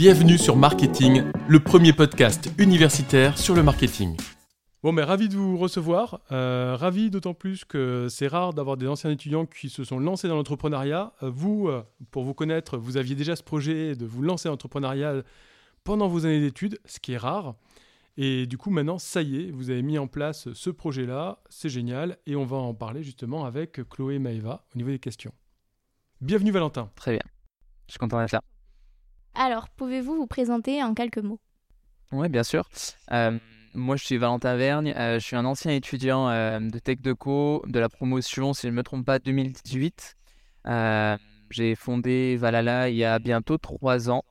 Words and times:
Bienvenue 0.00 0.38
sur 0.38 0.56
Marketing, 0.56 1.24
le 1.46 1.60
premier 1.60 1.92
podcast 1.92 2.50
universitaire 2.56 3.36
sur 3.36 3.54
le 3.54 3.62
marketing. 3.62 4.16
Bon, 4.82 4.92
mais 4.92 5.02
ravi 5.02 5.28
de 5.28 5.36
vous 5.36 5.58
recevoir. 5.58 6.22
Euh, 6.32 6.74
ravi 6.74 7.10
d'autant 7.10 7.34
plus 7.34 7.66
que 7.66 8.06
c'est 8.08 8.26
rare 8.26 8.54
d'avoir 8.54 8.78
des 8.78 8.88
anciens 8.88 9.10
étudiants 9.10 9.44
qui 9.44 9.68
se 9.68 9.84
sont 9.84 9.98
lancés 9.98 10.26
dans 10.26 10.36
l'entrepreneuriat. 10.36 11.12
Euh, 11.22 11.28
vous, 11.28 11.68
euh, 11.68 11.82
pour 12.12 12.24
vous 12.24 12.32
connaître, 12.32 12.78
vous 12.78 12.96
aviez 12.96 13.14
déjà 13.14 13.36
ce 13.36 13.42
projet 13.42 13.94
de 13.94 14.06
vous 14.06 14.22
lancer 14.22 14.48
en 14.48 14.54
entrepreneuriat 14.54 15.16
pendant 15.84 16.08
vos 16.08 16.24
années 16.24 16.40
d'études, 16.40 16.80
ce 16.86 16.98
qui 16.98 17.12
est 17.12 17.18
rare. 17.18 17.56
Et 18.16 18.46
du 18.46 18.56
coup, 18.56 18.70
maintenant, 18.70 18.98
ça 18.98 19.20
y 19.20 19.48
est, 19.48 19.50
vous 19.50 19.68
avez 19.68 19.82
mis 19.82 19.98
en 19.98 20.06
place 20.06 20.50
ce 20.54 20.70
projet-là. 20.70 21.42
C'est 21.50 21.68
génial. 21.68 22.16
Et 22.24 22.36
on 22.36 22.46
va 22.46 22.56
en 22.56 22.72
parler 22.72 23.02
justement 23.02 23.44
avec 23.44 23.86
Chloé 23.90 24.14
et 24.14 24.18
Maëva 24.18 24.64
au 24.74 24.78
niveau 24.78 24.88
des 24.88 24.98
questions. 24.98 25.34
Bienvenue, 26.22 26.52
Valentin. 26.52 26.90
Très 26.96 27.10
bien. 27.10 27.22
Je 27.86 27.92
suis 27.92 27.98
content 27.98 28.18
d'être 28.18 28.32
là. 28.32 28.40
Alors, 29.34 29.68
pouvez-vous 29.70 30.16
vous 30.16 30.26
présenter 30.26 30.82
en 30.82 30.94
quelques 30.94 31.18
mots? 31.18 31.40
Oui, 32.12 32.28
bien 32.28 32.42
sûr. 32.42 32.68
Moi, 33.72 33.94
je 33.94 34.04
suis 34.04 34.16
Valentin 34.16 34.56
Vergne. 34.56 34.92
Euh, 34.96 35.20
je 35.20 35.24
suis 35.24 35.36
un 35.36 35.44
ancien 35.44 35.70
étudiant 35.70 36.28
euh, 36.28 36.58
de 36.58 36.78
Tech 36.80 37.00
Deco, 37.00 37.62
de 37.68 37.78
la 37.78 37.88
promotion, 37.88 38.52
si 38.52 38.62
je 38.62 38.72
ne 38.72 38.76
me 38.76 38.82
trompe 38.82 39.06
pas, 39.06 39.20
2018. 39.20 40.16
Euh, 40.66 41.16
j'ai 41.50 41.76
fondé 41.76 42.36
Valhalla 42.36 42.88
il 42.88 42.96
y 42.96 43.04
a 43.04 43.20
bientôt 43.20 43.58
trois 43.58 44.10
ans. 44.10 44.24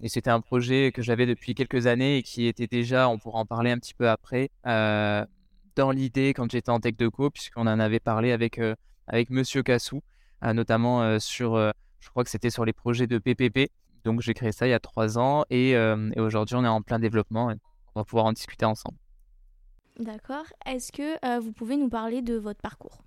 Et 0.00 0.08
c'était 0.08 0.30
un 0.30 0.40
projet 0.40 0.90
que 0.92 1.02
j'avais 1.02 1.26
depuis 1.26 1.54
quelques 1.54 1.86
années 1.86 2.16
et 2.16 2.22
qui 2.24 2.46
était 2.46 2.66
déjà, 2.66 3.08
on 3.08 3.18
pourra 3.18 3.38
en 3.38 3.46
parler 3.46 3.70
un 3.70 3.78
petit 3.78 3.94
peu 3.94 4.08
après, 4.08 4.50
dans 4.64 5.90
l'idée 5.92 6.32
quand 6.34 6.50
j'étais 6.50 6.70
en 6.70 6.80
Tech 6.80 6.96
Deco, 6.96 7.30
puisqu'on 7.30 7.66
en 7.66 7.78
avait 7.78 8.00
parlé 8.00 8.32
avec, 8.32 8.58
avec 9.06 9.28
Monsieur 9.28 9.62
Cassou, 9.62 10.00
notamment 10.42 11.18
sur, 11.18 11.54
je 12.00 12.08
crois 12.08 12.24
que 12.24 12.30
c'était 12.30 12.48
sur 12.48 12.64
les 12.64 12.72
projets 12.72 13.06
de 13.06 13.18
PPP. 13.18 13.70
Donc 14.04 14.20
j'ai 14.20 14.34
créé 14.34 14.52
ça 14.52 14.66
il 14.66 14.70
y 14.70 14.74
a 14.74 14.80
trois 14.80 15.18
ans 15.18 15.44
et, 15.50 15.70
et 15.70 16.20
aujourd'hui 16.20 16.56
on 16.56 16.64
est 16.64 16.68
en 16.68 16.82
plein 16.82 16.98
développement 16.98 17.52
on 17.94 18.00
va 18.00 18.04
pouvoir 18.04 18.26
en 18.26 18.32
discuter 18.32 18.64
ensemble. 18.64 18.96
D'accord. 19.98 20.44
Est-ce 20.64 20.92
que 20.92 21.24
euh, 21.26 21.40
vous 21.40 21.52
pouvez 21.52 21.76
nous 21.76 21.88
parler 21.88 22.22
de 22.22 22.34
votre 22.34 22.60
parcours? 22.60 23.02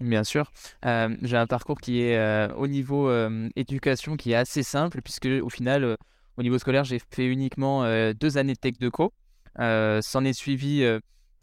Bien 0.00 0.22
sûr. 0.22 0.52
Euh, 0.84 1.16
j'ai 1.22 1.36
un 1.36 1.48
parcours 1.48 1.80
qui 1.80 2.02
est 2.02 2.16
euh, 2.16 2.54
au 2.54 2.68
niveau 2.68 3.10
éducation 3.56 4.16
qui 4.16 4.32
est 4.32 4.36
assez 4.36 4.62
simple 4.62 5.02
puisque 5.02 5.26
au 5.26 5.48
final, 5.48 5.96
au 6.36 6.42
niveau 6.42 6.58
scolaire, 6.58 6.84
j'ai 6.84 7.00
fait 7.10 7.26
uniquement 7.26 7.82
deux 8.12 8.38
années 8.38 8.52
de 8.52 8.58
tech 8.58 8.78
de 8.78 8.88
co. 8.88 9.12
S'en 9.56 10.24
est 10.24 10.34
suivi 10.34 10.86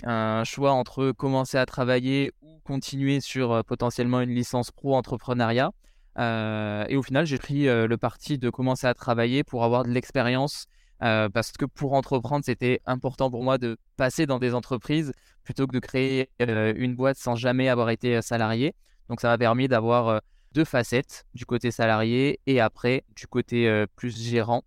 un 0.03 0.43
choix 0.45 0.71
entre 0.71 1.11
commencer 1.11 1.57
à 1.57 1.65
travailler 1.65 2.31
ou 2.41 2.59
continuer 2.63 3.19
sur 3.19 3.61
potentiellement 3.65 4.21
une 4.21 4.33
licence 4.33 4.71
pro 4.71 4.95
entrepreneuriat. 4.95 5.71
Et 6.17 6.95
au 6.95 7.03
final, 7.03 7.25
j'ai 7.25 7.37
pris 7.37 7.65
le 7.65 7.95
parti 7.97 8.37
de 8.37 8.49
commencer 8.49 8.87
à 8.87 8.93
travailler 8.93 9.43
pour 9.43 9.63
avoir 9.63 9.83
de 9.83 9.89
l'expérience 9.89 10.67
euh, 11.03 11.29
parce 11.29 11.51
que 11.51 11.65
pour 11.65 11.93
entreprendre, 11.93 12.45
c'était 12.45 12.81
important 12.85 13.29
pour 13.29 13.43
moi 13.43 13.57
de 13.57 13.77
passer 13.97 14.25
dans 14.25 14.39
des 14.39 14.53
entreprises 14.53 15.13
plutôt 15.43 15.67
que 15.67 15.73
de 15.73 15.79
créer 15.79 16.29
euh, 16.41 16.73
une 16.75 16.95
boîte 16.95 17.17
sans 17.17 17.35
jamais 17.35 17.69
avoir 17.69 17.89
été 17.89 18.15
euh, 18.15 18.21
salarié. 18.21 18.73
Donc 19.09 19.21
ça 19.21 19.27
m'a 19.27 19.37
permis 19.37 19.67
d'avoir 19.67 20.21
deux 20.53 20.65
facettes, 20.65 21.25
du 21.33 21.45
côté 21.45 21.69
salarié 21.69 22.39
et 22.47 22.59
après 22.59 23.03
du 23.15 23.27
côté 23.27 23.85
plus 23.95 24.17
gérant. 24.17 24.63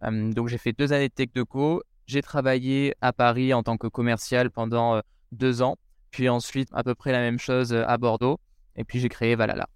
donc 0.00 0.48
j'ai 0.48 0.56
fait 0.56 0.72
deux 0.72 0.94
années 0.94 1.08
de 1.08 1.12
tech 1.14 1.28
de 1.34 1.42
co. 1.42 1.82
J'ai 2.06 2.22
travaillé 2.22 2.94
à 3.02 3.12
Paris 3.12 3.52
en 3.52 3.62
tant 3.62 3.76
que 3.76 3.88
commercial 3.88 4.50
pendant 4.50 5.02
deux 5.30 5.60
ans, 5.60 5.76
puis 6.10 6.30
ensuite 6.30 6.68
à 6.72 6.82
peu 6.82 6.94
près 6.94 7.12
la 7.12 7.20
même 7.20 7.38
chose 7.38 7.74
à 7.74 7.98
Bordeaux. 7.98 8.40
Et 8.76 8.84
puis 8.84 8.98
j'ai 8.98 9.10
créé 9.10 9.34
Valhalla. 9.34 9.68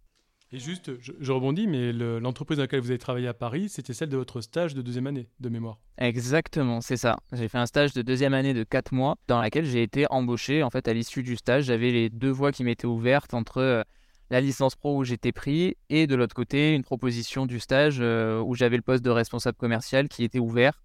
Et 0.52 0.60
juste, 0.60 0.92
je, 1.00 1.32
rebondis, 1.32 1.66
mais 1.66 1.92
l'entreprise 1.92 2.58
dans 2.58 2.62
laquelle 2.62 2.80
vous 2.80 2.90
avez 2.90 2.98
travaillé 2.98 3.26
à 3.26 3.34
Paris, 3.34 3.68
c'était 3.68 3.92
celle 3.92 4.10
de 4.10 4.16
votre 4.16 4.40
stage 4.40 4.74
de 4.74 4.82
deuxième 4.82 5.08
année 5.08 5.28
de 5.40 5.48
mémoire. 5.48 5.80
Exactement, 5.98 6.80
c'est 6.80 6.96
ça. 6.96 7.16
J'ai 7.32 7.48
fait 7.48 7.58
un 7.58 7.66
stage 7.66 7.92
de 7.94 8.02
deuxième 8.02 8.32
année 8.32 8.54
de 8.54 8.62
quatre 8.62 8.92
mois 8.92 9.16
dans 9.26 9.40
laquelle 9.40 9.64
j'ai 9.64 9.82
été 9.82 10.06
embauché. 10.08 10.62
En 10.62 10.70
fait, 10.70 10.86
à 10.86 10.92
l'issue 10.92 11.24
du 11.24 11.34
stage, 11.34 11.64
j'avais 11.64 11.90
les 11.90 12.10
deux 12.10 12.30
voies 12.30 12.52
qui 12.52 12.62
m'étaient 12.62 12.86
ouvertes 12.86 13.34
entre 13.34 13.58
euh, 13.58 13.82
la 14.30 14.40
licence 14.40 14.76
pro 14.76 14.98
où 14.98 15.04
j'étais 15.04 15.32
pris 15.32 15.76
et 15.88 16.06
de 16.06 16.14
l'autre 16.14 16.34
côté, 16.34 16.74
une 16.74 16.84
proposition 16.84 17.44
du 17.46 17.58
stage 17.58 17.96
euh, 18.00 18.40
où 18.40 18.54
j'avais 18.54 18.76
le 18.76 18.82
poste 18.82 19.04
de 19.04 19.10
responsable 19.10 19.56
commercial 19.58 20.08
qui 20.08 20.22
était 20.22 20.38
ouvert. 20.38 20.80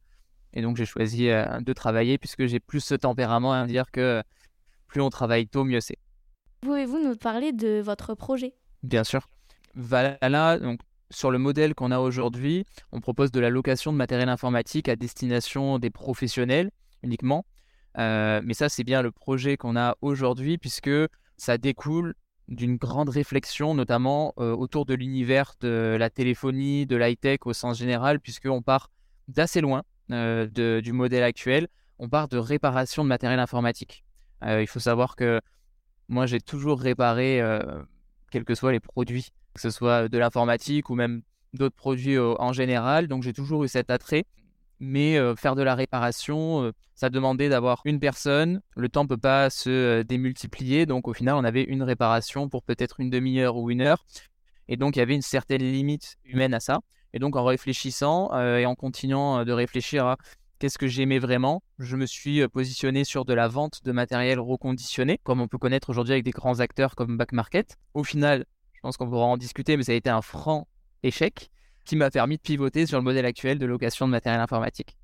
Et 0.54 0.64
donc, 0.64 0.76
j'ai 0.76 0.86
choisi 0.86 1.30
euh, 1.30 1.60
de 1.60 1.74
travailler 1.74 2.18
puisque 2.18 2.48
j'ai 2.48 2.60
plus 2.60 2.80
ce 2.84 2.96
tempérament 2.96 3.54
à 3.54 3.68
dire 3.68 3.92
que 3.92 4.24
plus 4.88 5.02
on 5.02 5.12
travaille 5.12 5.48
tôt, 5.48 5.66
mieux 5.66 5.82
c'est. 5.82 6.00
Pouvez-vous 6.62 6.98
nous 6.98 7.16
parler 7.16 7.54
de 7.54 7.80
votre 7.80 8.16
projet? 8.16 8.56
Bien 8.82 9.04
sûr. 9.04 9.28
Valhalla, 9.76 10.60
donc, 10.60 10.80
sur 11.12 11.30
le 11.30 11.38
modèle 11.38 11.76
qu'on 11.76 11.92
a 11.92 12.00
aujourd'hui, 12.00 12.66
on 12.92 13.02
propose 13.02 13.32
de 13.32 13.40
la 13.40 13.50
location 13.50 13.92
de 13.92 13.98
matériel 13.98 14.30
informatique 14.30 14.90
à 14.90 14.96
destination 14.96 15.78
des 15.78 15.90
professionnels 15.90 16.72
uniquement. 17.04 17.46
Euh, 17.98 18.42
mais 18.44 18.54
ça, 18.54 18.70
c'est 18.70 18.84
bien 18.84 19.02
le 19.02 19.12
projet 19.12 19.58
qu'on 19.58 19.76
a 19.76 19.98
aujourd'hui 20.02 20.58
puisque 20.58 20.90
ça 21.38 21.58
découle 21.58 22.16
d'une 22.48 22.78
grande 22.78 23.10
réflexion, 23.10 23.74
notamment 23.76 24.34
euh, 24.40 24.54
autour 24.54 24.86
de 24.86 24.94
l'univers 24.94 25.54
de 25.60 25.96
la 26.00 26.10
téléphonie, 26.10 26.86
de 26.86 26.96
l'high-tech 26.96 27.40
au 27.46 27.54
sens 27.54 27.78
général, 27.78 28.20
puisqu'on 28.20 28.62
part 28.62 28.90
d'assez 29.28 29.62
loin 29.62 29.84
euh, 30.12 30.48
du 30.82 30.94
modèle 30.94 31.24
actuel. 31.24 31.68
On 32.00 32.10
part 32.10 32.28
de 32.28 32.38
réparation 32.38 33.04
de 33.04 33.10
matériel 33.10 33.40
informatique. 33.40 34.04
il 34.44 34.68
faut 34.68 34.80
savoir 34.80 35.16
que 35.16 35.40
moi, 36.08 36.26
j'ai 36.26 36.42
toujours 36.42 36.80
réparé, 36.80 37.42
quels 38.32 38.44
que 38.44 38.56
soient 38.56 38.72
les 38.72 38.80
produits 38.80 39.32
que 39.54 39.62
ce 39.62 39.70
soit 39.70 40.08
de 40.08 40.18
l'informatique 40.18 40.90
ou 40.90 40.96
même 40.96 41.22
d'autres 41.54 41.76
produits 41.76 42.18
en 42.18 42.54
général. 42.54 43.08
Donc 43.08 43.24
j'ai 43.24 43.34
toujours 43.34 43.64
eu 43.64 43.68
cet 43.68 43.90
attrait. 43.90 44.26
Mais 44.84 45.20
faire 45.36 45.56
de 45.56 45.62
la 45.62 45.76
réparation, 45.76 46.72
ça 46.96 47.12
demandait 47.12 47.50
d'avoir 47.50 47.82
une 47.86 48.00
personne. 48.00 48.62
Le 48.76 48.90
temps 48.90 49.04
ne 49.04 49.10
peut 49.10 49.18
pas 49.18 49.52
se 49.52 50.02
démultiplier. 50.02 50.88
Donc 50.88 51.08
au 51.08 51.14
final, 51.14 51.36
on 51.36 51.44
avait 51.44 51.64
une 51.64 51.84
réparation 51.84 52.50
pour 52.50 52.64
peut-être 52.64 53.00
une 53.00 53.12
demi-heure 53.12 53.58
ou 53.58 53.70
une 53.70 53.82
heure. 53.82 54.04
Et 54.68 54.78
donc 54.78 54.96
il 54.96 55.00
y 55.00 55.02
avait 55.04 55.14
une 55.14 55.22
certaine 55.22 55.62
limite 55.62 56.18
humaine 56.26 56.56
à 56.56 56.60
ça. 56.60 56.80
Et 57.14 57.20
donc 57.20 57.36
en 57.36 57.44
réfléchissant 57.44 58.36
et 58.40 58.66
en 58.66 58.74
continuant 58.74 59.46
de 59.46 59.52
réfléchir 59.52 60.08
à 60.08 60.18
qu'est-ce 60.58 60.78
que 60.78 60.88
j'aimais 60.88 61.20
vraiment, 61.20 61.62
je 61.78 61.96
me 61.96 62.08
suis 62.08 62.48
positionné 62.48 63.04
sur 63.04 63.26
de 63.26 63.34
la 63.34 63.48
vente 63.48 63.84
de 63.84 63.92
matériel 63.92 64.40
reconditionné, 64.40 65.20
comme 65.24 65.42
on 65.42 65.48
peut 65.48 65.58
connaître 65.58 65.90
aujourd'hui 65.90 66.14
avec 66.14 66.24
des 66.24 66.32
grands 66.32 66.60
acteurs 66.60 66.96
comme 66.96 67.18
Back 67.18 67.34
Market. 67.34 67.78
Au 67.94 68.04
final, 68.04 68.46
je 68.82 68.88
pense 68.88 68.98
qu'on 68.98 69.08
pourra 69.08 69.26
en 69.26 69.38
discuter, 69.38 69.78
mais 69.78 69.84
ça 69.84 69.92
a 69.92 69.96
été 69.96 70.10
un 70.10 70.24
franc 70.24 70.68
échec 71.04 71.52
qui 71.86 71.96
m'a 71.96 72.10
permis 72.10 72.38
de 72.38 72.42
pivoter 72.42 72.88
sur 72.88 72.98
le 72.98 73.04
modèle 73.04 73.28
actuel 73.28 73.60
de 73.60 73.68
location 73.68 74.08
de 74.08 74.12
matériel 74.12 74.42
informatique. 74.42 74.98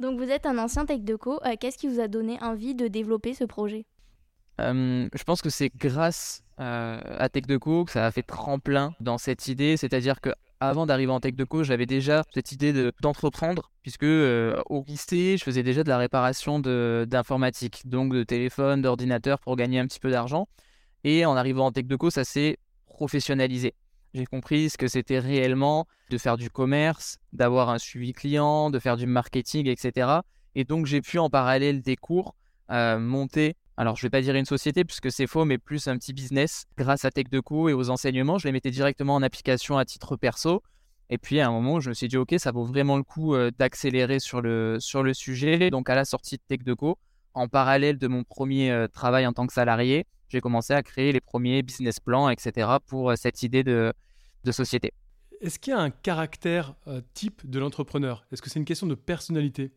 Donc 0.00 0.18
vous 0.18 0.30
êtes 0.30 0.46
un 0.46 0.56
ancien 0.56 0.86
tech 0.86 1.00
deco, 1.00 1.38
euh, 1.44 1.54
qu'est-ce 1.60 1.76
qui 1.76 1.88
vous 1.88 2.00
a 2.00 2.08
donné 2.08 2.42
envie 2.42 2.74
de 2.74 2.88
développer 2.88 3.34
ce 3.34 3.44
projet? 3.44 3.84
Je 4.58 5.22
pense 5.24 5.42
que 5.42 5.50
c'est 5.50 5.70
grâce 5.76 6.42
euh, 6.58 6.98
à 7.18 7.28
Tech 7.28 7.44
Deco 7.46 7.84
que 7.84 7.92
ça 7.92 8.06
a 8.06 8.10
fait 8.10 8.24
tremplin 8.24 8.94
dans 8.98 9.18
cette 9.18 9.46
idée, 9.46 9.76
c'est-à-dire 9.76 10.20
que 10.20 10.30
avant 10.58 10.86
d'arriver 10.86 11.12
en 11.12 11.20
Tech 11.20 11.34
Deco, 11.34 11.62
j'avais 11.62 11.86
déjà 11.86 12.24
cette 12.34 12.50
idée 12.50 12.90
d'entreprendre, 13.00 13.70
puisque 13.82 14.02
euh, 14.02 14.60
au 14.66 14.82
lycée, 14.88 15.36
je 15.38 15.44
faisais 15.44 15.62
déjà 15.62 15.84
de 15.84 15.88
la 15.88 15.98
réparation 15.98 16.58
d'informatique, 16.58 17.82
donc 17.84 18.12
de 18.12 18.24
téléphone, 18.24 18.82
d'ordinateur 18.82 19.38
pour 19.38 19.54
gagner 19.54 19.78
un 19.78 19.86
petit 19.86 20.00
peu 20.00 20.10
d'argent. 20.10 20.48
Et 21.04 21.24
en 21.24 21.36
arrivant 21.36 21.66
en 21.66 21.70
Tech 21.70 21.84
Deco, 21.84 22.10
ça 22.10 22.24
s'est 22.24 22.58
professionnaliser. 22.98 23.74
J'ai 24.12 24.26
compris 24.26 24.70
ce 24.70 24.76
que 24.76 24.88
c'était 24.88 25.20
réellement 25.20 25.86
de 26.10 26.18
faire 26.18 26.36
du 26.36 26.50
commerce, 26.50 27.18
d'avoir 27.32 27.70
un 27.70 27.78
suivi 27.78 28.12
client, 28.12 28.70
de 28.70 28.80
faire 28.80 28.96
du 28.96 29.06
marketing, 29.06 29.68
etc. 29.68 30.22
Et 30.56 30.64
donc 30.64 30.86
j'ai 30.86 31.00
pu 31.00 31.20
en 31.20 31.30
parallèle 31.30 31.80
des 31.80 31.94
cours 31.94 32.34
euh, 32.72 32.98
monter, 32.98 33.54
alors 33.76 33.94
je 33.94 34.00
ne 34.00 34.06
vais 34.06 34.10
pas 34.10 34.20
dire 34.20 34.34
une 34.34 34.46
société 34.46 34.84
puisque 34.84 35.12
c'est 35.12 35.28
faux, 35.28 35.44
mais 35.44 35.58
plus 35.58 35.86
un 35.86 35.96
petit 35.96 36.12
business 36.12 36.64
grâce 36.76 37.04
à 37.04 37.12
TechDeco 37.12 37.68
et 37.68 37.72
aux 37.72 37.88
enseignements. 37.88 38.36
Je 38.36 38.48
les 38.48 38.52
mettais 38.52 38.72
directement 38.72 39.14
en 39.14 39.22
application 39.22 39.78
à 39.78 39.84
titre 39.84 40.16
perso. 40.16 40.64
Et 41.08 41.18
puis 41.18 41.38
à 41.38 41.46
un 41.46 41.52
moment, 41.52 41.78
je 41.78 41.90
me 41.90 41.94
suis 41.94 42.08
dit, 42.08 42.16
OK, 42.16 42.34
ça 42.38 42.50
vaut 42.50 42.64
vraiment 42.64 42.96
le 42.96 43.04
coup 43.04 43.36
euh, 43.36 43.52
d'accélérer 43.56 44.18
sur 44.18 44.42
le, 44.42 44.78
sur 44.80 45.04
le 45.04 45.14
sujet. 45.14 45.70
Donc 45.70 45.88
à 45.88 45.94
la 45.94 46.04
sortie 46.04 46.36
de 46.36 46.42
TechDeco, 46.48 46.98
en 47.34 47.46
parallèle 47.46 47.98
de 47.98 48.08
mon 48.08 48.24
premier 48.24 48.72
euh, 48.72 48.88
travail 48.88 49.24
en 49.28 49.32
tant 49.32 49.46
que 49.46 49.52
salarié, 49.52 50.04
j'ai 50.28 50.40
commencé 50.40 50.72
à 50.72 50.82
créer 50.82 51.12
les 51.12 51.20
premiers 51.20 51.62
business 51.62 52.00
plans, 52.00 52.28
etc., 52.28 52.68
pour 52.86 53.10
euh, 53.10 53.16
cette 53.16 53.42
idée 53.42 53.64
de, 53.64 53.92
société. 54.50 54.94
Est-ce 55.42 55.58
qu'il 55.58 55.72
y 55.72 55.76
a 55.76 55.78
un 55.78 55.90
caractère 55.90 56.74
euh, 56.86 57.02
type 57.12 57.48
de 57.48 57.58
l'entrepreneur? 57.58 58.26
Est-ce 58.32 58.40
que 58.40 58.48
c'est 58.48 58.58
une 58.58 58.64
question 58.64 58.86
de 58.86 58.94
personnalité? 58.94 59.72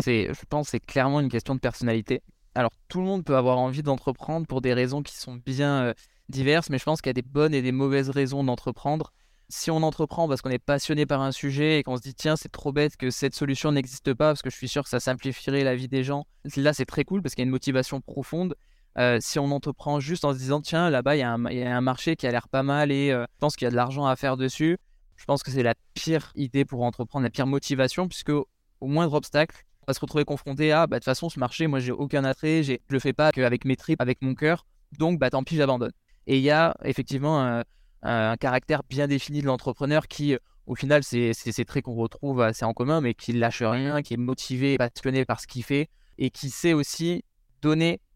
C'est, 0.00 0.28
Je 0.34 0.44
pense 0.48 0.66
que 0.66 0.70
c'est 0.72 0.84
clairement 0.84 1.20
une 1.20 1.28
question 1.28 1.54
de 1.54 1.60
personnalité. 1.60 2.22
Alors, 2.54 2.72
tout 2.88 2.98
le 2.98 3.06
monde 3.06 3.24
peut 3.24 3.36
avoir 3.36 3.58
envie 3.58 3.82
d'entreprendre 3.82 4.46
pour 4.46 4.60
des 4.60 4.74
raisons 4.74 5.02
qui 5.02 5.16
sont 5.16 5.36
bien 5.36 5.84
euh, 5.84 5.94
diverses, 6.28 6.70
mais 6.70 6.78
je 6.78 6.84
pense 6.84 7.00
qu'il 7.00 7.08
y 7.08 7.10
a 7.10 7.14
des 7.14 7.22
bonnes 7.22 7.54
et 7.54 7.62
des 7.62 7.72
mauvaises 7.72 8.10
raisons 8.10 8.44
d'entreprendre. 8.44 9.12
Si 9.48 9.70
on 9.70 9.82
entreprend 9.82 10.28
parce 10.28 10.40
qu'on 10.42 10.50
est 10.50 10.58
passionné 10.58 11.06
par 11.06 11.20
un 11.20 11.32
sujet 11.32 11.78
et 11.78 11.82
qu'on 11.82 11.96
se 11.96 12.02
dit 12.02 12.14
tiens 12.14 12.36
c'est 12.36 12.50
trop 12.50 12.72
bête 12.72 12.96
que 12.96 13.10
cette 13.10 13.34
solution 13.34 13.70
n'existe 13.70 14.14
pas 14.14 14.30
parce 14.30 14.40
que 14.40 14.48
je 14.48 14.56
suis 14.56 14.68
sûr 14.68 14.82
que 14.82 14.88
ça 14.88 14.98
simplifierait 14.98 15.62
la 15.62 15.76
vie 15.76 15.88
des 15.88 16.04
gens, 16.04 16.26
là 16.56 16.72
c'est 16.72 16.86
très 16.86 17.04
cool 17.04 17.20
parce 17.20 17.34
qu'il 17.34 17.42
y 17.42 17.44
a 17.44 17.48
une 17.48 17.50
motivation 17.50 18.00
profonde. 18.00 18.54
Euh, 18.98 19.18
si 19.20 19.38
on 19.38 19.50
entreprend 19.50 20.00
juste 20.00 20.24
en 20.24 20.34
se 20.34 20.38
disant 20.38 20.60
tiens 20.60 20.90
là-bas 20.90 21.16
il 21.16 21.20
y, 21.20 21.22
a 21.22 21.32
un 21.32 21.80
marché 21.80 22.14
qui 22.14 22.26
a 22.26 22.30
l'air 22.30 22.46
pas 22.48 22.62
mal 22.62 22.92
et 22.92 23.10
euh, 23.10 23.24
je 23.32 23.38
pense 23.38 23.56
qu'il 23.56 23.64
y 23.64 23.68
a 23.68 23.70
de 23.70 23.76
l'argent 23.76 24.04
à 24.04 24.16
faire 24.16 24.36
dessus, 24.36 24.76
Je 25.16 25.24
pense 25.24 25.42
que 25.42 25.50
c'est 25.50 25.62
la 25.62 25.74
pire 25.94 26.30
idée 26.34 26.66
pour 26.66 26.82
entreprendre, 26.82 27.24
la 27.24 27.30
pire 27.30 27.46
motivation, 27.46 28.06
puisque 28.06 28.30
au 28.30 28.46
moindre 28.82 29.14
obstacle, 29.14 29.64
on 29.82 29.84
va 29.88 29.94
se 29.94 30.00
retrouver 30.00 30.24
confronté 30.24 30.72
à 30.72 30.86
bah, 30.86 30.96
de 30.96 31.00
toute 31.00 31.04
façon, 31.06 31.28
ce 31.28 31.38
marché, 31.38 31.66
moi, 31.66 31.78
j'ai 31.78 31.92
aucun 31.92 32.24
attrait, 32.24 32.62
je 32.62 32.74
le 32.88 32.98
fais 32.98 33.12
pas 33.12 33.32
qu'avec 33.32 33.64
mes 33.64 33.76
tripes, 33.76 34.00
avec 34.00 34.20
mon 34.20 34.34
cœur, 34.34 34.66
donc 34.98 35.18
bah, 35.18 35.30
tant 35.30 35.42
pis, 35.42 35.56
j'abandonne. 35.56 35.92
Et 36.26 36.36
il 36.36 36.42
y 36.42 36.50
a 36.50 36.76
effectivement 36.84 37.42
un, 37.42 37.62
un, 38.02 38.36
caractère 38.36 38.82
bien 38.88 39.08
défini 39.08 39.40
de 39.40 39.46
l'entrepreneur 39.46 40.06
qui, 40.06 40.36
au 40.66 40.74
final, 40.74 41.02
c'est 41.02 41.32
ces 41.32 41.64
traits 41.64 41.84
qu'on 41.84 41.94
retrouve 41.94 42.42
assez 42.42 42.64
en 42.64 42.74
commun, 42.74 43.00
mais 43.00 43.14
qui 43.14 43.32
lâche 43.32 43.62
rien, 43.62 44.02
qui 44.02 44.14
est 44.14 44.18
motivé, 44.18 44.76
passionné 44.76 45.24
par 45.24 45.40
ce 45.40 45.46
qu'il 45.46 45.64
fait 45.64 45.88
et 46.18 46.30
qui 46.30 46.50
sait 46.50 46.74
aussi 46.74 47.24
donner 47.62 47.94
euh, 47.94 48.11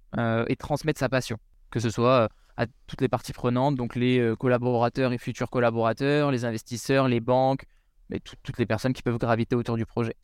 et 0.48 0.56
transmettre 0.56 0.98
sa 0.98 1.08
passion, 1.08 1.38
que 1.70 1.80
ce 1.80 1.90
soit 1.90 2.24
euh, 2.24 2.28
à 2.56 2.66
toutes 2.86 3.00
les 3.00 3.08
parties 3.08 3.32
prenantes, 3.32 3.76
donc 3.76 3.96
les 3.96 4.18
euh, 4.18 4.34
collaborateurs 4.34 5.12
et 5.12 5.18
futurs 5.18 5.50
collaborateurs, 5.50 6.30
les 6.30 6.44
investisseurs, 6.44 7.08
les 7.08 7.20
banques, 7.20 7.64
mais 8.08 8.20
toutes 8.20 8.58
les 8.58 8.66
personnes 8.66 8.92
qui 8.92 9.02
peuvent 9.02 9.18
graviter 9.18 9.56
autour 9.56 9.76
du 9.76 9.84
projet. 9.84 10.14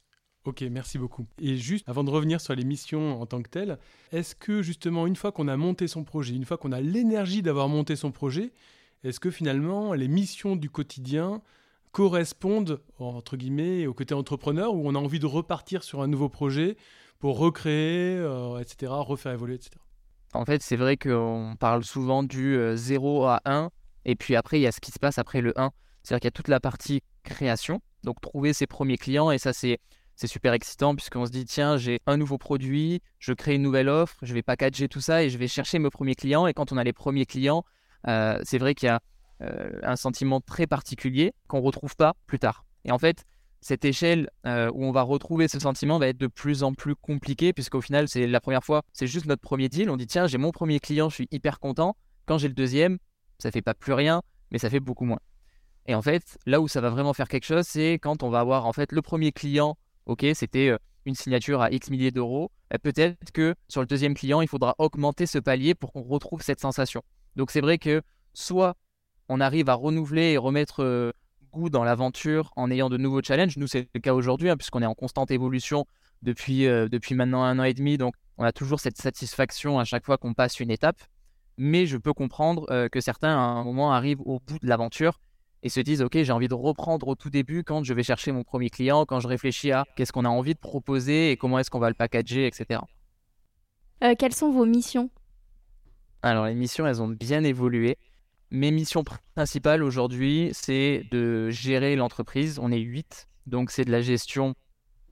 Ok, 0.45 0.63
merci 0.63 0.99
beaucoup. 0.99 1.27
Et 1.41 1.57
juste 1.57 1.89
avant 1.89 2.03
de 2.03 2.11
revenir 2.11 2.41
sur 2.41 2.55
les 2.55 2.65
missions 2.65 3.21
en 3.21 3.27
tant 3.27 3.43
que 3.43 3.49
telles, 3.49 3.79
est-ce 4.11 4.35
que 4.35 4.63
justement 4.63 5.07
une 5.07 5.15
fois 5.15 5.31
qu'on 5.31 5.47
a 5.47 5.57
monté 5.57 5.87
son 5.87 6.05
projet, 6.05 6.35
une 6.35 6.45
fois 6.45 6.59
qu'on 6.59 6.73
a 6.73 6.81
l'énergie 6.81 7.43
d'avoir 7.43 7.69
monté 7.69 7.95
son 7.95 8.11
projet, 8.11 8.51
est-ce 9.05 9.21
que 9.21 9.31
finalement 9.31 9.93
les 9.93 10.09
missions 10.09 10.57
du 10.57 10.71
quotidien 10.71 11.43
correspondent 11.93 12.81
entre 12.99 13.37
guillemets 13.37 13.87
au 13.87 13.95
côté 13.95 14.15
entrepreneur 14.15 14.75
où 14.75 14.89
on 14.89 14.95
a 14.95 14.99
envie 14.99 15.19
de 15.19 15.27
repartir 15.27 15.85
sur 15.85 16.03
un 16.03 16.09
nouveau 16.09 16.29
projet 16.29 16.77
recréer, 17.31 18.17
euh, 18.17 18.59
etc., 18.59 18.93
refaire 18.99 19.33
évoluer, 19.33 19.55
etc. 19.55 19.71
En 20.35 20.45
fait, 20.45 20.63
c'est 20.63 20.77
vrai 20.77 20.97
qu'on 20.97 21.57
parle 21.59 21.85
souvent 21.85 22.23
du 22.23 22.59
0 22.75 23.25
euh, 23.25 23.29
à 23.29 23.43
1, 23.45 23.71
et 24.05 24.17
puis 24.17 24.35
après, 24.35 24.59
il 24.59 24.63
y 24.63 24.67
a 24.67 24.73
ce 24.73 24.81
qui 24.81 24.91
se 24.91 24.99
passe 24.99 25.19
après 25.19 25.41
le 25.41 25.59
1. 25.59 25.71
C'est-à-dire 26.03 26.21
qu'il 26.21 26.27
y 26.27 26.29
a 26.29 26.33
toute 26.33 26.49
la 26.49 26.59
partie 26.59 27.03
création, 27.23 27.81
donc 28.03 28.21
trouver 28.21 28.53
ses 28.53 28.67
premiers 28.67 28.99
clients, 28.99 29.31
et 29.31 29.39
ça, 29.39 29.53
c'est 29.53 29.79
c'est 30.15 30.27
super 30.27 30.53
excitant 30.53 30.95
puisqu'on 30.95 31.25
se 31.25 31.31
dit 31.31 31.47
tiens 31.47 31.79
j'ai 31.79 31.99
un 32.07 32.19
nouveau 32.19 32.37
produit, 32.37 33.01
je 33.19 33.33
crée 33.33 33.55
une 33.55 33.63
nouvelle 33.63 33.89
offre, 33.89 34.19
je 34.21 34.35
vais 34.35 34.43
packager 34.43 34.87
tout 34.87 35.01
ça 35.01 35.25
et 35.25 35.31
je 35.31 35.39
vais 35.39 35.49
chercher 35.49 35.79
mes 35.79 35.89
premiers 35.89 36.15
clients 36.15 36.47
et 36.47 36.53
quand 36.53 36.71
on 36.71 36.77
a 36.77 36.85
les 36.85 36.93
premiers 36.93 37.25
clients, 37.25 37.65
euh, 38.07 38.39
c'est 38.45 38.59
vrai 38.59 38.75
qu'il 38.75 38.89
y 38.89 38.91
a 38.91 39.01
un 39.83 39.97
sentiment 39.97 40.41
très 40.41 40.67
particulier 40.69 41.33
qu'on 41.49 41.61
ne 41.61 41.65
retrouve 41.65 41.97
pas 41.97 42.15
plus 42.27 42.39
tard. 42.39 42.65
Et 42.85 42.93
en 42.93 42.99
fait, 42.99 43.25
cette 43.63 43.85
échelle 43.85 44.29
euh, 44.45 44.71
où 44.75 44.85
on 44.85 44.91
va 44.91 45.03
retrouver 45.03 45.47
ce 45.47 45.61
sentiment 45.61 45.99
va 45.99 46.09
être 46.09 46.19
de 46.19 46.27
plus 46.27 46.65
en 46.65 46.75
plus 46.75 46.97
compliquée, 46.97 47.53
puisqu'au 47.53 47.81
final, 47.81 48.09
c'est 48.09 48.27
la 48.27 48.41
première 48.41 48.65
fois, 48.65 48.83
c'est 48.93 49.07
juste 49.07 49.27
notre 49.27 49.41
premier 49.41 49.69
deal. 49.69 49.89
On 49.89 49.97
dit, 49.97 50.09
tiens, 50.09 50.27
j'ai 50.27 50.37
mon 50.37 50.51
premier 50.51 50.81
client, 50.81 51.09
je 51.09 51.15
suis 51.15 51.29
hyper 51.31 51.61
content. 51.61 51.97
Quand 52.27 52.39
j'ai 52.39 52.49
le 52.49 52.55
deuxième, 52.55 52.99
ça 53.39 53.53
fait 53.53 53.63
pas 53.63 53.75
plus 53.75 53.93
rien, 53.93 54.23
mais 54.51 54.59
ça 54.59 54.69
fait 54.69 54.81
beaucoup 54.81 55.05
moins. 55.05 55.21
Et 55.87 55.95
en 55.95 56.03
fait, 56.03 56.39
là 56.45 56.61
où 56.61 56.67
ça 56.67 56.81
va 56.81 56.91
vraiment 56.91 57.13
faire 57.15 57.29
quelque 57.29 57.45
chose, 57.45 57.65
c'est 57.67 57.95
quand 57.95 58.25
on 58.25 58.31
va 58.31 58.41
avoir 58.41 58.67
en 58.67 58.73
fait 58.73 58.91
le 58.91 59.01
premier 59.01 59.31
client, 59.31 59.77
ok, 60.07 60.27
c'était 60.35 60.69
euh, 60.69 60.79
une 61.07 61.15
signature 61.15 61.63
à 61.63 61.71
X 61.71 61.89
milliers 61.91 62.11
d'euros, 62.11 62.51
bah, 62.71 62.79
peut-être 62.79 63.31
que 63.33 63.55
sur 63.69 63.81
le 63.81 63.87
deuxième 63.87 64.15
client, 64.15 64.41
il 64.41 64.49
faudra 64.49 64.75
augmenter 64.79 65.27
ce 65.27 65.39
palier 65.39 65.75
pour 65.77 65.93
qu'on 65.93 66.03
retrouve 66.03 66.43
cette 66.43 66.61
sensation. 66.61 67.03
Donc 67.37 67.53
c'est 67.53 67.61
vrai 67.61 67.79
que 67.79 68.03
soit 68.35 68.75
on 69.29 69.41
arrive 69.41 69.69
à 69.69 69.75
renouveler 69.75 70.33
et 70.33 70.37
remettre 70.37 70.83
euh, 70.83 71.13
goût 71.53 71.71
dans 71.71 71.85
l'aventure 71.85 72.51
en 72.57 72.71
ayant 72.71 72.89
de 72.89 72.97
nouveaux 72.97 73.23
challenges. 73.23 73.57
Nous, 73.57 73.67
c'est 73.67 73.89
le 73.95 74.01
cas 74.01 74.15
aujourd'hui, 74.15 74.51
hein, 74.51 74.57
puisqu'on 74.57 74.83
est 74.83 74.87
en 74.87 74.95
constante 74.95 75.31
évolution 75.31 75.87
depuis, 76.23 76.67
euh, 76.67 76.89
depuis 76.89 77.15
maintenant 77.15 77.43
un 77.43 77.59
an 77.59 77.65
et 77.65 77.75
demi. 77.75 77.99
Donc, 77.99 78.15
on 78.39 78.45
a 78.45 78.53
toujours 78.53 78.81
cette 78.81 78.97
satisfaction 78.97 79.79
à 79.79 79.85
chaque 79.85 80.05
fois 80.05 80.19
qu'on 80.19 80.35
passe 80.35 80.61
une 80.61 80.71
étape. 80.71 81.01
Mais 81.59 81.87
je 81.87 81.99
peux 81.99 82.15
comprendre 82.15 82.67
euh, 82.71 82.89
que 82.89 83.01
certains, 83.01 83.37
à 83.37 83.41
un 83.41 83.65
moment, 83.65 83.93
arrivent 83.93 84.23
au 84.23 84.41
bout 84.41 84.59
de 84.59 84.67
l'aventure 84.67 85.21
et 85.63 85.69
se 85.69 85.81
disent 85.81 86.03
Ok, 86.03 86.17
j'ai 86.23 86.33
envie 86.33 86.49
de 86.49 86.55
reprendre 86.55 87.07
au 87.09 87.15
tout 87.15 87.31
début 87.31 87.63
quand 87.63 87.85
je 87.85 87.95
vais 87.95 88.03
chercher 88.03 88.33
mon 88.33 88.43
premier 88.43 88.71
client, 88.71 89.05
quand 89.05 89.21
je 89.21 89.29
réfléchis 89.29 89.71
à 89.71 89.85
qu'est-ce 89.97 90.13
qu'on 90.13 90.25
a 90.25 90.31
envie 90.31 90.55
de 90.55 90.59
proposer 90.59 91.31
et 91.31 91.37
comment 91.37 91.59
est-ce 91.59 91.71
qu'on 91.71 91.79
va 91.79 91.89
le 91.89 91.95
packager, 91.95 92.47
etc. 92.47 92.81
Euh, 94.03 94.15
quelles 94.19 94.35
sont 94.35 94.51
vos 94.51 94.65
missions? 94.65 95.11
Alors, 96.23 96.47
les 96.47 96.55
missions, 96.55 96.87
elles 96.87 97.03
ont 97.03 97.09
bien 97.09 97.45
évolué. 97.45 97.99
Mes 98.55 98.71
missions 98.71 99.03
principales 99.35 99.83
aujourd'hui, 99.83 100.51
c'est 100.53 101.07
de 101.11 101.49
gérer 101.49 101.97
l'entreprise. 101.97 102.59
On 102.61 102.71
est 102.71 102.81
8, 102.81 103.27
donc 103.47 103.71
c'est 103.71 103.87
de 103.87 103.91
la 103.91 104.03
gestion 104.03 104.55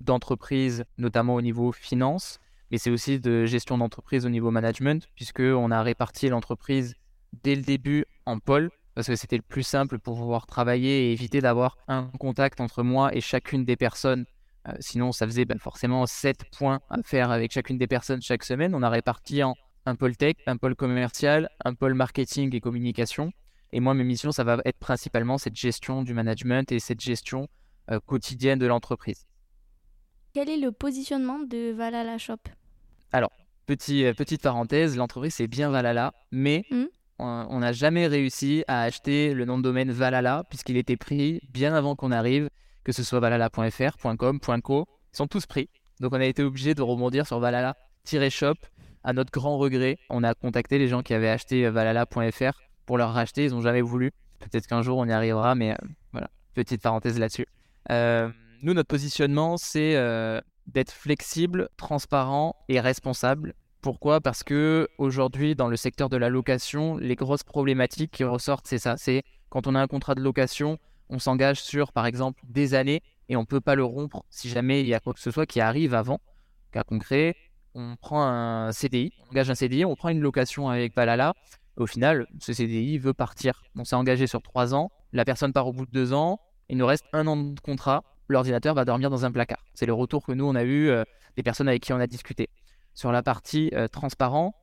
d'entreprise, 0.02 0.84
notamment 0.98 1.36
au 1.36 1.40
niveau 1.40 1.72
finance, 1.72 2.38
mais 2.70 2.76
c'est 2.76 2.90
aussi 2.90 3.18
de 3.18 3.46
gestion 3.46 3.78
d'entreprise 3.78 4.26
au 4.26 4.28
niveau 4.28 4.50
management, 4.50 5.08
puisqu'on 5.14 5.70
a 5.70 5.82
réparti 5.82 6.28
l'entreprise 6.28 6.96
dès 7.42 7.54
le 7.54 7.62
début 7.62 8.04
en 8.26 8.40
pôles, 8.40 8.70
parce 8.94 9.06
que 9.06 9.16
c'était 9.16 9.38
le 9.38 9.42
plus 9.42 9.62
simple 9.62 9.98
pour 9.98 10.18
pouvoir 10.18 10.44
travailler 10.44 11.08
et 11.08 11.12
éviter 11.12 11.40
d'avoir 11.40 11.78
un 11.88 12.10
contact 12.18 12.60
entre 12.60 12.82
moi 12.82 13.14
et 13.16 13.22
chacune 13.22 13.64
des 13.64 13.76
personnes. 13.76 14.26
Euh, 14.68 14.72
sinon, 14.80 15.12
ça 15.12 15.26
faisait 15.26 15.46
ben, 15.46 15.58
forcément 15.58 16.04
7 16.04 16.44
points 16.58 16.80
à 16.90 17.02
faire 17.02 17.30
avec 17.30 17.52
chacune 17.52 17.78
des 17.78 17.86
personnes 17.86 18.20
chaque 18.20 18.44
semaine. 18.44 18.74
On 18.74 18.82
a 18.82 18.90
réparti 18.90 19.42
en 19.42 19.54
un 19.86 19.94
pôle 19.94 20.16
tech, 20.16 20.36
un 20.46 20.56
pôle 20.56 20.74
commercial, 20.74 21.48
un 21.64 21.74
pôle 21.74 21.94
marketing 21.94 22.54
et 22.54 22.60
communication. 22.60 23.32
Et 23.72 23.80
moi, 23.80 23.94
mes 23.94 24.04
missions, 24.04 24.32
ça 24.32 24.44
va 24.44 24.58
être 24.64 24.78
principalement 24.78 25.38
cette 25.38 25.56
gestion 25.56 26.02
du 26.02 26.14
management 26.14 26.70
et 26.72 26.80
cette 26.80 27.00
gestion 27.00 27.48
euh, 27.90 28.00
quotidienne 28.04 28.58
de 28.58 28.66
l'entreprise. 28.66 29.26
Quel 30.32 30.48
est 30.48 30.56
le 30.56 30.72
positionnement 30.72 31.40
de 31.40 31.72
Valhalla 31.72 32.18
Shop? 32.18 32.38
Alors, 33.12 33.30
petit, 33.66 34.04
euh, 34.04 34.14
petite 34.14 34.42
parenthèse, 34.42 34.96
l'entreprise 34.96 35.34
c'est 35.34 35.48
bien 35.48 35.70
Valhalla, 35.70 36.12
mais 36.30 36.64
hmm? 36.70 36.86
on 37.18 37.58
n'a 37.58 37.72
jamais 37.72 38.06
réussi 38.06 38.64
à 38.66 38.82
acheter 38.82 39.34
le 39.34 39.44
nom 39.44 39.58
de 39.58 39.62
domaine 39.62 39.90
Valhalla 39.90 40.44
puisqu'il 40.48 40.76
était 40.76 40.96
pris 40.96 41.40
bien 41.50 41.74
avant 41.74 41.96
qu'on 41.96 42.12
arrive, 42.12 42.48
que 42.84 42.92
ce 42.92 43.02
soit 43.02 43.20
valhalla.fr, 43.20 44.16
.com, 44.16 44.40
.co, 44.62 44.86
ils 45.12 45.16
sont 45.16 45.26
tous 45.26 45.46
pris. 45.46 45.68
Donc 46.00 46.12
on 46.14 46.20
a 46.20 46.24
été 46.24 46.42
obligé 46.42 46.74
de 46.74 46.82
rebondir 46.82 47.26
sur 47.26 47.38
Valhalla-shop 47.38 48.54
à 49.04 49.12
notre 49.12 49.30
grand 49.30 49.58
regret, 49.58 49.98
on 50.10 50.22
a 50.22 50.34
contacté 50.34 50.78
les 50.78 50.88
gens 50.88 51.02
qui 51.02 51.14
avaient 51.14 51.28
acheté 51.28 51.66
euh, 51.66 51.70
valhalla.fr 51.70 52.60
pour 52.86 52.98
leur 52.98 53.12
racheter, 53.12 53.46
ils 53.46 53.52
n'ont 53.52 53.60
jamais 53.60 53.80
voulu. 53.80 54.12
Peut-être 54.40 54.66
qu'un 54.66 54.82
jour 54.82 54.98
on 54.98 55.06
y 55.06 55.12
arrivera, 55.12 55.54
mais 55.54 55.72
euh, 55.72 55.76
voilà, 56.12 56.30
petite 56.54 56.82
parenthèse 56.82 57.18
là-dessus. 57.18 57.46
Euh, 57.90 58.30
nous, 58.62 58.74
notre 58.74 58.88
positionnement, 58.88 59.56
c'est 59.56 59.94
d'être 60.66 60.92
flexible, 60.92 61.68
transparent 61.76 62.56
et 62.68 62.78
responsable. 62.78 63.54
Pourquoi? 63.80 64.20
Parce 64.20 64.42
que 64.42 64.88
aujourd'hui, 64.98 65.54
dans 65.54 65.68
le 65.68 65.76
secteur 65.76 66.10
de 66.10 66.18
la 66.18 66.28
location, 66.28 66.98
les 66.98 67.16
grosses 67.16 67.42
problématiques 67.42 68.10
qui 68.10 68.24
ressortent, 68.24 68.66
c'est 68.66 68.78
ça. 68.78 68.96
C'est 68.98 69.22
quand 69.48 69.66
on 69.66 69.74
a 69.74 69.80
un 69.80 69.86
contrat 69.86 70.14
de 70.14 70.20
location, 70.20 70.78
on 71.08 71.18
s'engage 71.18 71.62
sur, 71.62 71.92
par 71.92 72.04
exemple, 72.04 72.40
des 72.46 72.74
années 72.74 73.02
et 73.28 73.36
on 73.36 73.40
ne 73.40 73.46
peut 73.46 73.60
pas 73.60 73.74
le 73.74 73.84
rompre 73.84 74.24
si 74.28 74.48
jamais 74.48 74.80
il 74.80 74.86
y 74.86 74.94
a 74.94 75.00
quoi 75.00 75.14
que 75.14 75.20
ce 75.20 75.30
soit 75.30 75.46
qui 75.46 75.60
arrive 75.60 75.94
avant. 75.94 76.20
Cas 76.72 76.84
concret, 76.84 77.34
on 77.74 77.96
prend 77.96 78.22
un 78.22 78.72
CDI, 78.72 79.12
on 79.24 79.30
engage 79.30 79.50
un 79.50 79.54
CDI, 79.54 79.84
on 79.84 79.94
prend 79.94 80.08
une 80.08 80.20
location 80.20 80.68
avec 80.68 80.94
Valhalla. 80.94 81.34
Au 81.76 81.86
final, 81.86 82.26
ce 82.40 82.52
CDI 82.52 82.98
veut 82.98 83.14
partir. 83.14 83.62
On 83.76 83.84
s'est 83.84 83.96
engagé 83.96 84.26
sur 84.26 84.42
trois 84.42 84.74
ans, 84.74 84.90
la 85.12 85.24
personne 85.24 85.52
part 85.52 85.66
au 85.66 85.72
bout 85.72 85.86
de 85.86 85.90
deux 85.90 86.12
ans, 86.12 86.40
il 86.68 86.76
nous 86.76 86.86
reste 86.86 87.04
un 87.12 87.26
an 87.26 87.36
de 87.36 87.58
contrat, 87.60 88.04
l'ordinateur 88.28 88.74
va 88.74 88.84
dormir 88.84 89.10
dans 89.10 89.24
un 89.24 89.32
placard. 89.32 89.64
C'est 89.74 89.86
le 89.86 89.92
retour 89.92 90.24
que 90.24 90.32
nous, 90.32 90.44
on 90.44 90.54
a 90.54 90.62
eu 90.62 90.88
euh, 90.88 91.04
des 91.36 91.42
personnes 91.42 91.68
avec 91.68 91.82
qui 91.82 91.92
on 91.92 91.98
a 91.98 92.06
discuté. 92.06 92.48
Sur 92.94 93.12
la 93.12 93.22
partie 93.22 93.70
euh, 93.74 93.88
transparent, 93.88 94.54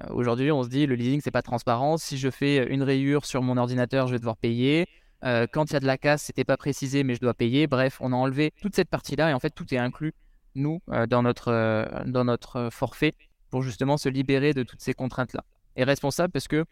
euh, 0.00 0.04
aujourd'hui, 0.10 0.52
on 0.52 0.62
se 0.62 0.68
dit 0.68 0.86
le 0.86 0.94
leasing, 0.94 1.20
c'est 1.22 1.30
pas 1.30 1.42
transparent. 1.42 1.96
Si 1.96 2.18
je 2.18 2.28
fais 2.28 2.66
une 2.66 2.82
rayure 2.82 3.24
sur 3.24 3.42
mon 3.42 3.56
ordinateur, 3.56 4.06
je 4.06 4.12
vais 4.12 4.18
devoir 4.18 4.36
payer. 4.36 4.86
quand 5.22 5.70
il 5.70 5.72
y 5.72 5.76
a 5.76 5.80
de 5.80 5.86
la 5.86 5.98
casse, 5.98 6.24
c'était 6.24 6.44
pas 6.44 6.56
précisé, 6.56 7.02
mais 7.02 7.14
je 7.14 7.20
dois 7.20 7.34
payer. 7.34 7.66
Bref, 7.66 7.98
on 8.00 8.12
a 8.12 8.16
enlevé 8.16 8.52
toute 8.60 8.76
cette 8.76 8.90
partie-là 8.90 9.30
et 9.30 9.34
en 9.34 9.40
fait, 9.40 9.50
tout 9.50 9.74
est 9.74 9.78
inclus 9.78 10.12
nous, 10.58 10.80
euh, 10.90 11.06
dans, 11.06 11.22
notre, 11.22 11.48
euh, 11.48 11.84
dans 12.06 12.24
notre 12.24 12.68
forfait, 12.70 13.14
pour 13.50 13.62
justement 13.62 13.96
se 13.96 14.08
libérer 14.08 14.52
de 14.52 14.62
toutes 14.62 14.80
ces 14.80 14.94
contraintes-là. 14.94 15.44
Et 15.76 15.84
responsable 15.84 16.32
parce 16.32 16.48
que 16.48 16.64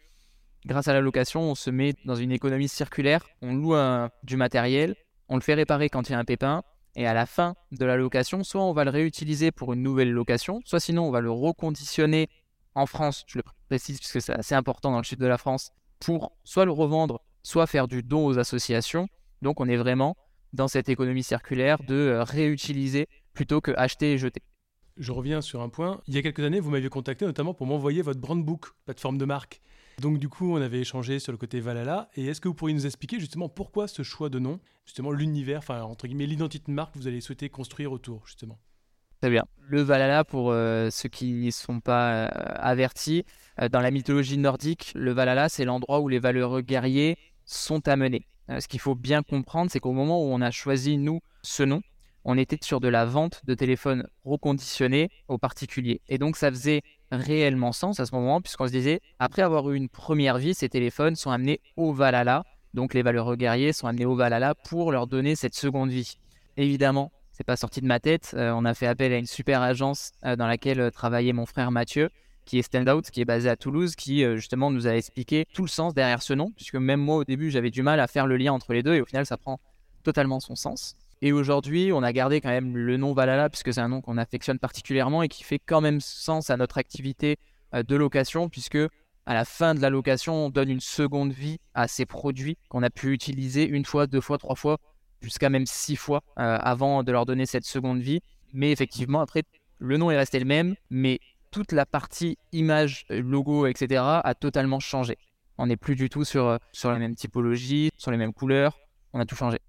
grâce 0.65 0.87
à 0.87 0.93
la 0.93 1.01
location, 1.01 1.41
on 1.41 1.55
se 1.55 1.69
met 1.69 1.93
dans 2.05 2.15
une 2.15 2.31
économie 2.31 2.67
circulaire, 2.67 3.25
on 3.41 3.55
loue 3.55 3.75
du 4.23 4.37
matériel, 4.37 4.95
on 5.29 5.35
le 5.35 5.41
fait 5.41 5.53
réparer 5.53 5.89
quand 5.89 6.09
il 6.09 6.11
y 6.11 6.15
a 6.15 6.19
un 6.19 6.25
pépin, 6.25 6.63
et 6.95 7.05
à 7.05 7.13
la 7.13 7.25
fin 7.25 7.55
de 7.71 7.85
la 7.85 7.95
location, 7.95 8.43
soit 8.43 8.63
on 8.63 8.73
va 8.73 8.83
le 8.83 8.89
réutiliser 8.89 9.51
pour 9.51 9.73
une 9.73 9.83
nouvelle 9.83 10.11
location, 10.11 10.61
soit 10.65 10.79
sinon 10.79 11.07
on 11.07 11.11
va 11.11 11.21
le 11.21 11.31
reconditionner 11.31 12.27
en 12.73 12.85
France, 12.85 13.23
je 13.27 13.37
le 13.37 13.43
précise 13.69 13.99
puisque 13.99 14.21
c'est 14.21 14.33
assez 14.33 14.55
important 14.55 14.91
dans 14.91 14.97
le 14.97 15.03
sud 15.03 15.19
de 15.19 15.27
la 15.27 15.37
France, 15.37 15.71
pour 15.99 16.35
soit 16.43 16.65
le 16.65 16.71
revendre, 16.71 17.21
soit 17.43 17.67
faire 17.67 17.87
du 17.87 18.03
don 18.03 18.25
aux 18.25 18.39
associations. 18.39 19.07
Donc 19.41 19.59
on 19.59 19.67
est 19.67 19.77
vraiment 19.77 20.15
dans 20.53 20.67
cette 20.67 20.89
économie 20.89 21.23
circulaire 21.23 21.77
de 21.83 21.95
euh, 21.95 22.23
réutiliser 22.23 23.07
plutôt 23.37 23.61
que 23.61 23.71
acheter 23.77 24.13
et 24.13 24.17
jeter. 24.17 24.41
Je 24.97 25.11
reviens 25.11 25.41
sur 25.41 25.61
un 25.61 25.69
point. 25.69 26.01
Il 26.07 26.15
y 26.15 26.17
a 26.17 26.23
quelques 26.23 26.39
années, 26.39 26.59
vous 26.59 26.71
m'aviez 26.71 26.89
contacté 26.89 27.23
notamment 27.23 27.53
pour 27.53 27.67
m'envoyer 27.67 28.01
votre 28.01 28.19
brand 28.19 28.43
book, 28.43 28.71
plateforme 28.85 29.19
de 29.19 29.25
marque. 29.25 29.61
Donc 30.01 30.17
du 30.17 30.27
coup, 30.27 30.51
on 30.51 30.59
avait 30.59 30.79
échangé 30.79 31.19
sur 31.19 31.31
le 31.31 31.37
côté 31.37 31.59
Valhalla. 31.59 32.09
Et 32.15 32.25
est-ce 32.25 32.41
que 32.41 32.47
vous 32.47 32.55
pourriez 32.55 32.73
nous 32.73 32.87
expliquer 32.87 33.19
justement 33.19 33.47
pourquoi 33.47 33.87
ce 33.87 34.01
choix 34.01 34.29
de 34.29 34.39
nom, 34.39 34.59
justement 34.87 35.11
l'univers, 35.11 35.59
enfin 35.59 35.83
entre 35.83 36.07
guillemets 36.07 36.25
l'identité 36.25 36.65
de 36.67 36.73
marque 36.73 36.95
que 36.95 36.97
vous 36.97 37.07
allez 37.07 37.21
souhaiter 37.21 37.47
construire 37.49 37.91
autour, 37.91 38.25
justement 38.25 38.57
Très 39.21 39.29
bien. 39.29 39.45
Le 39.67 39.83
Valhalla, 39.83 40.23
pour 40.23 40.49
euh, 40.49 40.89
ceux 40.89 41.09
qui 41.09 41.45
ne 41.45 41.51
sont 41.51 41.79
pas 41.79 42.25
euh, 42.25 42.29
avertis, 42.55 43.23
dans 43.71 43.81
la 43.81 43.91
mythologie 43.91 44.39
nordique, 44.39 44.93
le 44.95 45.11
Valhalla, 45.11 45.47
c'est 45.47 45.65
l'endroit 45.65 45.99
où 45.99 46.07
les 46.07 46.19
valeureux 46.19 46.61
guerriers 46.61 47.17
sont 47.45 47.87
amenés. 47.87 48.25
ce 48.49 48.67
qu'il 48.67 48.79
faut 48.79 48.95
bien 48.95 49.21
comprendre, 49.21 49.69
c'est 49.69 49.79
qu'au 49.79 49.93
moment 49.93 50.23
où 50.23 50.27
on 50.33 50.41
a 50.41 50.49
choisi, 50.49 50.97
nous, 50.97 51.21
ce 51.43 51.61
nom, 51.61 51.81
on 52.27 52.37
était 52.37 52.59
sur 52.61 52.81
de 52.81 52.89
la 52.89 53.05
vente 53.05 53.41
de 53.45 53.55
téléphones 53.55 54.05
reconditionnés 54.25 55.09
aux 55.29 55.37
particuliers. 55.37 56.01
Et 56.09 56.17
donc, 56.17 56.35
ça 56.35 56.51
faisait 56.51 56.81
réellement 57.09 57.71
sens 57.71 58.01
à 58.01 58.05
ce 58.05 58.13
moment, 58.13 58.41
puisqu'on 58.41 58.67
se 58.67 58.73
disait, 58.73 58.99
après 59.17 59.41
avoir 59.41 59.71
eu 59.71 59.77
une 59.77 59.87
première 59.87 60.37
vie, 60.37 60.53
ces 60.53 60.67
téléphones 60.67 61.15
sont 61.15 61.31
amenés 61.31 61.61
au 61.77 61.93
Valhalla. 61.93 62.43
Donc, 62.73 62.93
les 62.93 63.01
valeureux 63.01 63.37
guerriers 63.37 63.71
sont 63.71 63.87
amenés 63.87 64.05
au 64.05 64.15
Valhalla 64.15 64.55
pour 64.55 64.91
leur 64.91 65.07
donner 65.07 65.35
cette 65.35 65.55
seconde 65.55 65.89
vie. 65.89 66.17
Évidemment, 66.57 67.13
c'est 67.31 67.45
pas 67.45 67.55
sorti 67.55 67.79
de 67.79 67.87
ma 67.87 68.01
tête. 68.01 68.33
Euh, 68.33 68.51
on 68.51 68.65
a 68.65 68.73
fait 68.73 68.87
appel 68.87 69.13
à 69.13 69.17
une 69.17 69.25
super 69.25 69.61
agence 69.61 70.11
euh, 70.25 70.35
dans 70.35 70.47
laquelle 70.47 70.81
euh, 70.81 70.91
travaillait 70.91 71.31
mon 71.31 71.45
frère 71.45 71.71
Mathieu, 71.71 72.09
qui 72.43 72.59
est 72.59 72.63
Standout, 72.63 73.03
qui 73.03 73.21
est 73.21 73.25
basé 73.25 73.47
à 73.47 73.55
Toulouse, 73.55 73.95
qui 73.95 74.23
justement 74.35 74.71
nous 74.71 74.87
a 74.87 74.95
expliqué 74.95 75.45
tout 75.53 75.63
le 75.63 75.67
sens 75.67 75.93
derrière 75.93 76.21
ce 76.21 76.33
nom, 76.33 76.51
puisque 76.55 76.75
même 76.75 77.01
moi 77.01 77.17
au 77.17 77.23
début 77.25 77.51
j'avais 77.51 77.71
du 77.71 77.83
mal 77.83 77.99
à 77.99 78.07
faire 78.07 78.25
le 78.25 78.37
lien 78.37 78.53
entre 78.53 78.71
les 78.71 78.83
deux, 78.83 78.95
et 78.95 79.01
au 79.01 79.05
final 79.05 79.25
ça 79.25 79.35
prend 79.35 79.59
totalement 80.03 80.39
son 80.39 80.55
sens. 80.55 80.95
Et 81.21 81.31
aujourd'hui, 81.31 81.91
on 81.93 82.03
a 82.03 82.13
gardé 82.13 82.41
quand 82.41 82.49
même 82.49 82.77
le 82.77 82.97
nom 82.97 83.13
Valhalla, 83.13 83.49
puisque 83.49 83.73
c'est 83.73 83.81
un 83.81 83.89
nom 83.89 84.01
qu'on 84.01 84.17
affectionne 84.17 84.59
particulièrement 84.59 85.23
et 85.23 85.27
qui 85.27 85.43
fait 85.43 85.59
quand 85.59 85.81
même 85.81 85.99
sens 85.99 86.49
à 86.49 86.57
notre 86.57 86.77
activité 86.77 87.37
de 87.73 87.95
location, 87.95 88.49
puisque 88.49 88.77
à 89.27 89.33
la 89.33 89.43
fin 89.43 89.75
de 89.75 89.81
la 89.81 89.89
location, 89.89 90.45
on 90.45 90.49
donne 90.49 90.69
une 90.69 90.79
seconde 90.79 91.33
vie 91.33 91.57
à 91.73 91.87
ces 91.89 92.05
produits 92.05 92.57
qu'on 92.69 92.81
a 92.81 92.89
pu 92.89 93.11
utiliser 93.11 93.67
une 93.67 93.83
fois, 93.83 94.07
deux 94.07 94.21
fois, 94.21 94.37
trois 94.37 94.55
fois 94.55 94.77
jusqu'à 95.21 95.49
même 95.49 95.65
six 95.65 95.97
fois 95.97 96.23
euh, 96.39 96.57
avant 96.61 97.03
de 97.03 97.11
leur 97.11 97.25
donner 97.25 97.45
cette 97.45 97.65
seconde 97.65 97.99
vie. 97.99 98.21
Mais 98.53 98.71
effectivement, 98.71 99.19
après, 99.19 99.43
le 99.79 99.97
nom 99.97 100.09
est 100.11 100.17
resté 100.17 100.39
le 100.39 100.45
même, 100.45 100.75
mais 100.89 101.19
toute 101.51 101.73
la 101.73 101.85
partie 101.85 102.37
image, 102.53 103.05
logo, 103.09 103.67
etc. 103.67 104.01
a 104.23 104.33
totalement 104.33 104.79
changé. 104.79 105.17
On 105.57 105.67
n'est 105.67 105.77
plus 105.77 105.95
du 105.95 106.09
tout 106.09 106.23
euh, 106.35 106.57
sur 106.71 106.91
la 106.91 106.97
même 106.97 107.15
typologie, 107.15 107.91
sur 107.97 108.11
les 108.11 108.17
mêmes 108.17 108.33
couleurs. 108.33 108.79
On 109.11 109.19
a 109.19 109.25
tout 109.25 109.35
changé. 109.35 109.59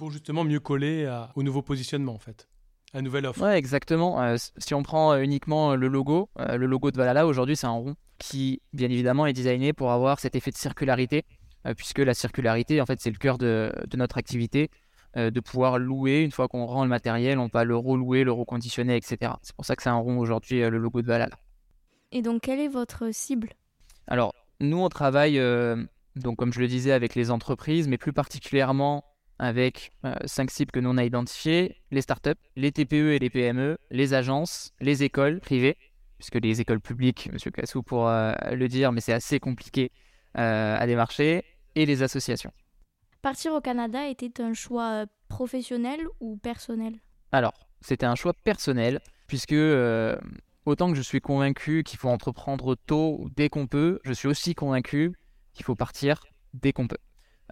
Pour 0.00 0.10
justement 0.10 0.42
mieux 0.42 0.60
coller 0.60 1.06
au 1.36 1.44
nouveau 1.44 1.62
positionnement, 1.62 2.14
en 2.14 2.18
fait. 2.18 2.48
À 2.92 3.02
nouvelle 3.02 3.26
offre. 3.26 3.42
Ouais, 3.42 3.56
exactement. 3.56 4.20
Euh, 4.20 4.36
si 4.56 4.74
on 4.74 4.82
prend 4.82 5.16
uniquement 5.16 5.76
le 5.76 5.86
logo, 5.86 6.28
le 6.38 6.66
logo 6.66 6.90
de 6.90 6.96
Valhalla, 6.96 7.26
aujourd'hui, 7.26 7.54
c'est 7.54 7.68
un 7.68 7.70
rond 7.70 7.94
qui, 8.18 8.62
bien 8.72 8.90
évidemment, 8.90 9.26
est 9.26 9.32
designé 9.32 9.72
pour 9.72 9.92
avoir 9.92 10.18
cet 10.18 10.34
effet 10.34 10.50
de 10.50 10.56
circularité 10.56 11.24
euh, 11.66 11.74
puisque 11.74 11.98
la 11.98 12.14
circularité, 12.14 12.80
en 12.80 12.86
fait, 12.86 13.00
c'est 13.00 13.10
le 13.10 13.18
cœur 13.18 13.38
de, 13.38 13.72
notre 13.94 14.18
activité, 14.18 14.70
euh, 15.16 15.30
de 15.30 15.40
pouvoir 15.40 15.78
louer, 15.78 16.22
une 16.22 16.30
fois 16.30 16.48
qu'on 16.48 16.64
rend 16.64 16.84
le 16.84 16.88
matériel, 16.88 17.38
on 17.38 17.48
va 17.52 17.64
le 17.64 17.76
relouer, 17.76 18.24
le 18.24 18.32
reconditionner, 18.32 18.96
etc. 18.96 19.32
C'est 19.42 19.54
pour 19.54 19.64
ça 19.64 19.76
que 19.76 19.82
c'est 19.82 19.90
un 19.90 19.96
rond 19.96 20.18
aujourd'hui, 20.18 20.62
euh, 20.62 20.70
le 20.70 20.78
logo 20.78 21.02
de 21.02 21.06
Valhalla. 21.06 21.36
Et 22.12 22.22
donc, 22.22 22.42
quelle 22.42 22.60
est 22.60 22.68
votre 22.68 23.12
cible? 23.12 23.50
Alors, 24.06 24.34
nous, 24.60 24.78
on 24.78 24.88
travaille, 24.88 25.40
donc 26.16 26.36
comme 26.36 26.52
je 26.52 26.58
le 26.58 26.66
disais, 26.66 26.90
avec 26.90 27.14
les 27.14 27.30
entreprises, 27.30 27.86
mais 27.86 27.98
plus 27.98 28.12
particulièrement 28.12 29.04
avec 29.40 29.90
cinq 30.26 30.50
cibles 30.50 30.70
que 30.70 30.78
nous 30.80 30.90
on 30.90 30.98
a 30.98 31.04
identifiées 31.04 31.76
les 31.90 32.02
startups, 32.02 32.30
les 32.56 32.70
TPE 32.70 33.14
et 33.14 33.18
les 33.18 33.30
PME, 33.30 33.78
les 33.90 34.14
agences, 34.14 34.72
les 34.80 35.02
écoles 35.02 35.40
privées, 35.40 35.76
puisque 36.18 36.36
les 36.36 36.60
écoles 36.60 36.80
publiques, 36.80 37.28
Monsieur 37.32 37.50
Cassou 37.50 37.82
pour 37.82 38.06
le 38.06 38.66
dire, 38.68 38.92
mais 38.92 39.00
c'est 39.00 39.14
assez 39.14 39.40
compliqué 39.40 39.90
à 40.34 40.86
démarcher, 40.86 41.44
et 41.74 41.86
les 41.86 42.02
associations. 42.02 42.52
Partir 43.22 43.52
au 43.52 43.60
Canada 43.60 44.08
était 44.08 44.42
un 44.42 44.54
choix 44.54 45.02
euh, 45.02 45.06
professionnel 45.28 46.00
ou 46.20 46.38
personnel? 46.38 46.94
Alors, 47.32 47.52
c'était 47.82 48.06
un 48.06 48.14
choix 48.14 48.32
personnel, 48.32 49.00
puisque 49.26 49.52
euh, 49.52 50.16
autant 50.64 50.90
que 50.90 50.96
je 50.96 51.02
suis 51.02 51.20
convaincu 51.20 51.82
qu'il 51.84 51.98
faut 51.98 52.08
entreprendre 52.08 52.76
tôt, 52.86 53.28
dès 53.36 53.50
qu'on 53.50 53.66
peut, 53.66 54.00
je 54.04 54.12
suis 54.12 54.26
aussi 54.26 54.54
convaincu 54.54 55.14
qu'il 55.52 55.66
faut 55.66 55.74
partir 55.74 56.24
dès 56.54 56.72
qu'on 56.72 56.88
peut. 56.88 56.96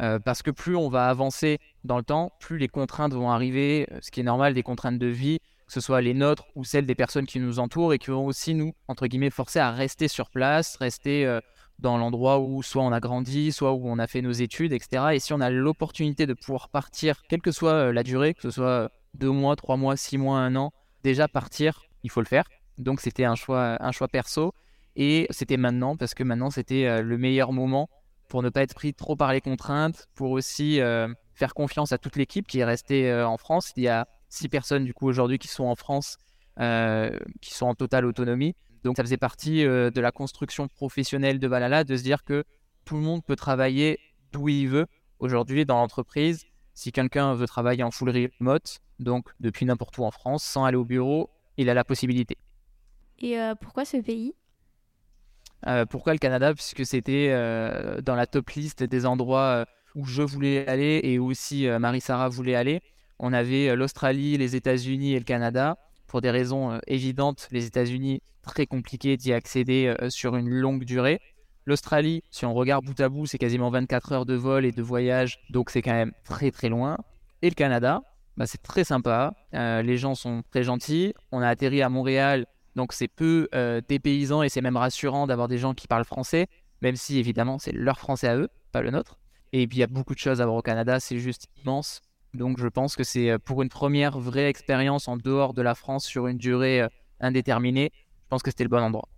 Euh, 0.00 0.19
parce 0.19 0.43
que 0.43 0.50
plus 0.50 0.76
on 0.76 0.88
va 0.88 1.09
avancer 1.09 1.59
dans 1.85 1.97
le 1.97 2.05
temps, 2.05 2.33
plus 2.40 2.59
les 2.59 2.69
contraintes 2.69 3.12
vont 3.12 3.31
arriver, 3.31 3.88
ce 4.00 4.11
qui 4.11 4.21
est 4.21 4.25
normal, 4.25 4.55
des 4.55 4.62
contraintes 4.62 4.99
de 4.99 5.07
vie, 5.07 5.38
que 5.67 5.73
ce 5.73 5.81
soit 5.81 6.00
les 6.00 6.14
nôtres 6.14 6.47
ou 6.55 6.64
celles 6.64 6.87
des 6.87 6.95
personnes 6.95 7.26
qui 7.26 7.40
nous 7.40 7.59
entourent 7.59 7.93
et 7.93 7.99
qui 7.99 8.11
vont 8.11 8.25
aussi 8.25 8.55
nous, 8.55 8.75
entre 8.87 9.07
guillemets, 9.07 9.31
forcer 9.31 9.59
à 9.59 9.71
rester 9.71 10.09
sur 10.09 10.31
place, 10.31 10.76
rester 10.76 11.40
dans 11.78 11.97
l'endroit 11.97 12.40
où 12.40 12.62
soit 12.62 12.83
on 12.83 12.93
a 12.93 13.00
grandi, 13.00 13.52
soit 13.52 13.73
où 13.73 13.88
on 13.88 13.99
a 13.99 14.07
fait 14.07 14.23
nos 14.23 14.33
études, 14.33 14.73
etc. 14.73 15.14
Et 15.14 15.21
si 15.21 15.33
on 15.33 15.40
a 15.40 15.50
l'opportunité 15.50 16.26
de 16.26 16.35
pouvoir 16.35 16.69
partir, 16.69 17.23
quelle 17.28 17.40
que 17.40 17.52
soit 17.52 17.73
euh, 17.73 17.93
la 17.93 18.02
durée, 18.02 18.35
que 18.35 18.43
ce 18.43 18.50
soit 18.50 18.90
deux 19.14 19.31
mois, 19.31 19.57
trois 19.57 19.76
mois, 19.76 19.97
six 19.97 20.19
mois, 20.19 20.38
un 20.38 20.57
an, 20.57 20.73
déjà 21.05 21.28
partir, 21.28 21.83
il 22.02 22.11
faut 22.11 22.21
le 22.21 22.26
faire. 22.26 22.45
Donc 22.78 23.00
c'était 23.00 23.25
un 23.25 23.35
choix, 23.35 23.76
un 23.81 23.93
choix 23.93 24.09
perso. 24.09 24.52
Et 24.97 25.28
c'était 25.31 25.57
maintenant, 25.57 25.97
parce 25.97 26.14
que 26.14 26.25
maintenant 26.25 26.50
c'était 26.50 26.87
euh, 26.87 27.02
le 27.02 27.19
meilleur 27.19 27.52
moment 27.52 27.88
pour 28.29 28.43
ne 28.43 28.51
pas 28.51 28.63
être 28.63 28.75
pris 28.75 28.95
trop 28.95 29.17
par 29.17 29.33
les 29.33 29.41
contraintes, 29.41 30.07
pour 30.15 30.31
aussi 30.31 30.81
euh, 30.81 31.09
faire 31.35 31.55
confiance 31.55 31.93
à 31.93 31.99
toute 31.99 32.17
l'équipe 32.17 32.47
qui 32.47 32.61
est 32.61 32.65
restée 32.65 33.13
en 33.13 33.37
France. 33.37 33.73
Il 33.77 33.83
y 33.83 33.89
a 33.89 34.07
six 34.29 34.49
personnes 34.49 34.85
du 34.85 34.95
coup 34.95 35.09
aujourd'hui 35.09 35.39
qui 35.39 35.49
sont 35.49 35.65
en 35.65 35.75
France, 35.75 36.19
qui 36.57 37.55
sont 37.55 37.67
en 37.67 37.75
totale 37.75 38.05
autonomie. 38.05 38.55
Donc 38.85 38.97
ça 38.97 39.03
faisait 39.03 39.17
partie 39.17 39.65
euh, 39.65 39.91
de 39.91 40.01
la 40.01 40.13
construction 40.13 40.69
professionnelle 40.69 41.39
de 41.39 41.49
Valhalla 41.49 41.85
de 41.85 41.97
se 41.97 42.03
dire 42.03 42.25
que 42.25 42.45
tout 42.85 42.97
le 42.97 43.03
monde 43.03 43.25
peut 43.25 43.37
travailler 43.37 43.99
d'où 44.33 44.49
il 44.49 44.69
veut 44.69 44.87
aujourd'hui 45.19 45.67
dans 45.67 45.77
l'entreprise. 45.77 46.47
Si 46.75 46.93
quelqu'un 46.93 47.35
veut 47.35 47.47
travailler 47.47 47.83
en 47.83 47.91
full 47.91 48.11
remote, 48.11 48.79
donc 49.01 49.29
depuis 49.41 49.67
n'importe 49.67 49.99
où 49.99 50.05
en 50.05 50.11
France, 50.11 50.45
sans 50.45 50.65
aller 50.65 50.77
au 50.77 50.85
bureau, 50.85 51.29
il 51.57 51.69
a 51.69 51.75
la 51.75 51.85
possibilité. 51.85 52.39
Et 53.19 53.39
euh, 53.39 53.55
pourquoi 53.57 53.85
ce 53.85 53.97
pays? 53.97 54.35
Euh, 55.67 55.85
Pourquoi 55.87 56.12
le 56.12 56.19
Canada? 56.19 56.55
Puisque 56.55 56.87
c'était 56.87 57.29
dans 58.03 58.15
la 58.15 58.27
top 58.27 58.50
liste 58.50 58.83
des 58.83 59.07
endroits 59.07 59.67
où 59.95 60.05
je 60.05 60.23
voulais 60.23 60.67
aller 60.69 61.00
et 61.03 61.19
où 61.19 61.31
aussi 61.31 61.67
Marie-Sara 61.67 62.29
voulait 62.29 62.55
aller. 62.55 62.81
On 63.19 63.33
avait 63.33 63.75
l'Australie, 63.75 64.37
les 64.37 64.55
États-Unis 64.55 65.15
et 65.15 65.19
le 65.19 65.25
Canada 65.25 65.77
pour 66.09 66.21
des 66.21 66.31
raisons 66.31 66.73
euh, 66.73 66.79
évidentes, 66.88 67.47
les 67.53 67.67
États-Unis, 67.67 68.21
très 68.43 68.67
compliqué 68.67 69.17
d'y 69.17 69.33
accéder 69.33 69.95
euh, 70.00 70.11
sur 70.11 70.35
une 70.35 70.49
longue 70.49 70.85
durée. 70.85 71.21
L'Australie, 71.67 72.23
si 72.31 72.47
on 72.47 72.55
regarde 72.55 72.85
bout 72.85 72.99
à 72.99 73.09
bout, 73.09 73.27
c'est 73.27 73.38
quasiment 73.38 73.71
24 73.71 74.12
heures 74.12 74.27
de 74.27 74.35
vol 74.35 74.65
et 74.65 74.73
de 74.73 74.83
voyage, 74.83 75.38
donc 75.50 75.71
c'est 75.71 75.83
quand 75.83 75.93
même 75.93 76.12
très 76.25 76.50
très 76.50 76.71
loin. 76.71 76.97
Et 77.43 77.50
le 77.50 77.55
Canada, 77.55 78.03
bah, 78.38 78.47
c'est 78.47 78.62
très 78.62 78.85
sympa, 78.85 79.35
euh, 79.55 79.83
les 79.83 79.99
gens 79.99 80.15
sont 80.15 80.43
très 80.50 80.65
gentils. 80.65 81.12
On 81.31 81.41
a 81.41 81.49
atterri 81.49 81.83
à 81.83 81.91
Montréal, 81.91 82.47
donc 82.77 82.93
c'est 82.93 83.09
peu 83.09 83.49
dépaysant 83.89 84.43
et 84.43 84.49
c'est 84.49 84.61
même 84.61 84.77
rassurant 84.77 85.27
d'avoir 85.27 85.49
des 85.49 85.59
gens 85.59 85.75
qui 85.75 85.87
parlent 85.89 86.05
français, 86.05 86.47
même 86.83 86.97
si 86.97 87.19
évidemment 87.19 87.59
c'est 87.59 87.73
leur 87.73 87.99
français 87.99 88.29
à 88.29 88.37
eux, 88.37 88.49
pas 88.73 88.83
le 88.83 88.91
nôtre. 88.91 89.19
Et 89.53 89.67
puis 89.67 89.79
il 89.79 89.81
y 89.81 89.85
a 89.85 89.89
beaucoup 89.89 90.15
de 90.15 90.19
choses 90.19 90.41
à 90.41 90.45
voir 90.45 90.57
au 90.57 90.63
Canada, 90.63 91.01
c'est 91.01 91.19
juste 91.19 91.47
immense. 91.63 92.03
Donc 92.35 92.59
je 92.59 92.69
pense 92.69 92.97
que 92.97 93.05
c'est 93.05 93.31
euh, 93.31 93.39
pour 93.39 93.63
une 93.63 93.69
première 93.69 94.19
vraie 94.19 94.49
expérience 94.49 95.09
en 95.09 95.17
dehors 95.17 95.55
de 95.55 95.63
la 95.63 95.75
France 95.75 96.07
sur 96.07 96.27
une 96.27 96.39
durée 96.39 96.83
euh, 96.83 96.89
indéterminée, 97.21 97.91
je 97.95 98.29
pense 98.29 98.43
que 98.43 98.51
c'était 98.51 98.65
le 98.65 98.69
bon 98.69 98.83
endroit. 98.83 99.09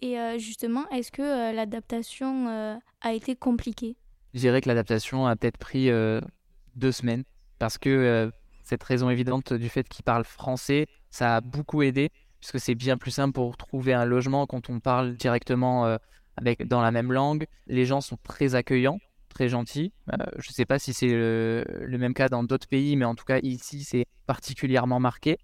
Et 0.00 0.18
euh, 0.18 0.38
justement, 0.38 0.88
est-ce 0.90 1.10
que 1.10 1.54
l'adaptation 1.54 2.78
a 3.00 3.12
été 3.12 3.36
compliquée? 3.36 3.96
Je 4.34 4.40
dirais 4.40 4.60
que 4.60 4.68
l'adaptation 4.68 5.26
a 5.26 5.36
peut-être 5.36 5.56
pris 5.56 5.88
deux 6.76 6.92
semaines 6.92 7.24
parce 7.58 7.78
que 7.78 8.30
cette 8.64 8.82
raison 8.82 9.08
évidente 9.08 9.52
du 9.54 9.68
fait 9.68 9.88
qu'il 9.88 10.04
parle 10.04 10.24
français, 10.24 10.88
ça 11.10 11.36
a 11.36 11.40
beaucoup 11.40 11.82
aidé 11.82 12.10
puisque 12.44 12.62
c'est 12.62 12.74
bien 12.74 12.98
plus 12.98 13.10
simple 13.10 13.32
pour 13.32 13.56
trouver 13.56 13.94
un 13.94 14.04
logement 14.04 14.46
quand 14.46 14.68
on 14.68 14.78
parle 14.78 15.14
directement 15.14 15.98
avec, 16.36 16.68
dans 16.68 16.82
la 16.82 16.90
même 16.90 17.10
langue. 17.10 17.46
Les 17.66 17.86
gens 17.86 18.02
sont 18.02 18.18
très 18.22 18.54
accueillants 18.54 18.98
très 19.34 19.48
gentil. 19.48 19.92
Euh, 20.12 20.24
je 20.38 20.48
ne 20.48 20.54
sais 20.54 20.64
pas 20.64 20.78
si 20.78 20.94
c'est 20.94 21.08
le, 21.08 21.96
même 21.98 22.14
cas 22.14 22.28
dans 22.28 22.44
d'autres 22.44 22.68
pays, 22.68 22.96
mais 22.96 23.04
en 23.04 23.14
tout 23.14 23.24
cas 23.24 23.40
ici 23.42 23.84
c'est 23.84 24.06
particulièrement 24.26 25.00
marqué. 25.00 25.38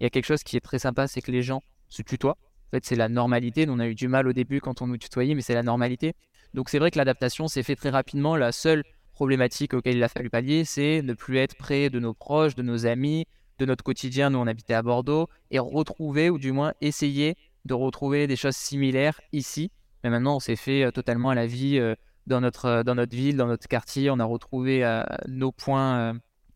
Il 0.00 0.04
y 0.04 0.06
a 0.06 0.10
quelque 0.10 0.26
chose 0.26 0.42
qui 0.42 0.56
est 0.56 0.60
très 0.60 0.78
sympa, 0.78 1.08
c'est 1.08 1.20
que 1.20 1.30
les 1.30 1.42
gens 1.42 1.62
se 1.88 2.02
tutoient. 2.02 2.38
En 2.38 2.70
fait, 2.70 2.86
c'est 2.86 2.96
la 2.96 3.08
normalité. 3.08 3.66
on 3.68 3.78
a 3.78 3.86
eu 3.86 3.94
du 3.94 4.08
mal 4.08 4.26
au 4.26 4.32
début 4.32 4.60
quand 4.60 4.80
on 4.80 4.86
nous 4.86 4.96
tutoyait, 4.96 5.34
mais 5.34 5.42
c'est 5.42 5.54
la 5.54 5.62
normalité. 5.62 6.14
Donc 6.54 6.70
c'est 6.70 6.78
vrai 6.78 6.90
que 6.90 6.98
l'adaptation 6.98 7.48
s'est 7.48 7.62
fait 7.62 7.76
très 7.76 7.90
rapidement. 7.90 8.36
La 8.36 8.52
seule 8.52 8.84
problématique 9.12 9.74
auquel 9.74 9.96
il 9.96 10.02
a 10.02 10.08
fallu 10.08 10.30
pallier, 10.30 10.64
c'est 10.64 11.02
ne 11.02 11.12
plus 11.12 11.36
être 11.36 11.56
près 11.56 11.90
de 11.90 11.98
nos 11.98 12.14
proches, 12.14 12.54
de 12.54 12.62
nos 12.62 12.86
amis, 12.86 13.26
de 13.62 13.66
notre 13.66 13.84
quotidien. 13.84 14.30
Nous, 14.30 14.38
on 14.38 14.46
habitait 14.46 14.74
à 14.74 14.82
Bordeaux 14.82 15.28
et 15.50 15.58
retrouver, 15.58 16.30
ou 16.30 16.38
du 16.38 16.52
moins 16.52 16.74
essayer 16.80 17.36
de 17.64 17.74
retrouver 17.74 18.26
des 18.26 18.36
choses 18.36 18.56
similaires 18.56 19.20
ici. 19.32 19.70
Mais 20.02 20.10
maintenant, 20.10 20.36
on 20.36 20.40
s'est 20.40 20.56
fait 20.56 20.84
euh, 20.84 20.90
totalement 20.90 21.30
à 21.30 21.34
la 21.36 21.46
vie 21.46 21.78
euh, 21.78 21.94
dans 22.26 22.40
notre, 22.40 22.66
euh, 22.66 22.82
dans 22.82 22.96
notre 22.96 23.14
ville, 23.14 23.36
dans 23.36 23.46
notre 23.46 23.68
quartier. 23.68 24.10
On 24.10 24.18
a 24.18 24.24
retrouvé 24.24 24.82
nos 25.28 25.52
points 25.52 26.14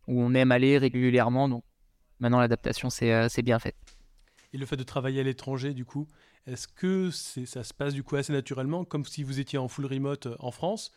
où 0.08 0.20
on 0.20 0.34
aime 0.34 0.50
aller 0.50 0.78
régulièrement. 0.78 1.48
Donc 1.48 1.64
maintenant, 2.18 2.40
l'adaptation, 2.40 2.90
c'est 2.90 3.42
bien 3.42 3.58
fait. 3.60 3.76
Et 4.52 4.58
le 4.58 4.66
fait 4.66 4.76
de 4.76 4.82
travailler 4.82 5.20
à 5.20 5.24
l'étranger, 5.24 5.74
du 5.74 5.84
coup, 5.84 6.08
est-ce 6.46 6.66
que 6.66 7.10
ça 7.10 7.62
se 7.62 7.72
passe 7.72 7.94
du 7.94 8.02
coup 8.02 8.16
assez 8.16 8.32
naturellement, 8.32 8.84
comme 8.84 9.04
si 9.04 9.22
vous 9.22 9.38
étiez 9.38 9.58
en 9.58 9.68
full 9.68 9.86
remote 9.86 10.28
en 10.40 10.50
France? 10.50 10.92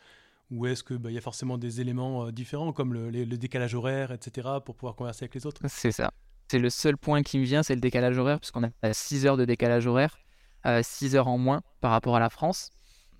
Ou 0.50 0.66
est-ce 0.66 0.82
qu'il 0.82 0.98
bah, 0.98 1.10
y 1.10 1.18
a 1.18 1.20
forcément 1.20 1.58
des 1.58 1.80
éléments 1.80 2.30
différents, 2.30 2.72
comme 2.72 2.94
le, 2.94 3.24
décalage 3.24 3.74
horaire, 3.74 4.12
etc., 4.12 4.48
pour 4.64 4.74
pouvoir 4.74 4.96
converser 4.96 5.24
avec 5.24 5.34
les 5.34 5.46
autres? 5.46 5.62
C'est 5.68 5.92
ça. 5.92 6.10
C'est 6.48 6.58
le 6.58 6.70
seul 6.70 6.96
point 6.96 7.22
qui 7.22 7.38
me 7.38 7.44
vient, 7.44 7.62
c'est 7.62 7.74
le 7.74 7.80
décalage 7.80 8.18
horaire, 8.18 8.40
puisqu'on 8.40 8.64
a 8.64 8.92
6 8.92 9.26
heures 9.26 9.36
de 9.36 9.44
décalage 9.44 9.86
horaire, 9.86 10.18
6 10.82 11.14
heures 11.14 11.28
en 11.28 11.38
moins 11.38 11.62
par 11.80 11.92
rapport 11.92 12.16
à 12.16 12.20
la 12.20 12.30
France. 12.30 12.70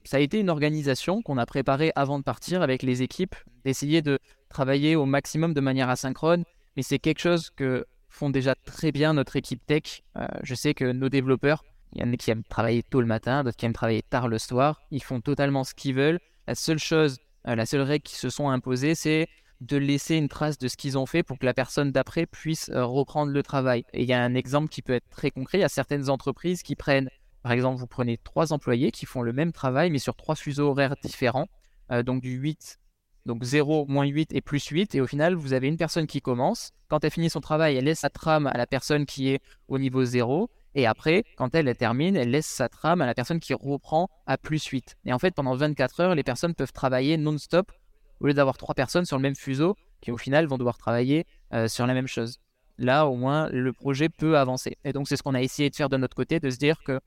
ça 0.05 0.17
a 0.17 0.21
été 0.21 0.41
une 0.41 0.51
organisation 0.51 1.23
qu'on 1.23 1.39
a 1.39 1.47
préparée 1.47 1.93
avant 1.95 2.19
de 2.19 2.25
partir 2.25 2.63
avec 2.63 2.83
les 2.83 3.03
équipes, 3.03 3.37
d'essayer 3.65 4.03
de 4.03 4.19
travailler 4.49 4.97
au 4.97 5.07
maximum 5.07 5.55
de 5.55 5.61
manière 5.61 5.89
asynchrone, 5.89 6.45
mais 6.77 6.83
c'est 6.83 6.99
quelque 6.99 7.21
chose 7.21 7.51
que 7.51 7.87
font 8.09 8.31
déjà 8.31 8.55
très 8.55 8.93
bien 8.93 9.15
notre 9.15 9.37
équipe 9.37 9.65
tech. 9.67 10.03
Euh, 10.17 10.27
je 10.43 10.55
sais 10.55 10.75
que 10.75 10.93
nos 10.93 11.09
développeurs, 11.09 11.65
il 11.93 12.03
y 12.03 12.05
en 12.05 12.13
a 12.13 12.17
qui 12.17 12.31
aiment 12.31 12.45
travailler 12.45 12.83
tôt 12.83 13.01
le 13.01 13.07
matin, 13.07 13.45
d'autres 13.45 13.57
qui 13.57 13.67
aiment 13.67 13.73
travailler 13.73 14.03
tard 14.03 14.29
le 14.29 14.39
soir, 14.39 14.81
ils 14.91 15.03
font 15.03 15.21
totalement 15.21 15.65
ce 15.65 15.75
qu'ils 15.75 15.95
veulent. 15.95 16.19
La 16.51 16.57
seule 16.57 16.81
chose, 16.81 17.19
euh, 17.47 17.55
la 17.55 17.65
seule 17.65 17.83
règle 17.83 18.03
qui 18.03 18.17
se 18.17 18.29
sont 18.29 18.49
imposées, 18.49 18.97
c'est 18.97 19.29
de 19.61 19.77
laisser 19.77 20.17
une 20.17 20.27
trace 20.27 20.59
de 20.59 20.67
ce 20.67 20.77
qu'ils 20.77 20.99
ont 20.99 21.07
fait 21.07 21.23
pour 21.23 21.39
que 21.39 21.47
la 21.47 21.55
personne 21.55 21.93
d'après 21.93 22.27
puisse 22.27 22.71
euh, 22.71 22.85
reprendre 22.85 23.31
le 23.31 23.43
travail. 23.45 23.85
Et 23.93 24.03
il 24.03 24.09
y 24.09 24.13
a 24.13 24.21
un 24.21 24.35
exemple 24.35 24.69
qui 24.69 24.83
peut 24.83 24.95
être 24.95 25.09
très 25.11 25.31
concret. 25.31 25.59
Il 25.59 25.61
y 25.61 25.65
a 25.65 25.69
certaines 25.69 26.11
entreprises 26.11 26.65
qui 26.65 26.75
prennent, 26.75 27.09
par 27.45 27.53
exemple, 27.53 27.79
vous 27.79 27.87
prenez 27.87 28.19
trois 28.19 28.53
employés 28.53 28.91
qui 28.91 29.07
font 29.07 29.23
le 29.23 29.33
même 29.33 29.53
travail, 29.53 29.91
mais 29.91 30.01
sur 30.01 30.17
trois 30.17 30.35
fuseaux 30.35 30.71
horaires 30.71 30.97
différents, 31.05 31.47
euh, 31.93 32.03
donc 32.03 32.21
du 32.21 32.33
8, 32.33 32.81
donc 33.27 33.45
0, 33.45 33.87
moins 33.87 34.07
8 34.07 34.33
et 34.33 34.41
plus 34.41 34.67
8. 34.67 34.97
Et 34.97 35.01
au 35.01 35.07
final, 35.07 35.37
vous 35.37 35.53
avez 35.53 35.69
une 35.69 35.77
personne 35.77 36.09
qui 36.09 36.21
commence. 36.21 36.73
Quand 36.89 37.05
elle 37.05 37.13
finit 37.13 37.31
son 37.31 37.41
travail, 37.41 37.77
elle 37.77 37.85
laisse 37.85 38.01
sa 38.01 38.11
trame 38.11 38.49
à 38.49 38.59
la 38.59 38.67
personne 38.67 39.07
qui 39.07 39.29
est 39.29 39.41
au 39.69 39.79
niveau 39.79 40.05
0. 40.05 40.51
Et 40.75 40.87
après, 40.87 41.25
quand 41.37 41.55
elle, 41.55 41.75
termine, 41.77 42.17
elle 42.17 42.31
laisse 42.31 42.47
sa 42.47 42.69
trame 42.69 43.01
à 43.01 43.07
la 43.07 43.15
personne 43.15 43.41
qui 43.41 43.55
reprend 43.55 44.09
à 44.27 44.39
plus 44.39 44.65
8. 44.65 44.97
Et 45.05 45.13
en 45.13 45.19
fait, 45.19 45.35
pendant 45.35 45.55
24 45.55 46.01
heures, 46.01 46.15
les 46.15 46.23
personnes 46.23 46.55
peuvent 46.55 46.73
travailler 46.73 47.17
non-stop 47.17 47.73
au 48.21 48.27
lieu 48.27 48.35
d'avoir 48.35 48.57
trois 48.57 48.75
personnes 48.75 49.05
sur 49.05 49.17
le 49.17 49.23
même 49.23 49.35
fuseau 49.35 49.77
qui 50.01 50.11
au 50.11 50.17
final 50.17 50.47
vont 50.47 50.59
devoir 50.59 50.79
travailler 50.79 51.27
euh, 51.53 51.69
sur 51.69 51.87
la 51.87 51.95
même 51.95 52.07
chose. 52.07 52.39
Là, 52.79 53.07
au 53.07 53.17
moins, 53.17 53.49
le 53.51 53.73
projet 53.73 54.09
peut 54.09 54.39
avancer. 54.39 54.79
Et 54.85 54.93
donc, 54.93 55.09
c'est 55.09 55.17
ce 55.17 55.23
qu'on 55.23 55.35
a 55.35 55.43
essayé 55.43 55.69
de 55.69 55.77
faire 55.77 55.89
de 55.89 55.97
notre 55.97 56.17
côté, 56.17 56.41
de 56.41 56.51
se 56.51 56.57
dire 56.57 56.83
que 56.83 57.01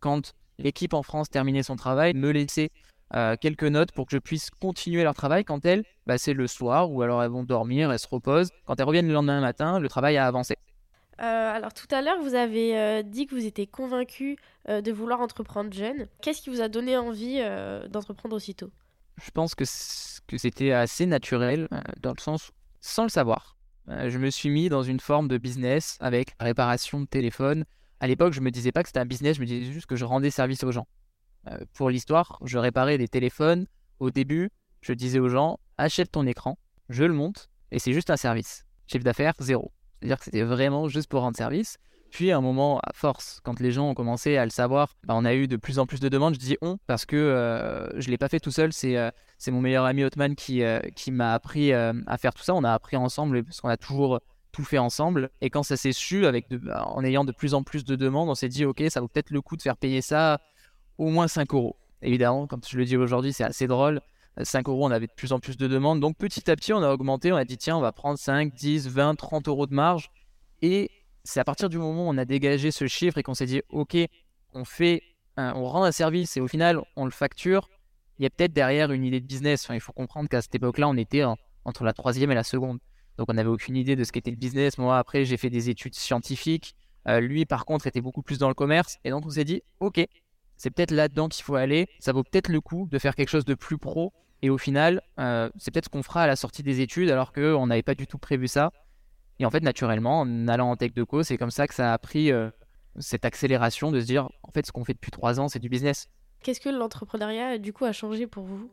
quand 0.00 0.34
l'équipe 0.58 0.94
en 0.94 1.02
France 1.02 1.28
terminait 1.28 1.64
son 1.64 1.76
travail, 1.76 2.14
me 2.14 2.30
laisser 2.30 2.70
euh, 3.14 3.36
quelques 3.40 3.64
notes 3.64 3.90
pour 3.92 4.06
que 4.06 4.12
je 4.12 4.18
puisse 4.18 4.50
continuer 4.50 5.02
leur 5.02 5.14
travail. 5.14 5.44
Quand 5.44 5.64
elles, 5.64 5.82
bah, 6.06 6.18
c'est 6.18 6.34
le 6.34 6.46
soir, 6.46 6.92
ou 6.92 7.02
alors 7.02 7.22
elles 7.22 7.30
vont 7.30 7.42
dormir, 7.42 7.90
elles 7.90 7.98
se 7.98 8.06
reposent. 8.08 8.50
Quand 8.66 8.78
elles 8.78 8.86
reviennent 8.86 9.08
le 9.08 9.14
lendemain 9.14 9.40
matin, 9.40 9.80
le 9.80 9.88
travail 9.88 10.16
a 10.16 10.26
avancé. 10.26 10.56
Euh, 11.20 11.24
alors 11.24 11.74
tout 11.74 11.86
à 11.90 12.02
l'heure, 12.02 12.20
vous 12.20 12.34
avez 12.34 13.02
dit 13.02 13.26
que 13.26 13.34
vous 13.34 13.46
étiez 13.46 13.66
convaincu 13.66 14.36
de 14.68 14.92
vouloir 14.92 15.20
entreprendre 15.20 15.72
jeune. 15.72 16.06
Qu'est-ce 16.22 16.42
qui 16.42 16.50
vous 16.50 16.60
a 16.60 16.68
donné 16.68 16.96
envie 16.96 17.40
d'entreprendre 17.90 18.36
aussitôt? 18.36 18.70
Je 19.22 19.30
pense 19.30 19.54
que 19.54 19.64
c'était 19.64 20.72
assez 20.72 21.06
naturel, 21.06 21.68
euh, 21.72 21.80
dans 22.00 22.12
le 22.16 22.20
sens, 22.20 22.52
sans 22.80 23.02
le 23.02 23.08
savoir. 23.08 23.56
Euh, 23.88 24.10
je 24.10 24.18
me 24.18 24.30
suis 24.30 24.50
mis 24.50 24.68
dans 24.68 24.82
une 24.82 25.00
forme 25.00 25.28
de 25.28 25.38
business 25.38 25.96
avec 26.00 26.34
réparation 26.38 27.00
de 27.00 27.06
téléphone. 27.06 27.64
À 28.00 28.06
l'époque, 28.06 28.32
je 28.32 28.40
me 28.40 28.50
disais 28.50 28.70
pas 28.70 28.82
que 28.82 28.88
c'était 28.88 29.00
un 29.00 29.06
business, 29.06 29.36
je 29.36 29.40
me 29.40 29.46
disais 29.46 29.72
juste 29.72 29.86
que 29.86 29.96
je 29.96 30.04
rendais 30.04 30.30
service 30.30 30.62
aux 30.62 30.70
gens. 30.70 30.86
Euh, 31.48 31.58
pour 31.74 31.90
l'histoire, 31.90 32.38
je 32.44 32.58
réparais 32.58 32.98
des 32.98 33.08
téléphones. 33.08 33.66
Au 33.98 34.10
début, 34.10 34.50
je 34.82 34.92
disais 34.92 35.18
aux 35.18 35.28
gens, 35.28 35.58
achète 35.78 36.12
ton 36.12 36.26
écran, 36.26 36.58
je 36.88 37.04
le 37.04 37.12
monte, 37.12 37.48
et 37.72 37.78
c'est 37.80 37.92
juste 37.92 38.10
un 38.10 38.16
service. 38.16 38.64
Chef 38.86 39.02
d'affaires, 39.02 39.34
zéro. 39.40 39.72
C'est-à-dire 40.00 40.18
que 40.18 40.24
c'était 40.24 40.42
vraiment 40.42 40.88
juste 40.88 41.08
pour 41.08 41.22
rendre 41.22 41.36
service. 41.36 41.78
Puis 42.10 42.30
à 42.32 42.38
un 42.38 42.40
moment, 42.40 42.80
à 42.80 42.92
force, 42.94 43.40
quand 43.42 43.60
les 43.60 43.70
gens 43.70 43.90
ont 43.90 43.94
commencé 43.94 44.36
à 44.36 44.44
le 44.44 44.50
savoir, 44.50 44.94
bah, 45.04 45.14
on 45.16 45.24
a 45.24 45.34
eu 45.34 45.46
de 45.46 45.56
plus 45.56 45.78
en 45.78 45.86
plus 45.86 46.00
de 46.00 46.08
demandes. 46.08 46.34
Je 46.34 46.38
dis 46.38 46.56
on 46.62 46.78
parce 46.86 47.04
que 47.04 47.16
euh, 47.16 47.88
je 48.00 48.06
ne 48.06 48.10
l'ai 48.10 48.18
pas 48.18 48.28
fait 48.28 48.40
tout 48.40 48.50
seul. 48.50 48.72
C'est 48.72 48.96
euh, 48.96 49.10
mon 49.48 49.60
meilleur 49.60 49.84
ami 49.84 50.04
Otman 50.04 50.34
qui, 50.34 50.62
euh, 50.62 50.80
qui 50.94 51.10
m'a 51.10 51.34
appris 51.34 51.72
à 51.72 52.18
faire 52.18 52.34
tout 52.34 52.42
ça. 52.42 52.54
On 52.54 52.64
a 52.64 52.72
appris 52.72 52.96
ensemble 52.96 53.44
parce 53.44 53.60
qu'on 53.60 53.68
a 53.68 53.76
toujours 53.76 54.20
tout 54.52 54.64
fait 54.64 54.78
ensemble. 54.78 55.30
Et 55.40 55.50
quand 55.50 55.62
ça 55.62 55.76
s'est 55.76 55.92
su, 55.92 56.26
avec 56.26 56.48
bah, 56.50 56.84
en 56.86 57.04
ayant 57.04 57.24
de 57.24 57.32
plus 57.32 57.54
en 57.54 57.62
plus 57.62 57.84
de 57.84 57.96
demandes, 57.96 58.30
on 58.30 58.34
s'est 58.34 58.48
dit 58.48 58.64
ok, 58.64 58.82
ça 58.88 59.00
vaut 59.00 59.08
peut-être 59.08 59.30
le 59.30 59.42
coup 59.42 59.56
de 59.56 59.62
faire 59.62 59.76
payer 59.76 60.00
ça 60.00 60.40
au 60.96 61.08
moins 61.08 61.28
5 61.28 61.52
euros. 61.52 61.76
Évidemment, 62.00 62.46
quand 62.46 62.66
je 62.66 62.78
le 62.78 62.84
dis 62.84 62.96
aujourd'hui, 62.96 63.32
c'est 63.32 63.44
assez 63.44 63.66
drôle. 63.66 64.00
5 64.42 64.68
euros, 64.68 64.86
on 64.86 64.90
avait 64.90 65.06
de 65.06 65.12
plus 65.12 65.32
en 65.32 65.40
plus 65.40 65.56
de 65.56 65.66
demandes. 65.66 66.00
Donc 66.00 66.16
petit 66.16 66.50
à 66.50 66.56
petit, 66.56 66.72
on 66.72 66.82
a 66.82 66.92
augmenté. 66.92 67.32
On 67.32 67.36
a 67.36 67.44
dit 67.44 67.56
tiens, 67.56 67.76
on 67.76 67.80
va 67.80 67.92
prendre 67.92 68.18
5, 68.18 68.54
10, 68.54 68.88
20, 68.88 69.14
30 69.14 69.48
euros 69.48 69.66
de 69.66 69.74
marge. 69.74 70.10
Et 70.62 70.90
c'est 71.24 71.40
à 71.40 71.44
partir 71.44 71.68
du 71.68 71.78
moment 71.78 72.06
où 72.06 72.10
on 72.10 72.18
a 72.18 72.24
dégagé 72.24 72.70
ce 72.70 72.86
chiffre 72.86 73.18
et 73.18 73.22
qu'on 73.22 73.34
s'est 73.34 73.46
dit, 73.46 73.62
OK, 73.68 73.96
on 74.54 74.64
fait, 74.64 75.02
on 75.36 75.64
rend 75.64 75.84
un 75.84 75.92
service 75.92 76.36
et 76.36 76.40
au 76.40 76.48
final, 76.48 76.80
on 76.96 77.04
le 77.04 77.10
facture, 77.10 77.68
il 78.18 78.24
y 78.24 78.26
a 78.26 78.30
peut-être 78.30 78.52
derrière 78.52 78.90
une 78.90 79.04
idée 79.04 79.20
de 79.20 79.26
business. 79.26 79.68
il 79.70 79.80
faut 79.80 79.92
comprendre 79.92 80.28
qu'à 80.28 80.42
cette 80.42 80.54
époque-là, 80.54 80.88
on 80.88 80.96
était 80.96 81.22
entre 81.64 81.84
la 81.84 81.92
troisième 81.92 82.30
et 82.30 82.34
la 82.34 82.44
seconde. 82.44 82.78
Donc, 83.16 83.28
on 83.30 83.34
n'avait 83.34 83.48
aucune 83.48 83.76
idée 83.76 83.96
de 83.96 84.04
ce 84.04 84.12
qu'était 84.12 84.30
le 84.30 84.36
business. 84.36 84.78
Moi, 84.78 84.96
après, 84.96 85.24
j'ai 85.24 85.36
fait 85.36 85.50
des 85.50 85.70
études 85.70 85.94
scientifiques. 85.94 86.74
Euh, 87.08 87.20
lui, 87.20 87.44
par 87.46 87.64
contre, 87.64 87.86
était 87.86 88.00
beaucoup 88.00 88.22
plus 88.22 88.38
dans 88.38 88.48
le 88.48 88.54
commerce. 88.54 88.98
Et 89.04 89.10
donc, 89.10 89.26
on 89.26 89.30
s'est 89.30 89.44
dit, 89.44 89.62
OK, 89.80 90.00
c'est 90.56 90.70
peut-être 90.70 90.92
là-dedans 90.92 91.28
qu'il 91.28 91.44
faut 91.44 91.56
aller. 91.56 91.88
Ça 92.00 92.12
vaut 92.12 92.22
peut-être 92.22 92.48
le 92.48 92.60
coup 92.60 92.88
de 92.90 92.98
faire 92.98 93.14
quelque 93.14 93.28
chose 93.28 93.44
de 93.44 93.54
plus 93.54 93.78
pro. 93.78 94.12
Et 94.42 94.50
au 94.50 94.58
final, 94.58 95.02
euh, 95.18 95.50
c'est 95.58 95.72
peut-être 95.72 95.86
ce 95.86 95.90
qu'on 95.90 96.02
fera 96.02 96.22
à 96.22 96.26
la 96.26 96.36
sortie 96.36 96.62
des 96.62 96.80
études, 96.80 97.10
alors 97.10 97.32
qu'on 97.32 97.66
n'avait 97.66 97.82
pas 97.82 97.94
du 97.94 98.06
tout 98.06 98.18
prévu 98.18 98.46
ça. 98.46 98.70
Et 99.40 99.46
en 99.46 99.50
fait, 99.50 99.60
naturellement, 99.60 100.20
en 100.20 100.48
allant 100.48 100.70
en 100.70 100.76
tech 100.76 100.92
de 100.94 101.02
co, 101.04 101.22
c'est 101.22 101.36
comme 101.36 101.50
ça 101.50 101.66
que 101.66 101.74
ça 101.74 101.92
a 101.92 101.98
pris 101.98 102.32
euh, 102.32 102.50
cette 102.98 103.24
accélération 103.24 103.90
de 103.90 104.00
se 104.00 104.06
dire, 104.06 104.28
en 104.42 104.50
fait, 104.52 104.66
ce 104.66 104.72
qu'on 104.72 104.84
fait 104.84 104.94
depuis 104.94 105.10
trois 105.10 105.40
ans, 105.40 105.48
c'est 105.48 105.58
du 105.58 105.68
business. 105.68 106.08
Qu'est-ce 106.42 106.60
que 106.60 106.68
l'entrepreneuriat, 106.68 107.58
du 107.58 107.72
coup, 107.72 107.84
a 107.84 107.92
changé 107.92 108.26
pour 108.26 108.44
vous? 108.44 108.70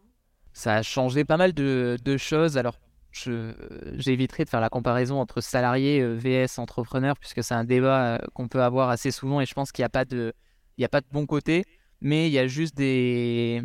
Ça 0.54 0.75
a 0.75 0.82
changé 0.84 1.25
pas 1.25 1.38
mal 1.38 1.54
de, 1.54 2.17
choses. 2.17 2.58
Alors, 2.58 2.78
j'éviterai 3.12 4.45
de 4.45 4.49
faire 4.49 4.62
la 4.62 4.69
comparaison 4.69 5.19
entre 5.19 5.41
salarié 5.41 6.01
euh, 6.01 6.15
vs 6.15 6.60
entrepreneur, 6.60 7.17
puisque 7.17 7.43
c'est 7.43 7.56
un 7.56 7.63
débat 7.63 8.06
euh, 8.06 8.17
qu'on 8.34 8.47
peut 8.47 8.62
avoir 8.62 8.89
assez 8.89 9.12
souvent 9.12 9.41
et 9.41 9.45
je 9.45 9.54
pense 9.54 9.71
qu'il 9.71 9.82
n'y 9.84 9.88
a, 9.88 9.89
pas 9.89 10.06
de, 10.06 10.34
il 10.78 10.86
a 10.86 10.89
pas 10.89 11.01
de 11.01 11.08
bon 11.12 11.25
côté, 11.25 11.65
mais 12.01 12.28
il 12.28 12.34
y 12.34 12.39
a 12.39 12.47
juste 12.47 12.75
des, 12.75 13.62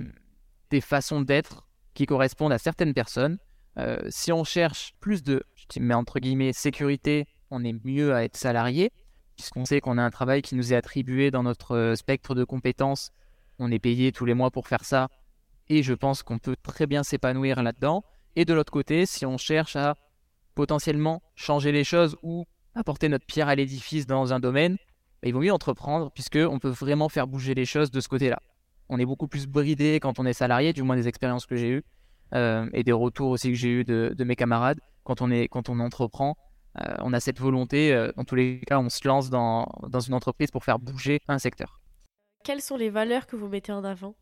des 0.70 0.80
façons 0.80 1.20
d'être 1.20 1.66
qui 2.00 2.06
correspondent 2.06 2.54
à 2.54 2.56
certaines 2.56 2.94
personnes. 2.94 3.36
si 4.08 4.32
on 4.32 4.42
cherche 4.42 4.94
plus 5.00 5.22
de 5.22 5.42
mais 5.78 5.92
entre 5.92 6.18
guillemets 6.18 6.54
sécurité, 6.54 7.26
on 7.50 7.62
est 7.62 7.74
mieux 7.84 8.14
à 8.14 8.24
être 8.24 8.38
salarié, 8.38 8.90
puisqu'on 9.36 9.66
sait 9.66 9.82
qu'on 9.82 9.98
a 9.98 10.02
un 10.02 10.08
travail 10.08 10.40
qui 10.40 10.54
nous 10.54 10.72
est 10.72 10.76
attribué 10.76 11.30
dans 11.30 11.42
notre 11.42 11.76
euh, 11.76 11.94
spectre 11.94 12.34
de 12.34 12.42
compétences. 12.42 13.10
On 13.58 13.70
est 13.70 13.78
payé 13.78 14.12
tous 14.12 14.24
les 14.24 14.32
mois 14.32 14.50
pour 14.50 14.66
faire 14.66 14.82
ça, 14.82 15.08
et 15.68 15.82
je 15.82 15.92
pense 15.92 16.22
qu'on 16.22 16.38
peut 16.38 16.56
très 16.62 16.86
bien 16.86 17.02
s'épanouir 17.02 17.62
là-dedans. 17.62 18.02
Et 18.34 18.46
de 18.46 18.54
l'autre 18.54 18.72
côté, 18.72 19.04
si 19.04 19.26
on 19.26 19.36
cherche 19.36 19.76
à 19.76 19.94
potentiellement 20.54 21.22
changer 21.34 21.70
les 21.70 21.84
choses 21.84 22.16
ou 22.22 22.46
apporter 22.74 23.10
notre 23.10 23.26
pierre 23.26 23.48
à 23.48 23.54
l'édifice 23.56 24.06
dans 24.06 24.32
un 24.32 24.40
domaine, 24.40 24.76
bah, 25.22 25.28
il 25.28 25.34
vaut 25.34 25.40
mieux 25.40 25.52
entreprendre, 25.52 26.10
puisqu'on 26.12 26.58
peut 26.58 26.70
vraiment 26.70 27.10
faire 27.10 27.26
bouger 27.26 27.52
les 27.52 27.66
choses 27.66 27.90
de 27.90 28.00
ce 28.00 28.08
côté-là. 28.08 28.40
On 28.92 28.98
est 28.98 29.06
beaucoup 29.06 29.28
plus 29.28 29.46
bridé 29.46 30.00
quand 30.00 30.18
on 30.18 30.26
est 30.26 30.32
salarié, 30.32 30.72
du 30.72 30.82
moins 30.82 30.96
des 30.96 31.06
expériences 31.06 31.46
que 31.46 31.54
j'ai 31.54 31.70
eues, 31.70 31.84
euh, 32.34 32.68
et 32.72 32.82
des 32.82 32.92
retours 32.92 33.30
aussi 33.30 33.48
que 33.48 33.54
j'ai 33.54 33.68
eus 33.68 33.84
de 33.84 34.24
mes 34.24 34.34
camarades 34.34 34.80
quand 35.04 35.22
on, 35.22 35.30
est, 35.30 35.46
quand 35.48 35.68
on 35.68 35.78
entreprend. 35.78 36.36
Euh, 36.80 36.94
on 36.98 37.12
a 37.12 37.20
cette 37.20 37.38
volonté, 37.38 37.92
euh, 37.94 38.10
dans 38.16 38.24
tous 38.24 38.34
les 38.34 38.60
cas, 38.66 38.80
on 38.80 38.88
se 38.88 39.06
lance 39.06 39.30
dans, 39.30 39.68
dans 39.88 40.00
une 40.00 40.14
entreprise 40.14 40.50
pour 40.50 40.64
faire 40.64 40.80
bouger 40.80 41.20
un 41.28 41.38
secteur. 41.38 41.80
Quelles 42.44 42.60
sont 42.60 42.76
les 42.76 42.90
valeurs 42.90 43.28
que 43.28 43.36
vous 43.36 43.48
mettez 43.48 43.70
en 43.70 43.84
avant? 43.84 44.16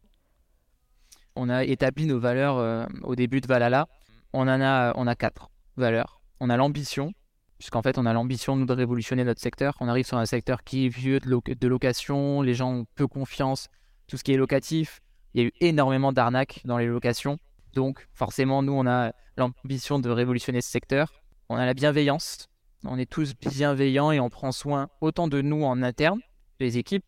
On 1.34 1.48
a 1.48 1.64
établi 1.64 2.04
nos 2.04 2.18
valeurs 2.18 2.88
au 3.04 3.14
début 3.14 3.40
de 3.40 3.46
Valhalla. 3.46 3.86
On 4.32 4.42
en 4.48 4.60
a, 4.60 4.92
on 4.96 5.06
a 5.06 5.14
quatre 5.14 5.50
valeurs. 5.76 6.20
On 6.40 6.50
a 6.50 6.56
l'ambition, 6.56 7.12
puisqu'en 7.58 7.80
fait, 7.80 7.96
on 7.96 8.06
a 8.06 8.12
l'ambition 8.12 8.56
de 8.56 8.72
révolutionner 8.72 9.24
notre 9.24 9.40
secteur. 9.40 9.76
On 9.80 9.88
arrive 9.88 10.04
sur 10.04 10.18
un 10.18 10.26
secteur 10.26 10.62
qui 10.64 10.86
est 10.86 10.88
vieux 10.88 11.20
de, 11.20 11.54
de 11.54 11.68
location, 11.68 12.42
les 12.42 12.54
gens 12.54 12.72
ont 12.72 12.86
peu 12.96 13.06
confiance, 13.06 13.68
tout 14.08 14.16
ce 14.16 14.24
qui 14.24 14.32
est 14.32 14.36
locatif. 14.36 15.00
Il 15.34 15.42
y 15.42 15.44
a 15.44 15.46
eu 15.46 15.52
énormément 15.60 16.12
d'arnaques 16.12 16.62
dans 16.64 16.78
les 16.78 16.86
locations. 16.86 17.38
Donc, 17.74 18.08
forcément, 18.12 18.62
nous, 18.62 18.72
on 18.72 18.86
a 18.86 19.12
l'ambition 19.36 20.00
de 20.00 20.10
révolutionner 20.10 20.60
ce 20.60 20.70
secteur. 20.70 21.12
On 21.48 21.56
a 21.56 21.64
la 21.66 21.74
bienveillance. 21.74 22.48
On 22.84 22.98
est 22.98 23.10
tous 23.10 23.34
bienveillants 23.36 24.10
et 24.10 24.20
on 24.20 24.30
prend 24.30 24.52
soin 24.52 24.88
autant 25.00 25.28
de 25.28 25.42
nous 25.42 25.64
en 25.64 25.82
interne, 25.82 26.20
les 26.60 26.78
équipes, 26.78 27.04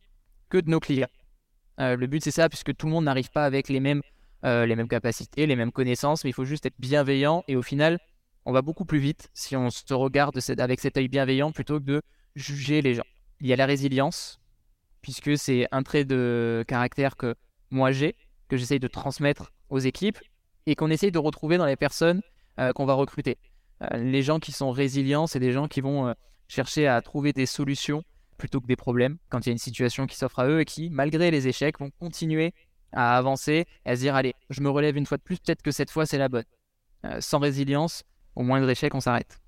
que 0.49 0.59
de 0.59 0.71
nos 0.71 0.81
clients. 0.81 1.09
Euh, 1.81 1.97
le 1.97 2.07
but, 2.07 2.23
c'est 2.23 2.31
ça, 2.31 2.49
puisque 2.49 2.77
tout 2.77 2.87
le 2.87 2.93
monde 2.93 3.05
n'arrive 3.05 3.31
pas 3.31 3.45
avec 3.45 3.69
les 3.69 3.81
mêmes, 3.81 4.03
euh, 4.45 4.67
les 4.67 4.77
mêmes 4.77 4.89
capacités, 4.89 5.47
les 5.47 5.57
mêmes 5.57 5.73
connaissances, 5.73 6.25
mais 6.25 6.31
il 6.31 6.33
faut 6.35 6.45
juste 6.45 6.67
être 6.67 6.79
bienveillant 6.79 7.45
et 7.49 7.57
au 7.57 7.63
final, 7.63 7.99
on 8.45 8.53
va 8.53 8.63
beaucoup 8.63 8.85
plus 8.85 8.99
vite 8.99 9.29
si 9.33 9.57
on 9.57 9.71
se 9.71 9.95
regarde 9.95 10.39
avec 10.59 10.81
cet 10.81 10.97
œil 10.97 11.09
bienveillant 11.09 11.53
plutôt 11.53 11.79
que 11.79 11.85
de 11.85 12.03
juger 12.35 12.83
les 12.83 12.95
gens. 12.95 13.05
Il 13.41 13.47
y 13.47 13.53
a 13.53 13.57
la 13.57 13.67
résilience, 13.67 14.40
puisque 15.03 15.37
c'est 15.37 15.67
un 15.73 15.83
trait 15.83 16.05
de 16.05 16.65
caractère 16.67 17.17
que 17.17 17.35
moi 17.71 17.93
j'ai, 17.93 18.17
que 18.49 18.57
j'essaye 18.57 18.81
de 18.81 18.89
transmettre 18.89 19.53
aux 19.69 19.79
équipes 19.79 20.19
et 20.67 20.75
qu'on 20.75 20.91
essaye 20.91 21.13
de 21.13 21.19
retrouver 21.19 21.59
dans 21.59 21.67
les 21.67 21.77
personnes 21.77 22.21
euh, 22.59 22.73
qu'on 22.73 22.85
va 22.85 22.95
recruter. 22.95 23.39
Euh, 23.83 23.97
les 23.97 24.23
gens 24.23 24.39
qui 24.39 24.53
sont 24.53 24.71
résilients, 24.71 25.27
c'est 25.27 25.39
des 25.39 25.53
gens 25.53 25.69
qui 25.69 25.81
vont 25.81 26.09
euh, 26.09 26.13
chercher 26.49 26.87
à 26.87 27.01
trouver 27.01 27.33
des 27.33 27.47
solutions 27.47 28.05
plutôt 28.37 28.61
que 28.61 28.67
des 28.67 28.77
problèmes 28.77 29.19
quand 29.29 29.47
il 29.47 29.49
y 29.49 29.51
a 29.51 29.53
une 29.53 29.59
situation 29.59 30.07
qui 30.07 30.17
s'offre 30.17 30.41
à 30.41 30.49
eux 30.49 30.61
et 30.61 30.65
qui, 30.65 30.91
malgré 30.91 31.31
les 31.31 31.49
échecs, 31.49 31.79
vont 31.79 31.91
continuer 31.99 32.53
à 32.93 33.17
avancer 33.17 33.67
et 33.87 33.91
à 33.91 33.97
se 33.97 34.01
dire 34.01 34.15
allez, 34.15 34.35
je 34.51 34.61
me 34.61 34.71
relève 34.71 34.97
une 34.97 35.07
fois 35.07 35.19
de 35.19 35.23
plus, 35.23 35.39
peut-être 35.39 35.63
que 35.63 35.71
cette 35.71 35.91
fois 35.91 36.07
c'est 36.07 36.19
la 36.19 36.29
bonne. 36.29 36.45
sans 37.21 37.39
résilience, 37.39 38.03
au 38.35 38.43
moindre 38.43 38.69
échec, 38.69 38.95
on 38.95 39.01
s'arrête. 39.01 39.39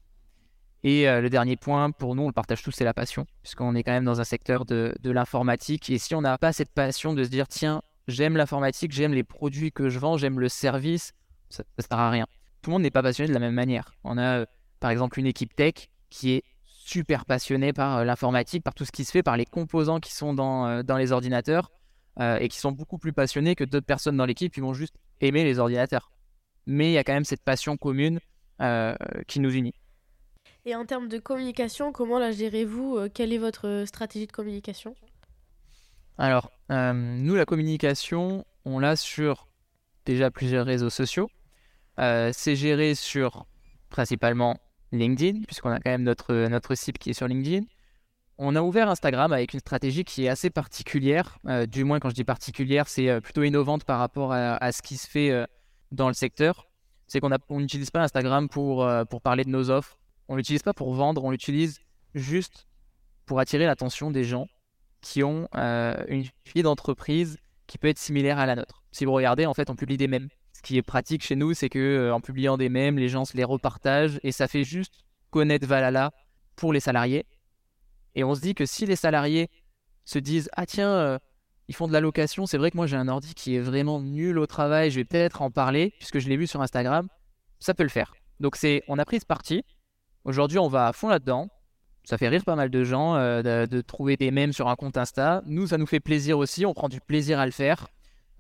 Et 0.85 1.07
le 1.07 1.29
dernier 1.29 1.57
point, 1.57 1.93
pour 1.93 2.17
nous, 2.17 2.25
on 2.25 2.27
le 2.27 2.33
partage 2.33 2.63
tous, 2.63 2.73
c'est 2.73 2.85
la 2.85 2.95
passion, 2.95 3.25
puisqu'on 3.43 3.77
est 3.77 3.85
quand 3.85 3.93
même 3.93 4.05
dans 4.05 4.21
un 4.21 4.25
secteur 4.25 4.65
de, 4.65 4.93
l'informatique. 5.05 5.89
Et 5.91 5.99
si 5.99 6.15
on 6.15 6.23
n'a 6.23 6.37
pas 6.39 6.53
cette 6.53 6.73
passion 6.73 7.15
de 7.15 7.23
se 7.23 7.29
dire, 7.29 7.47
tiens, 7.47 7.83
j'aime 8.09 8.37
l'informatique, 8.37 8.93
j'aime 8.93 9.13
les 9.13 9.25
produits 9.25 9.73
que 9.73 9.89
je 9.89 9.99
vends, 9.99 10.17
j'aime 10.17 10.41
le 10.41 10.49
service, 10.49 11.13
ça 11.51 11.63
ne 11.79 11.83
sert 11.83 11.99
à 11.99 12.11
rien. 12.11 12.27
Tout 12.63 12.71
le 12.71 12.75
monde 12.75 12.83
n'est 12.83 12.91
pas 12.91 13.03
passionné 13.03 13.29
de 13.29 13.35
la 13.35 13.41
même 13.41 13.55
manière. 13.55 13.95
On 14.05 14.19
a 14.19 14.41
euh, 14.41 14.47
par 14.81 14.91
exemple 14.91 15.19
une 15.19 15.27
équipe 15.27 15.55
tech 15.55 15.89
qui 16.11 16.33
est 16.33 16.45
super 16.65 17.25
passionnée 17.25 17.73
par 17.73 17.99
euh, 17.99 18.05
l'informatique, 18.05 18.63
par 18.63 18.75
tout 18.75 18.85
ce 18.85 18.93
qui 18.93 19.05
se 19.05 19.11
fait, 19.11 19.23
par 19.23 19.37
les 19.37 19.47
composants 19.47 20.01
qui 20.01 20.13
sont 20.13 20.35
dans, 20.35 20.67
euh, 20.67 20.83
dans 20.83 20.97
les 20.97 21.13
ordinateurs 21.13 21.71
et 22.19 22.49
qui 22.49 22.59
sont 22.59 22.73
beaucoup 22.73 22.99
plus 22.99 23.15
passionnés 23.15 23.55
que 23.55 23.65
d'autres 23.65 23.87
personnes 23.87 24.19
dans 24.19 24.27
l'équipe 24.27 24.53
qui 24.53 24.61
vont 24.61 24.75
juste 24.75 24.95
aimer 25.23 25.45
les 25.45 25.59
ordinateurs. 25.59 26.13
Mais 26.67 26.91
il 26.91 26.93
y 26.93 26.99
a 26.99 27.05
quand 27.05 27.15
même 27.15 27.25
cette 27.25 27.43
passion 27.43 27.79
commune 27.79 28.21
qui 29.27 29.41
nous 29.41 29.51
unit. 29.51 29.73
Et 30.65 30.75
en 30.75 30.85
termes 30.85 31.09
de 31.09 31.19
communication, 31.19 31.93
comment 31.93 32.19
la 32.19 32.31
gérez-vous 32.31 33.09
Quelle 33.15 33.33
est 33.33 33.39
votre 33.39 33.85
stratégie 33.87 34.27
de 34.27 34.33
communication? 34.33 34.95
Alors, 36.19 36.53
nous, 36.71 37.35
la 37.35 37.45
communication, 37.45 38.45
on 38.65 38.79
l'a 38.79 38.97
sur 38.97 39.49
déjà 40.05 40.31
plusieurs 40.31 40.67
réseaux 40.67 40.91
sociaux. 40.91 41.29
Euh, 41.99 42.31
c'est 42.33 42.57
géré 42.57 42.95
sur 42.95 43.47
principalement 43.91 44.59
LinkedIn, 44.93 45.43
puisqu'on 45.43 45.71
a 45.71 45.79
quand 45.79 45.91
même 45.91 46.03
notre, 46.03 46.35
notre 46.49 46.75
site 46.75 46.99
qui 46.99 47.11
est 47.11 47.15
sur 47.15 47.29
LinkedIn. 47.29 47.65
On 48.39 48.57
a 48.57 48.63
ouvert 48.63 48.89
Instagram 48.89 49.33
avec 49.33 49.53
une 49.53 49.61
stratégie 49.61 50.05
qui 50.05 50.25
est 50.25 50.29
assez 50.29 50.51
particulière. 50.51 51.39
Euh, 51.47 51.67
du 51.67 51.85
moins, 51.85 52.01
quand 52.01 52.09
je 52.09 52.15
dis 52.15 52.25
particulière, 52.25 52.89
c'est 52.89 53.09
euh, 53.09 53.21
plutôt 53.21 53.43
innovante 53.43 53.85
par 53.85 53.99
rapport 53.99 54.33
à, 54.33 54.73
ce 54.73 54.83
qui 54.83 54.97
se 54.97 55.09
fait 55.09 55.47
dans 55.91 56.09
le 56.09 56.15
secteur. 56.15 56.67
C'est 57.07 57.21
qu'on 57.21 57.31
n'utilise 57.51 57.91
pas 57.91 58.01
Instagram 58.01 58.49
pour, 58.49 58.89
pour 59.11 59.21
parler 59.21 59.45
de 59.45 59.51
nos 59.51 59.71
offres. 59.71 59.99
On 60.33 60.37
l'utilise 60.37 60.63
pas 60.63 60.73
pour 60.73 60.95
vendre, 60.95 61.23
on 61.23 61.31
l'utilise 61.31 61.79
juste 62.15 62.67
pour 63.27 63.39
attirer 63.39 63.67
l'attention 63.67 64.11
des 64.11 64.25
gens 64.25 64.47
qui 65.03 65.23
ont 65.23 65.47
une 65.53 66.25
vie 66.55 66.63
d'entreprise 66.63 67.37
qui 67.67 67.77
peut 67.77 67.89
être 67.89 67.99
similaire 67.99 68.39
à 68.39 68.47
la 68.47 68.57
nôtre. 68.57 68.83
Si 68.93 69.05
vous 69.05 69.13
regardez, 69.13 69.45
en 69.45 69.53
fait, 69.53 69.69
on 69.69 69.77
publie 69.77 69.99
des 69.99 70.09
mèmes. 70.09 70.31
Ce 70.55 70.63
qui 70.63 70.79
est 70.79 70.83
pratique 70.83 71.23
chez 71.23 71.37
nous, 71.37 71.53
c'est 71.53 71.69
que 71.69 71.79
euh, 71.79 72.15
en 72.15 72.23
publiant 72.23 72.57
des 72.57 72.71
mèmes, 72.71 72.97
les 72.97 73.11
gens 73.11 73.27
se 73.27 73.37
les 73.37 73.45
repartagent 73.45 74.21
et 74.23 74.33
ça 74.33 74.49
fait 74.49 74.65
juste 74.65 74.95
connaître 75.29 75.67
Valhalla 75.67 76.13
pour 76.57 76.73
les 76.73 76.81
salariés. 76.81 77.27
Et 78.15 78.25
on 78.25 78.35
se 78.35 78.41
dit 78.41 78.55
que 78.55 78.65
si 78.65 78.87
les 78.87 78.97
salariés 78.97 79.51
se 80.07 80.19
disent 80.19 80.49
ah 80.55 80.65
tiens 80.65 80.93
euh, 80.93 81.19
ils 81.69 81.75
font 81.75 81.89
de 81.89 81.93
la 81.93 82.01
location, 82.01 82.47
c'est 82.47 82.57
vrai 82.57 82.71
que 82.71 82.79
moi 82.79 82.87
j'ai 82.87 82.97
un 82.97 83.09
ordi 83.09 83.35
qui 83.35 83.55
est 83.55 83.61
vraiment 83.61 84.01
nul 84.01 84.39
au 84.39 84.47
travail, 84.47 84.91
je 84.91 84.97
vais 84.97 85.05
peut-être 85.05 85.43
en 85.43 85.51
parler 85.51 85.93
puisque 85.99 86.21
je 86.21 86.29
l'ai 86.31 86.39
vu 86.39 86.47
sur 86.47 86.63
Instagram, 86.63 87.07
ça 87.61 87.75
peut 87.75 87.83
le 87.83 87.91
faire. 87.91 88.15
Donc 88.41 88.57
c'est 88.57 88.83
on 88.89 88.99
a 88.99 89.05
pris 89.05 89.21
ce 89.21 89.27
parti. 89.27 89.63
Aujourd'hui 90.25 90.59
on 90.59 90.69
va 90.69 90.87
à 90.87 90.93
fond 90.93 91.09
là-dedans. 91.09 91.49
Ça 92.05 92.19
fait 92.19 92.29
rire 92.29 92.45
pas 92.45 92.57
mal 92.57 92.69
de 92.69 92.85
gens 92.85 93.15
euh, 93.15 93.67
de, 93.67 93.81
trouver 93.81 94.17
des 94.17 94.31
mèmes 94.31 94.53
sur 94.53 94.69
un 94.69 94.75
compte 94.75 94.97
Insta. 94.97 95.43
Nous, 95.47 95.69
ça 95.69 95.79
nous 95.79 95.87
fait 95.87 96.01
plaisir 96.01 96.39
aussi. 96.39 96.67
On 96.67 96.75
prend 96.75 96.89
du 96.89 97.01
plaisir 97.01 97.39
à 97.39 97.47
le 97.47 97.53
faire. 97.53 97.89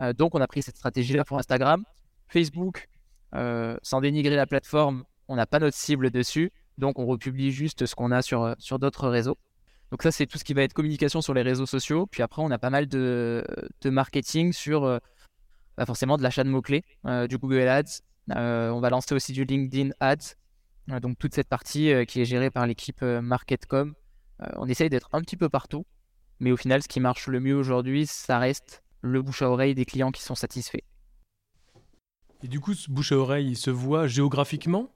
Euh, 0.01 0.12
donc, 0.12 0.35
on 0.35 0.40
a 0.40 0.47
pris 0.49 0.62
cette 0.62 0.77
stratégie-là 0.77 1.25
pour 1.25 1.38
Instagram. 1.38 1.85
Facebook, 2.27 2.88
euh, 3.35 3.77
sans 3.83 4.01
dénigrer 4.01 4.35
la 4.35 4.47
plateforme, 4.47 5.05
on 5.29 5.37
n'a 5.37 5.47
pas 5.47 5.61
notre 5.61 5.77
cible 5.77 6.11
dessus. 6.11 6.51
Donc, 6.77 6.99
on 6.99 7.07
republie 7.07 7.53
juste 7.53 7.87
ce 7.87 7.95
qu'on 7.95 8.11
a 8.11 8.21
sur, 8.21 8.57
sur 8.59 8.81
d'autres 8.81 9.09
réseaux. 9.09 9.38
Donc, 9.92 10.03
ça, 10.03 10.11
c'est 10.11 10.27
tout 10.27 10.38
ce 10.38 10.45
qui 10.45 10.55
va 10.55 10.62
être 10.62 10.73
communication 10.73 11.21
sur 11.21 11.35
les 11.35 11.42
réseaux 11.42 11.66
sociaux. 11.66 12.07
Puis 12.07 12.23
après, 12.23 12.42
on 12.42 12.51
a 12.51 12.59
pas 12.59 12.71
mal 12.71 12.88
de, 12.88 13.45
de 13.81 13.90
marketing 13.90 14.53
sur 14.53 14.81
bah, 15.77 15.87
forcément 15.87 16.16
de 16.16 16.23
l'achat 16.23 16.42
de 16.42 16.49
mots-clés, 16.49 16.83
du 17.29 17.38
Google 17.38 17.68
Ads. 17.68 18.01
on 18.29 18.81
va 18.81 18.90
lancer 18.90 19.14
aussi 19.14 19.33
du 19.33 19.45
LinkedIn 19.45 19.90
Ads 20.01 20.35
donc 20.88 21.18
toute 21.18 21.35
cette 21.35 21.49
partie 21.49 21.92
euh, 21.92 22.05
qui 22.05 22.21
est 22.21 22.25
gérée 22.25 22.51
par 22.51 22.66
l'équipe 22.66 23.03
euh, 23.03 23.21
Marketcom. 23.21 23.95
on 24.57 24.66
essaye 24.66 24.90
d'être 24.90 25.09
un 25.12 25.21
petit 25.21 25.37
peu 25.37 25.49
partout, 25.49 25.87
mais 26.40 26.51
au 26.51 26.57
final, 26.57 26.83
ce 26.83 26.88
qui 26.88 27.01
marche 27.01 27.29
le 27.29 27.40
mieux 27.40 27.55
aujourd'hui, 27.55 28.07
ça 28.07 28.38
reste 28.38 28.83
le 29.01 29.23
bouche 29.23 29.42
à 29.42 29.51
oreille 29.51 29.75
des 29.75 29.85
clients 29.85 30.11
qui 30.11 30.23
sont 30.23 30.35
satisfaits. 30.35 30.83
Et 32.42 32.49
du 32.49 32.59
coup, 32.59 32.75
ce 32.75 32.90
bouche 32.90 33.12
à 33.12 33.16
oreille, 33.16 33.49
il 33.49 33.57
se 33.57 33.71
voit 33.71 34.09
géographiquement? 34.09 34.92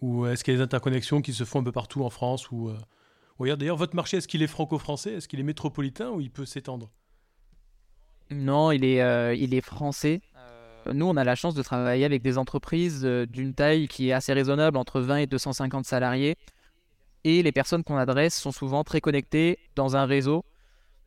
Ou 0.00 0.26
est-ce 0.26 0.42
qu'il 0.42 0.54
y 0.54 0.56
a 0.56 0.58
des 0.58 0.64
interconnexions 0.64 1.20
qui 1.20 1.32
se 1.32 1.44
font 1.44 1.60
un 1.60 1.64
peu 1.64 1.72
partout 1.72 2.02
en 2.02 2.10
France 2.10 2.50
ou, 2.50 2.72
d'ailleurs, 3.38 3.76
votre 3.76 3.94
marché, 3.94 4.16
est-ce 4.16 4.26
qu'il 4.26 4.42
est 4.42 4.48
franco-français? 4.48 5.12
Est-ce 5.12 5.28
qu'il 5.28 5.38
est 5.38 5.44
métropolitain 5.44 6.10
ou 6.10 6.20
il 6.20 6.30
peut 6.30 6.46
s'étendre? 6.46 6.90
Non, 8.30 8.72
il 8.72 8.84
est, 8.84 9.38
il 9.38 9.54
est 9.54 9.60
français. 9.60 10.22
Nous, 10.86 11.06
on 11.06 11.16
a 11.16 11.24
la 11.24 11.34
chance 11.34 11.54
de 11.54 11.62
travailler 11.62 12.04
avec 12.04 12.22
des 12.22 12.38
entreprises 12.38 13.02
euh, 13.04 13.26
d'une 13.26 13.54
taille 13.54 13.86
qui 13.88 14.08
est 14.08 14.12
assez 14.12 14.32
raisonnable, 14.32 14.76
entre 14.76 15.00
20 15.00 15.16
et 15.18 15.26
250 15.26 15.84
salariés. 15.84 16.36
Et 17.24 17.42
les 17.42 17.52
personnes 17.52 17.84
qu'on 17.84 17.96
adresse 17.96 18.34
sont 18.34 18.52
souvent 18.52 18.82
très 18.82 19.00
connectées 19.00 19.58
dans 19.76 19.96
un 19.96 20.06
réseau 20.06 20.44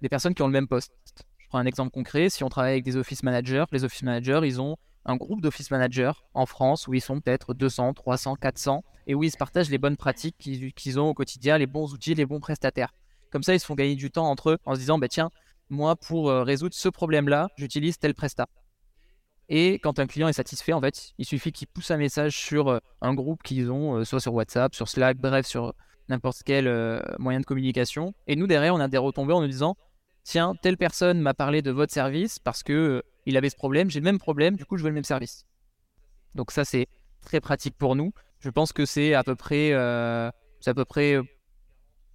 des 0.01 0.09
personnes 0.09 0.35
qui 0.35 0.41
ont 0.43 0.47
le 0.47 0.53
même 0.53 0.67
poste. 0.67 0.91
Je 1.39 1.47
prends 1.47 1.57
un 1.57 1.65
exemple 1.65 1.91
concret. 1.91 2.29
Si 2.29 2.43
on 2.43 2.49
travaille 2.49 2.73
avec 2.73 2.83
des 2.83 2.97
office 2.97 3.23
managers, 3.23 3.65
les 3.71 3.83
office 3.83 4.03
managers, 4.03 4.41
ils 4.43 4.61
ont 4.61 4.77
un 5.05 5.15
groupe 5.15 5.41
d'office 5.41 5.71
managers 5.71 6.11
en 6.33 6.45
France 6.45 6.87
où 6.87 6.93
ils 6.93 7.01
sont 7.01 7.19
peut-être 7.19 7.53
200, 7.53 7.93
300, 7.93 8.35
400 8.35 8.83
et 9.07 9.15
où 9.15 9.23
ils 9.23 9.31
se 9.31 9.37
partagent 9.37 9.69
les 9.69 9.77
bonnes 9.77 9.97
pratiques 9.97 10.37
qu'ils 10.37 10.99
ont 10.99 11.09
au 11.09 11.13
quotidien, 11.13 11.57
les 11.57 11.67
bons 11.67 11.93
outils, 11.93 12.13
les 12.13 12.25
bons 12.25 12.39
prestataires. 12.39 12.93
Comme 13.31 13.43
ça, 13.43 13.53
ils 13.53 13.59
se 13.59 13.65
font 13.65 13.75
gagner 13.75 13.95
du 13.95 14.11
temps 14.11 14.29
entre 14.29 14.51
eux 14.51 14.57
en 14.65 14.75
se 14.75 14.79
disant 14.79 14.97
bah, 14.99 15.07
tiens, 15.07 15.29
moi, 15.69 15.95
pour 15.95 16.29
euh, 16.29 16.43
résoudre 16.43 16.75
ce 16.75 16.89
problème-là, 16.89 17.49
j'utilise 17.57 17.97
tel 17.97 18.13
prestat. 18.13 18.47
Et 19.55 19.77
quand 19.77 19.99
un 19.99 20.07
client 20.07 20.27
est 20.27 20.33
satisfait, 20.33 20.73
en 20.73 20.81
fait, 20.81 21.13
il 21.19 21.25
suffit 21.25 21.51
qu'il 21.51 21.67
pousse 21.67 21.91
un 21.91 21.97
message 21.97 22.35
sur 22.35 22.69
euh, 22.69 22.79
un 23.01 23.13
groupe 23.13 23.43
qu'ils 23.43 23.69
ont, 23.69 23.99
euh, 23.99 24.03
soit 24.03 24.19
sur 24.19 24.33
WhatsApp, 24.33 24.73
sur 24.73 24.89
Slack, 24.89 25.19
bref, 25.19 25.45
sur 25.45 25.75
n'importe 26.09 26.41
quel 26.43 26.67
euh, 26.67 26.99
moyen 27.19 27.39
de 27.39 27.45
communication. 27.45 28.15
Et 28.25 28.35
nous, 28.35 28.47
derrière, 28.47 28.73
on 28.73 28.79
a 28.79 28.87
des 28.87 28.97
retombées 28.97 29.33
en 29.33 29.41
nous 29.41 29.47
disant 29.47 29.77
Tiens, 30.23 30.55
telle 30.63 30.75
personne 30.75 31.19
m'a 31.21 31.35
parlé 31.35 31.61
de 31.61 31.69
votre 31.69 31.93
service 31.93 32.39
parce 32.39 32.63
que 32.63 33.03
il 33.27 33.37
avait 33.37 33.51
ce 33.51 33.55
problème, 33.55 33.91
j'ai 33.91 33.99
le 33.99 34.05
même 34.05 34.17
problème, 34.17 34.55
du 34.55 34.65
coup, 34.65 34.75
je 34.75 34.81
veux 34.81 34.89
le 34.89 34.95
même 34.95 35.03
service. 35.03 35.45
Donc, 36.33 36.49
ça, 36.49 36.65
c'est 36.65 36.87
très 37.21 37.39
pratique 37.39 37.77
pour 37.77 37.95
nous. 37.95 38.11
Je 38.39 38.49
pense 38.49 38.73
que 38.73 38.87
c'est 38.87 39.13
à 39.13 39.23
peu 39.23 39.35
près, 39.35 39.69
c'est 40.61 40.71
à 40.71 40.73
peu 40.73 40.83
près 40.83 41.19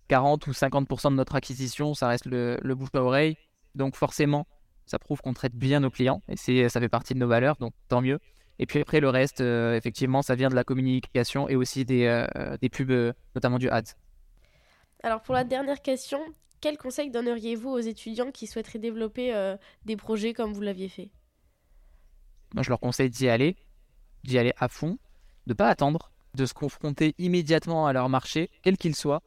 40 0.09 0.45
ou 0.49 0.51
50% 0.51 1.11
de 1.11 1.15
notre 1.15 1.37
acquisition, 1.37 1.95
ça 1.95 2.09
reste 2.09 2.27
le, 2.27 2.59
le 2.61 2.75
bouche 2.75 2.89
à 2.95 3.03
oreille. 3.03 3.37
Donc, 3.77 3.95
forcément, 3.95 4.45
ça 4.89 4.99
prouve 4.99 5.21
qu'on 5.21 5.35
traite 5.35 5.55
bien 5.55 5.81
nos 5.81 5.91
clients 5.91 6.23
et 6.29 6.37
c'est, 6.37 6.69
ça 6.69 6.81
fait 6.81 6.89
partie 6.89 7.15
de 7.15 7.19
nos 7.19 7.29
valeurs, 7.29 7.57
donc 7.57 7.73
tant 7.89 8.01
mieux. 8.01 8.19
Et 8.59 8.67
puis 8.67 8.81
après, 8.81 9.01
le 9.01 9.09
reste, 9.09 9.41
euh, 9.41 9.77
effectivement, 9.77 10.23
ça 10.23 10.35
vient 10.35 10.49
de 10.49 10.55
la 10.55 10.65
communication 10.65 11.49
et 11.49 11.57
aussi 11.57 11.85
des, 11.85 12.07
euh, 12.07 12.57
des 12.61 12.69
pubs, 12.69 12.91
euh, 12.91 13.13
notamment 13.35 13.59
du 13.59 13.71
ads. 13.71 13.95
Alors 15.03 15.23
pour 15.23 15.35
la 15.35 15.45
dernière 15.45 15.81
question, 15.81 16.19
quel 16.61 16.77
conseil 16.77 17.11
donneriez-vous 17.11 17.69
aux 17.69 17.79
étudiants 17.79 18.33
qui 18.33 18.49
souhaiteraient 18.49 18.81
développer 18.81 19.33
des 19.85 19.97
projets 19.97 20.33
comme 20.33 20.53
vous 20.53 20.61
l'aviez 20.61 20.89
fait? 20.89 21.11
Moi, 22.53 22.65
je 22.65 22.71
leur 22.71 22.81
conseille 22.81 23.11
d'y 23.11 23.29
aller, 23.29 23.55
d'y 24.25 24.39
aller 24.39 24.53
à 24.57 24.67
fond, 24.67 24.99
de 25.47 25.53
ne 25.53 25.55
pas 25.55 25.69
attendre, 25.69 26.11
de 26.35 26.47
se 26.47 26.55
confronter 26.55 27.15
immédiatement 27.19 27.87
à 27.87 27.93
leur 27.93 28.09
marché, 28.09 28.51
quel 28.63 28.77
qu'il 28.77 28.97
soit, 28.97 29.23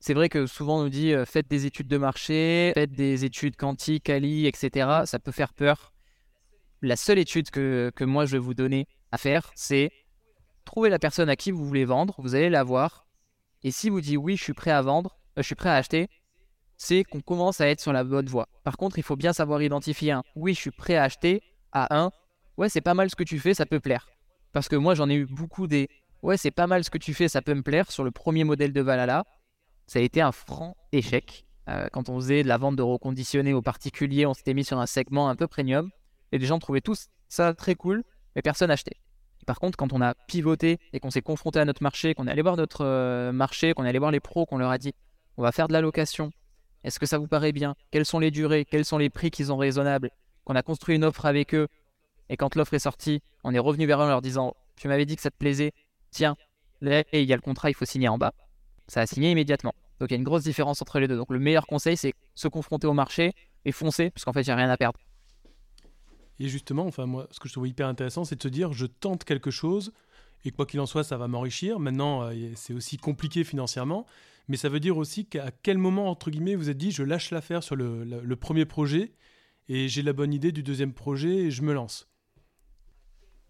c'est 0.00 0.14
vrai 0.14 0.28
que 0.28 0.46
souvent 0.46 0.78
on 0.78 0.82
nous 0.84 0.88
dit 0.88 1.12
euh, 1.12 1.24
faites 1.24 1.48
des 1.48 1.66
études 1.66 1.88
de 1.88 1.98
marché, 1.98 2.72
faites 2.74 2.92
des 2.92 3.24
études 3.24 3.56
quantiques, 3.56 4.04
quali, 4.04 4.46
etc. 4.46 5.02
Ça 5.04 5.18
peut 5.18 5.32
faire 5.32 5.52
peur. 5.52 5.92
La 6.82 6.94
seule 6.94 7.18
étude 7.18 7.50
que, 7.50 7.92
moi 8.02 8.24
je 8.24 8.32
vais 8.32 8.38
vous 8.38 8.54
donner 8.54 8.86
à 9.10 9.18
faire, 9.18 9.50
c'est 9.56 9.90
trouver 10.64 10.90
la 10.90 11.00
personne 11.00 11.28
à 11.28 11.34
qui 11.34 11.50
vous 11.50 11.66
voulez 11.66 11.84
vendre, 11.84 12.14
vous 12.18 12.36
allez 12.36 12.50
la 12.50 12.62
voir. 12.62 13.06
Et 13.64 13.72
si 13.72 13.90
vous 13.90 14.00
dites 14.00 14.16
oui, 14.16 14.36
je 14.36 14.42
suis 14.44 14.52
prêt 14.52 14.70
à 14.70 14.82
vendre, 14.82 15.18
euh, 15.36 15.42
je 15.42 15.46
suis 15.46 15.56
prêt 15.56 15.70
à 15.70 15.74
acheter, 15.74 16.08
c'est 16.76 17.02
qu'on 17.02 17.20
commence 17.20 17.60
à 17.60 17.66
être 17.66 17.80
sur 17.80 17.92
la 17.92 18.04
bonne 18.04 18.26
voie. 18.26 18.48
Par 18.62 18.76
contre, 18.76 18.98
il 18.98 19.02
faut 19.02 19.16
bien 19.16 19.32
savoir 19.32 19.60
identifier 19.62 20.12
un 20.12 20.22
oui, 20.36 20.54
je 20.54 20.60
suis 20.60 20.70
prêt 20.70 20.94
à 20.94 21.02
acheter 21.02 21.42
à 21.72 21.98
un 21.98 22.12
ouais, 22.56 22.68
c'est 22.68 22.80
pas 22.80 22.94
mal 22.94 23.10
ce 23.10 23.16
que 23.16 23.24
tu 23.24 23.40
fais, 23.40 23.54
ça 23.54 23.66
peut 23.66 23.80
plaire. 23.80 24.08
Parce 24.52 24.68
que 24.68 24.76
moi 24.76 24.94
j'en 24.94 25.08
ai 25.10 25.14
eu 25.14 25.26
beaucoup 25.26 25.66
des 25.66 25.88
ouais, 26.22 26.36
c'est 26.36 26.52
pas 26.52 26.68
mal 26.68 26.84
ce 26.84 26.90
que 26.90 26.98
tu 26.98 27.14
fais, 27.14 27.28
ça 27.28 27.42
peut 27.42 27.54
me 27.54 27.62
plaire 27.62 27.90
sur 27.90 28.04
le 28.04 28.12
premier 28.12 28.44
modèle 28.44 28.72
de 28.72 28.80
Valhalla 28.80 29.24
ça 29.88 29.98
a 29.98 30.02
été 30.02 30.20
un 30.20 30.32
franc 30.32 30.76
échec. 30.92 31.46
Euh, 31.68 31.88
quand 31.92 32.08
on 32.08 32.20
faisait 32.20 32.42
de 32.42 32.48
la 32.48 32.58
vente 32.58 32.76
de 32.76 32.82
reconditionnés 32.82 33.54
aux 33.54 33.62
particuliers, 33.62 34.26
on 34.26 34.34
s'était 34.34 34.54
mis 34.54 34.64
sur 34.64 34.78
un 34.78 34.86
segment 34.86 35.28
un 35.28 35.34
peu 35.34 35.48
premium 35.48 35.90
et 36.30 36.38
les 36.38 36.46
gens 36.46 36.58
trouvaient 36.58 36.82
tous 36.82 37.08
ça 37.28 37.54
très 37.54 37.74
cool, 37.74 38.04
mais 38.36 38.42
personne 38.42 38.68
n'achetait. 38.68 38.96
Par 39.46 39.58
contre, 39.58 39.78
quand 39.78 39.92
on 39.94 40.02
a 40.02 40.14
pivoté 40.14 40.78
et 40.92 41.00
qu'on 41.00 41.10
s'est 41.10 41.22
confronté 41.22 41.58
à 41.58 41.64
notre 41.64 41.82
marché, 41.82 42.14
qu'on 42.14 42.26
est 42.26 42.30
allé 42.30 42.42
voir 42.42 42.56
notre 42.56 42.84
euh, 42.84 43.32
marché, 43.32 43.72
qu'on 43.72 43.84
est 43.84 43.88
allé 43.88 43.98
voir 43.98 44.10
les 44.10 44.20
pros, 44.20 44.44
qu'on 44.44 44.58
leur 44.58 44.70
a 44.70 44.78
dit 44.78 44.94
on 45.38 45.42
va 45.42 45.52
faire 45.52 45.68
de 45.68 45.72
la 45.72 45.80
location, 45.80 46.30
est-ce 46.84 46.98
que 46.98 47.06
ça 47.06 47.16
vous 47.16 47.28
paraît 47.28 47.52
bien? 47.52 47.74
Quelles 47.90 48.06
sont 48.06 48.18
les 48.18 48.30
durées? 48.30 48.66
Quels 48.66 48.84
sont 48.84 48.98
les 48.98 49.08
prix 49.08 49.30
qu'ils 49.30 49.52
ont 49.52 49.56
raisonnables? 49.56 50.10
Qu'on 50.44 50.54
a 50.54 50.62
construit 50.62 50.96
une 50.96 51.04
offre 51.04 51.24
avec 51.26 51.54
eux. 51.54 51.68
Et 52.28 52.36
quand 52.36 52.54
l'offre 52.56 52.74
est 52.74 52.78
sortie, 52.78 53.22
on 53.42 53.54
est 53.54 53.58
revenu 53.58 53.86
vers 53.86 54.00
eux 54.00 54.04
en 54.04 54.08
leur 54.08 54.22
disant 54.22 54.54
tu 54.76 54.88
m'avais 54.88 55.06
dit 55.06 55.16
que 55.16 55.22
ça 55.22 55.30
te 55.30 55.36
plaisait, 55.36 55.72
tiens, 56.10 56.36
là, 56.82 57.04
il 57.12 57.24
y 57.24 57.32
a 57.32 57.36
le 57.36 57.42
contrat, 57.42 57.70
il 57.70 57.74
faut 57.74 57.84
signer 57.84 58.08
en 58.08 58.18
bas 58.18 58.34
ça 58.88 59.02
a 59.02 59.06
signé 59.06 59.30
immédiatement. 59.30 59.74
Donc 60.00 60.10
il 60.10 60.14
y 60.14 60.16
a 60.16 60.18
une 60.18 60.24
grosse 60.24 60.44
différence 60.44 60.82
entre 60.82 60.98
les 60.98 61.08
deux. 61.08 61.16
Donc 61.16 61.30
le 61.30 61.38
meilleur 61.38 61.66
conseil, 61.66 61.96
c'est 61.96 62.14
se 62.34 62.48
confronter 62.48 62.86
au 62.86 62.94
marché 62.94 63.34
et 63.64 63.72
foncer, 63.72 64.10
parce 64.10 64.24
qu'en 64.24 64.32
fait, 64.32 64.42
il 64.42 64.48
n'y 64.48 64.54
rien 64.54 64.70
à 64.70 64.76
perdre. 64.76 64.98
Et 66.40 66.48
justement, 66.48 66.86
enfin, 66.86 67.06
moi, 67.06 67.26
ce 67.30 67.40
que 67.40 67.48
je 67.48 67.52
trouve 67.52 67.66
hyper 67.66 67.88
intéressant, 67.88 68.24
c'est 68.24 68.36
de 68.36 68.42
se 68.42 68.48
dire, 68.48 68.72
je 68.72 68.86
tente 68.86 69.24
quelque 69.24 69.50
chose, 69.50 69.92
et 70.44 70.50
quoi 70.52 70.66
qu'il 70.66 70.80
en 70.80 70.86
soit, 70.86 71.02
ça 71.02 71.16
va 71.16 71.26
m'enrichir. 71.26 71.80
Maintenant, 71.80 72.22
euh, 72.22 72.52
c'est 72.54 72.72
aussi 72.72 72.96
compliqué 72.96 73.42
financièrement, 73.42 74.06
mais 74.46 74.56
ça 74.56 74.68
veut 74.68 74.80
dire 74.80 74.96
aussi 74.96 75.26
qu'à 75.26 75.50
quel 75.62 75.78
moment, 75.78 76.08
entre 76.10 76.30
guillemets, 76.30 76.54
vous 76.54 76.70
êtes 76.70 76.78
dit, 76.78 76.92
je 76.92 77.02
lâche 77.02 77.30
l'affaire 77.30 77.62
sur 77.62 77.76
le, 77.76 78.36
premier 78.36 78.64
projet, 78.64 79.12
et 79.68 79.88
j'ai 79.88 80.02
la 80.02 80.12
bonne 80.12 80.32
idée 80.32 80.52
du 80.52 80.62
deuxième 80.62 80.94
projet 80.94 81.28
et 81.28 81.50
je 81.50 81.62
me 81.62 81.74
lance 81.74 82.07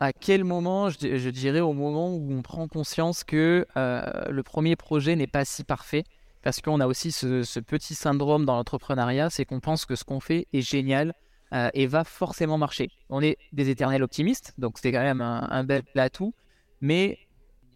à 0.00 0.12
quel 0.12 0.44
moment, 0.44 0.90
je, 0.90 1.30
dirais 1.30 1.60
au 1.60 1.72
moment 1.72 2.14
où 2.14 2.32
on 2.32 2.42
prend 2.42 2.68
conscience 2.68 3.24
que 3.24 3.66
euh, 3.76 4.02
le 4.30 4.42
premier 4.42 4.76
projet 4.76 5.16
n'est 5.16 5.26
pas 5.26 5.44
si 5.44 5.64
parfait, 5.64 6.04
parce 6.42 6.60
qu'on 6.60 6.80
a 6.80 6.86
aussi 6.86 7.10
ce, 7.10 7.60
petit 7.60 7.94
syndrome 7.94 8.44
dans 8.44 8.54
l'entrepreneuriat, 8.54 9.28
c'est 9.28 9.44
qu'on 9.44 9.60
pense 9.60 9.86
que 9.86 9.96
ce 9.96 10.04
qu'on 10.04 10.20
fait 10.20 10.46
est 10.52 10.60
génial 10.60 11.14
euh, 11.52 11.68
et 11.74 11.88
va 11.88 12.04
forcément 12.04 12.58
marcher. 12.58 12.90
On 13.08 13.20
est 13.20 13.38
des 13.52 13.70
éternels 13.70 14.04
optimistes, 14.04 14.54
donc 14.56 14.78
c'est 14.80 14.92
quand 14.92 15.02
même 15.02 15.20
un, 15.20 15.64
bel 15.64 15.82
atout, 15.96 16.32
mais 16.80 17.18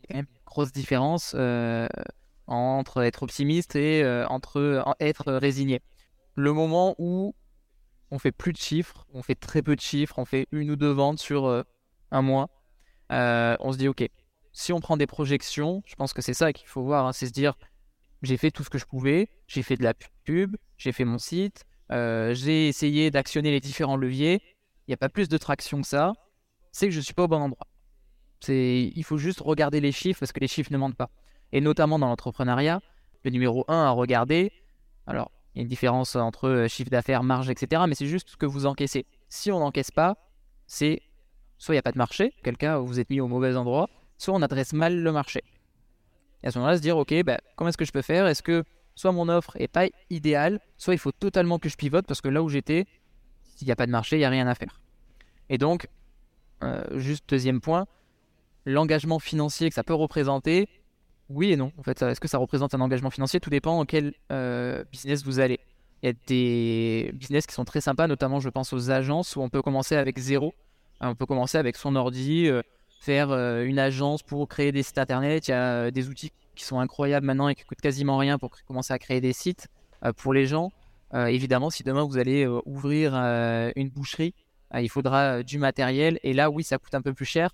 il 0.08 0.14
y 0.14 0.18
a 0.18 0.20
une 0.20 0.26
grosse 0.46 0.70
différence 0.70 1.34
euh, 1.34 1.88
entre 2.46 3.02
être 3.02 3.24
optimiste 3.24 3.74
et 3.74 4.06
entre 4.28 4.84
être 5.00 5.32
résigné. 5.32 5.80
Le 6.36 6.52
moment 6.52 6.94
où 6.98 7.34
on 8.12 8.20
fait 8.20 8.32
plus 8.32 8.52
de 8.52 8.58
chiffres, 8.58 9.06
on 9.12 9.22
fait 9.22 9.34
très 9.34 9.60
peu 9.60 9.74
de 9.74 9.80
chiffres, 9.80 10.20
on 10.20 10.24
fait 10.24 10.46
une 10.52 10.70
ou 10.70 10.76
deux 10.76 10.92
ventes 10.92 11.18
sur 11.18 11.64
un 12.12 12.22
mois, 12.22 12.50
euh, 13.10 13.56
on 13.60 13.72
se 13.72 13.78
dit, 13.78 13.88
OK, 13.88 14.08
si 14.52 14.72
on 14.72 14.80
prend 14.80 14.96
des 14.96 15.06
projections, 15.06 15.82
je 15.86 15.94
pense 15.96 16.12
que 16.12 16.22
c'est 16.22 16.34
ça 16.34 16.52
qu'il 16.52 16.68
faut 16.68 16.82
voir, 16.82 17.06
hein, 17.06 17.12
c'est 17.12 17.26
se 17.26 17.32
dire, 17.32 17.54
j'ai 18.22 18.36
fait 18.36 18.50
tout 18.50 18.62
ce 18.62 18.70
que 18.70 18.78
je 18.78 18.86
pouvais, 18.86 19.28
j'ai 19.48 19.62
fait 19.62 19.76
de 19.76 19.82
la 19.82 19.94
pub, 20.24 20.56
j'ai 20.76 20.92
fait 20.92 21.04
mon 21.04 21.18
site, 21.18 21.64
euh, 21.90 22.34
j'ai 22.34 22.68
essayé 22.68 23.10
d'actionner 23.10 23.50
les 23.50 23.60
différents 23.60 23.96
leviers, 23.96 24.40
il 24.86 24.90
n'y 24.90 24.94
a 24.94 24.98
pas 24.98 25.08
plus 25.08 25.28
de 25.28 25.36
traction 25.36 25.80
que 25.80 25.88
ça, 25.88 26.12
c'est 26.70 26.86
que 26.86 26.92
je 26.92 26.98
ne 26.98 27.04
suis 27.04 27.14
pas 27.14 27.24
au 27.24 27.28
bon 27.28 27.40
endroit. 27.40 27.66
Il 28.48 29.04
faut 29.04 29.18
juste 29.18 29.40
regarder 29.40 29.80
les 29.80 29.92
chiffres 29.92 30.20
parce 30.20 30.32
que 30.32 30.40
les 30.40 30.48
chiffres 30.48 30.72
ne 30.72 30.78
mentent 30.78 30.96
pas. 30.96 31.10
Et 31.52 31.60
notamment 31.60 31.98
dans 31.98 32.08
l'entrepreneuriat, 32.08 32.80
le 33.24 33.30
numéro 33.30 33.64
1 33.68 33.84
à 33.84 33.90
regarder, 33.90 34.52
alors 35.06 35.30
il 35.54 35.58
y 35.58 35.60
a 35.60 35.62
une 35.62 35.68
différence 35.68 36.16
entre 36.16 36.48
euh, 36.48 36.68
chiffre 36.68 36.90
d'affaires, 36.90 37.22
marge, 37.22 37.50
etc. 37.50 37.82
Mais 37.86 37.94
c'est 37.94 38.06
juste 38.06 38.30
ce 38.30 38.36
que 38.36 38.46
vous 38.46 38.66
encaissez. 38.66 39.06
Si 39.28 39.52
on 39.52 39.60
n'encaisse 39.60 39.90
pas, 39.90 40.16
c'est 40.66 41.02
soit 41.62 41.74
il 41.74 41.76
n'y 41.76 41.78
a 41.78 41.82
pas 41.82 41.92
de 41.92 41.98
marché, 41.98 42.34
quel 42.42 42.56
cas 42.56 42.78
vous 42.78 42.98
êtes 42.98 43.08
mis 43.08 43.20
au 43.20 43.28
mauvais 43.28 43.54
endroit, 43.54 43.88
soit 44.18 44.34
on 44.34 44.42
adresse 44.42 44.72
mal 44.72 45.00
le 45.00 45.12
marché. 45.12 45.44
Et 46.42 46.48
à 46.48 46.50
ce 46.50 46.58
moment-là, 46.58 46.76
se 46.76 46.82
dire, 46.82 46.98
ok, 46.98 47.22
bah, 47.22 47.38
comment 47.54 47.68
est-ce 47.68 47.78
que 47.78 47.84
je 47.84 47.92
peux 47.92 48.02
faire? 48.02 48.26
Est-ce 48.26 48.42
que 48.42 48.64
soit 48.96 49.12
mon 49.12 49.28
offre 49.28 49.56
est 49.60 49.68
pas 49.68 49.86
idéale, 50.10 50.58
soit 50.76 50.92
il 50.92 50.98
faut 50.98 51.12
totalement 51.12 51.60
que 51.60 51.68
je 51.68 51.76
pivote 51.76 52.04
parce 52.04 52.20
que 52.20 52.28
là 52.28 52.42
où 52.42 52.48
j'étais, 52.48 52.84
s'il 53.54 53.66
n'y 53.66 53.72
a 53.72 53.76
pas 53.76 53.86
de 53.86 53.92
marché, 53.92 54.16
il 54.16 54.18
n'y 54.18 54.24
a 54.24 54.28
rien 54.28 54.48
à 54.48 54.56
faire. 54.56 54.80
Et 55.50 55.56
donc, 55.56 55.86
euh, 56.64 56.82
juste 56.98 57.28
deuxième 57.28 57.60
point, 57.60 57.86
l'engagement 58.66 59.20
financier 59.20 59.68
que 59.68 59.74
ça 59.76 59.84
peut 59.84 59.94
représenter, 59.94 60.68
oui 61.28 61.52
et 61.52 61.56
non. 61.56 61.70
En 61.78 61.84
fait, 61.84 62.02
est-ce 62.02 62.18
que 62.18 62.26
ça 62.26 62.38
représente 62.38 62.74
un 62.74 62.80
engagement 62.80 63.10
financier? 63.10 63.38
Tout 63.38 63.50
dépend 63.50 63.78
en 63.78 63.84
quel 63.84 64.14
euh, 64.32 64.82
business 64.90 65.22
vous 65.22 65.38
allez. 65.38 65.60
Il 66.02 66.06
y 66.06 66.10
a 66.10 66.14
des 66.26 67.12
business 67.14 67.46
qui 67.46 67.54
sont 67.54 67.64
très 67.64 67.80
sympas, 67.80 68.08
notamment 68.08 68.40
je 68.40 68.48
pense 68.48 68.72
aux 68.72 68.90
agences 68.90 69.36
où 69.36 69.42
on 69.42 69.48
peut 69.48 69.62
commencer 69.62 69.94
avec 69.94 70.18
zéro. 70.18 70.54
Euh, 71.02 71.08
on 71.08 71.14
peut 71.14 71.26
commencer 71.26 71.58
avec 71.58 71.76
son 71.76 71.96
ordi, 71.96 72.48
euh, 72.48 72.62
faire 73.00 73.30
euh, 73.30 73.64
une 73.64 73.78
agence 73.78 74.22
pour 74.22 74.48
créer 74.48 74.72
des 74.72 74.82
sites 74.82 74.98
internet. 74.98 75.48
Il 75.48 75.50
y 75.52 75.54
a 75.54 75.90
des 75.90 76.08
outils 76.08 76.32
qui 76.54 76.64
sont 76.64 76.78
incroyables 76.80 77.26
maintenant 77.26 77.48
et 77.48 77.54
qui 77.54 77.64
coûtent 77.64 77.80
quasiment 77.80 78.16
rien 78.18 78.38
pour 78.38 78.50
commencer 78.66 78.92
à 78.92 78.98
créer 78.98 79.20
des 79.20 79.32
sites 79.32 79.68
pour 80.16 80.34
les 80.34 80.46
gens. 80.46 80.70
évidemment, 81.14 81.70
si 81.70 81.84
demain 81.84 82.02
vous 82.02 82.18
allez 82.18 82.46
ouvrir 82.66 83.14
une 83.14 83.88
boucherie, 83.88 84.34
il 84.74 84.90
faudra 84.90 85.42
du 85.42 85.58
matériel. 85.58 86.18
Et 86.22 86.34
là, 86.34 86.50
oui, 86.50 86.62
ça 86.62 86.76
coûte 86.76 86.94
un 86.94 87.00
peu 87.00 87.14
plus 87.14 87.24
cher. 87.24 87.50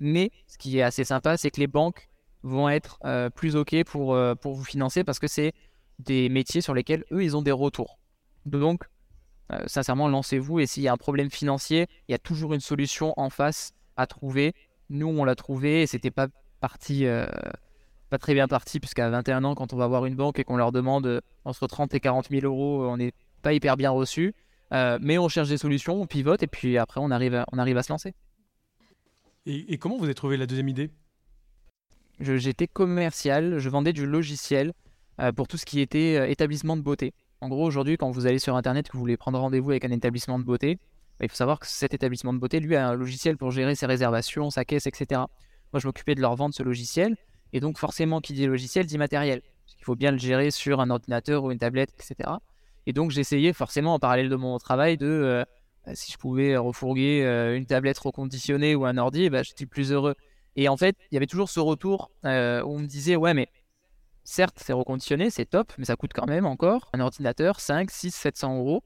Mais 0.00 0.30
ce 0.48 0.58
qui 0.58 0.78
est 0.78 0.82
assez 0.82 1.04
sympa, 1.04 1.36
c'est 1.36 1.50
que 1.50 1.60
les 1.60 1.68
banques 1.68 2.08
vont 2.42 2.68
être 2.68 2.98
plus 3.36 3.54
OK 3.54 3.84
pour, 3.84 4.18
pour 4.40 4.54
vous 4.54 4.64
financer 4.64 5.04
parce 5.04 5.20
que 5.20 5.28
c'est 5.28 5.52
des 6.00 6.28
métiers 6.28 6.62
sur 6.62 6.74
lesquels 6.74 7.04
eux, 7.12 7.22
ils 7.22 7.36
ont 7.36 7.42
des 7.42 7.52
retours. 7.52 8.00
Donc, 8.46 8.84
euh, 9.52 9.64
sincèrement, 9.66 10.08
lancez-vous 10.08 10.60
et 10.60 10.66
s'il 10.66 10.82
y 10.82 10.88
a 10.88 10.92
un 10.92 10.96
problème 10.96 11.30
financier, 11.30 11.86
il 12.08 12.12
y 12.12 12.14
a 12.14 12.18
toujours 12.18 12.54
une 12.54 12.60
solution 12.60 13.14
en 13.16 13.30
face 13.30 13.72
à 13.96 14.06
trouver. 14.06 14.54
Nous, 14.90 15.06
on 15.06 15.24
l'a 15.24 15.34
trouvé 15.34 15.82
et 15.82 15.86
c'était 15.86 16.10
pas 16.10 16.28
parti, 16.60 17.06
euh, 17.06 17.26
pas 18.10 18.18
très 18.18 18.34
bien 18.34 18.48
parti, 18.48 18.80
puisqu'à 18.80 19.08
21 19.08 19.44
ans, 19.44 19.54
quand 19.54 19.72
on 19.72 19.76
va 19.76 19.86
voir 19.86 20.06
une 20.06 20.14
banque 20.14 20.38
et 20.38 20.44
qu'on 20.44 20.56
leur 20.56 20.72
demande 20.72 21.06
euh, 21.06 21.20
entre 21.44 21.66
30 21.66 21.94
et 21.94 22.00
40 22.00 22.28
000 22.30 22.44
euros, 22.44 22.86
on 22.86 22.96
n'est 22.96 23.12
pas 23.42 23.52
hyper 23.52 23.76
bien 23.76 23.90
reçu. 23.90 24.34
mais 24.72 25.18
on 25.18 25.28
cherche 25.28 25.48
des 25.48 25.58
solutions, 25.58 26.00
on 26.00 26.06
pivote 26.06 26.42
et 26.42 26.46
puis 26.46 26.78
après, 26.78 27.00
on 27.00 27.10
arrive 27.10 27.34
à, 27.34 27.46
on 27.52 27.58
arrive 27.58 27.76
à 27.76 27.82
se 27.82 27.92
lancer. 27.92 28.14
Et, 29.46 29.78
comment 29.78 29.96
vous 29.96 30.04
avez 30.04 30.14
trouvé 30.14 30.36
la 30.36 30.46
deuxième 30.46 30.68
idée? 30.68 30.90
J'étais 32.20 32.68
commercial, 32.68 33.58
je 33.58 33.68
vendais 33.70 33.94
du 33.94 34.06
logiciel 34.06 34.74
pour 35.34 35.48
tout 35.48 35.56
ce 35.56 35.64
qui 35.64 35.80
était 35.80 36.30
établissement 36.30 36.76
de 36.76 36.82
beauté. 36.82 37.14
En 37.40 37.48
gros, 37.48 37.64
aujourd'hui, 37.64 37.96
quand 37.96 38.10
vous 38.10 38.26
allez 38.26 38.38
sur 38.38 38.54
Internet, 38.54 38.88
que 38.88 38.92
vous 38.92 39.00
voulez 39.00 39.16
prendre 39.16 39.38
rendez-vous 39.38 39.70
avec 39.70 39.84
un 39.86 39.90
établissement 39.90 40.38
de 40.38 40.44
beauté, 40.44 40.78
bah, 41.18 41.24
il 41.24 41.30
faut 41.30 41.36
savoir 41.36 41.58
que 41.58 41.66
cet 41.66 41.94
établissement 41.94 42.34
de 42.34 42.38
beauté, 42.38 42.60
lui, 42.60 42.76
a 42.76 42.88
un 42.88 42.94
logiciel 42.94 43.38
pour 43.38 43.50
gérer 43.50 43.74
ses 43.74 43.86
réservations, 43.86 44.50
sa 44.50 44.64
caisse, 44.66 44.86
etc. 44.86 45.22
Moi, 45.72 45.80
je 45.80 45.86
m'occupais 45.86 46.14
de 46.14 46.20
leur 46.20 46.36
vendre 46.36 46.54
ce 46.54 46.62
logiciel. 46.62 47.16
Et 47.52 47.60
donc, 47.60 47.78
forcément, 47.78 48.20
qui 48.20 48.34
dit 48.34 48.46
logiciel 48.46 48.84
dit 48.84 48.98
matériel. 48.98 49.42
Il 49.78 49.84
faut 49.84 49.96
bien 49.96 50.10
le 50.10 50.18
gérer 50.18 50.50
sur 50.50 50.80
un 50.80 50.90
ordinateur 50.90 51.44
ou 51.44 51.50
une 51.50 51.58
tablette, 51.58 51.90
etc. 51.94 52.30
Et 52.86 52.92
donc, 52.92 53.10
j'essayais 53.10 53.54
forcément, 53.54 53.94
en 53.94 53.98
parallèle 53.98 54.28
de 54.28 54.36
mon 54.36 54.58
travail, 54.58 54.98
de 54.98 55.06
euh, 55.06 55.44
bah, 55.86 55.94
si 55.94 56.12
je 56.12 56.18
pouvais 56.18 56.58
refourguer 56.58 57.22
euh, 57.24 57.56
une 57.56 57.64
tablette 57.64 57.98
reconditionnée 57.98 58.74
ou 58.74 58.84
un 58.84 58.98
ordi, 58.98 59.30
bah, 59.30 59.42
j'étais 59.42 59.64
plus 59.64 59.92
heureux. 59.92 60.14
Et 60.56 60.68
en 60.68 60.76
fait, 60.76 60.94
il 61.10 61.14
y 61.14 61.16
avait 61.16 61.26
toujours 61.26 61.48
ce 61.48 61.60
retour 61.60 62.10
euh, 62.26 62.62
où 62.62 62.74
on 62.74 62.78
me 62.80 62.86
disait, 62.86 63.16
ouais, 63.16 63.32
mais 63.32 63.48
Certes, 64.24 64.58
c'est 64.64 64.72
reconditionné, 64.72 65.30
c'est 65.30 65.46
top, 65.46 65.72
mais 65.78 65.84
ça 65.84 65.96
coûte 65.96 66.12
quand 66.14 66.26
même 66.26 66.46
encore 66.46 66.90
un 66.92 67.00
ordinateur 67.00 67.60
5, 67.60 67.90
6, 67.90 68.14
700 68.14 68.58
euros. 68.58 68.82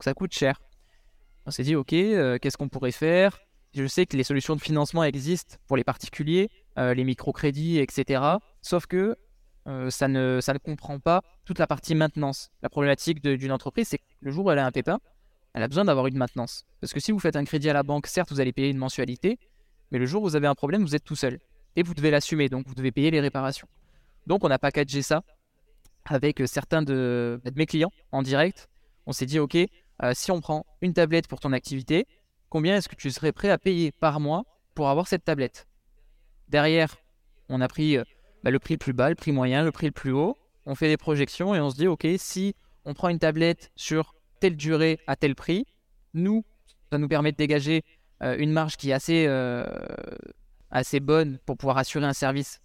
ça 0.00 0.14
coûte 0.14 0.32
cher. 0.32 0.60
On 1.46 1.50
s'est 1.50 1.62
dit, 1.62 1.74
ok, 1.74 1.92
euh, 1.92 2.38
qu'est-ce 2.38 2.56
qu'on 2.56 2.68
pourrait 2.68 2.92
faire? 2.92 3.38
Je 3.74 3.86
sais 3.86 4.06
que 4.06 4.16
les 4.16 4.24
solutions 4.24 4.56
de 4.56 4.60
financement 4.60 5.04
existent 5.04 5.56
pour 5.66 5.76
les 5.76 5.84
particuliers, 5.84 6.50
euh, 6.78 6.94
les 6.94 7.04
microcrédits, 7.04 7.78
etc. 7.78 8.22
Sauf 8.62 8.86
que 8.86 9.16
euh, 9.66 9.90
ça, 9.90 10.08
ne, 10.08 10.40
ça 10.40 10.52
ne 10.52 10.58
comprend 10.58 10.98
pas 10.98 11.22
toute 11.44 11.58
la 11.58 11.66
partie 11.66 11.94
maintenance. 11.94 12.50
La 12.62 12.68
problématique 12.68 13.22
d'une 13.22 13.52
entreprise, 13.52 13.88
c'est 13.88 13.98
que 13.98 14.04
le 14.20 14.30
jour 14.30 14.46
où 14.46 14.50
elle 14.50 14.58
a 14.58 14.66
un 14.66 14.72
pépin, 14.72 14.98
elle 15.54 15.62
a 15.62 15.68
besoin 15.68 15.84
d'avoir 15.84 16.06
une 16.06 16.16
maintenance. 16.16 16.64
Parce 16.80 16.92
que 16.92 17.00
si 17.00 17.12
vous 17.12 17.18
faites 17.18 17.36
un 17.36 17.44
crédit 17.44 17.70
à 17.70 17.72
la 17.72 17.82
banque, 17.82 18.06
certes, 18.06 18.30
vous 18.32 18.40
allez 18.40 18.52
payer 18.52 18.68
une 18.68 18.78
mensualité, 18.78 19.38
mais 19.90 19.98
le 19.98 20.06
jour 20.06 20.22
où 20.22 20.26
vous 20.26 20.36
avez 20.36 20.46
un 20.46 20.54
problème, 20.54 20.82
vous 20.82 20.94
êtes 20.94 21.04
tout 21.04 21.16
seul. 21.16 21.38
Et 21.76 21.82
vous 21.82 21.94
devez 21.94 22.10
l'assumer, 22.10 22.48
donc 22.48 22.66
vous 22.66 22.74
devez 22.74 22.92
payer 22.92 23.10
les 23.10 23.20
réparations. 23.20 23.68
Donc 24.26 24.44
on 24.44 24.50
a 24.50 24.58
packagé 24.58 25.02
ça 25.02 25.22
avec 26.04 26.40
euh, 26.40 26.46
certains 26.46 26.82
de, 26.82 27.40
mes 27.54 27.66
clients 27.66 27.92
en 28.12 28.22
direct. 28.22 28.68
On 29.06 29.12
s'est 29.12 29.26
dit, 29.26 29.38
OK, 29.38 29.56
euh, 29.56 30.12
si 30.14 30.30
on 30.30 30.40
prend 30.40 30.66
une 30.80 30.92
tablette 30.92 31.28
pour 31.28 31.40
ton 31.40 31.52
activité, 31.52 32.06
combien 32.48 32.76
est-ce 32.76 32.88
que 32.88 32.96
tu 32.96 33.10
serais 33.10 33.32
prêt 33.32 33.50
à 33.50 33.58
payer 33.58 33.92
par 33.92 34.20
mois 34.20 34.44
pour 34.74 34.88
avoir 34.88 35.08
cette 35.08 35.24
tablette? 35.24 35.66
Derrière, 36.48 36.96
on 37.48 37.60
a 37.60 37.68
pris 37.68 37.96
euh, 37.96 38.04
bah, 38.42 38.50
le 38.50 38.58
prix 38.58 38.74
le 38.74 38.78
plus 38.78 38.92
bas, 38.92 39.08
le 39.08 39.14
prix 39.14 39.32
moyen, 39.32 39.62
le 39.62 39.72
prix 39.72 39.86
le 39.86 39.92
plus 39.92 40.12
haut. 40.12 40.36
On 40.66 40.74
fait 40.74 40.88
des 40.88 40.96
projections 40.96 41.54
et 41.54 41.60
on 41.60 41.70
se 41.70 41.76
dit, 41.76 41.86
OK, 41.86 42.06
si 42.18 42.54
on 42.84 42.94
prend 42.94 43.08
une 43.08 43.18
tablette 43.18 43.70
sur 43.76 44.14
telle 44.40 44.56
durée 44.56 44.98
à 45.06 45.16
tel 45.16 45.34
prix, 45.34 45.66
nous, 46.14 46.44
ça 46.90 46.98
nous 46.98 47.08
permet 47.08 47.32
de 47.32 47.36
dégager 47.36 47.82
une 48.20 48.52
marge 48.52 48.76
qui 48.76 48.90
est 48.90 48.92
assez 50.70 51.00
bonne 51.00 51.38
pour 51.46 51.56
pouvoir 51.56 51.78
assurer 51.78 52.04
un 52.04 52.12
service 52.12 52.60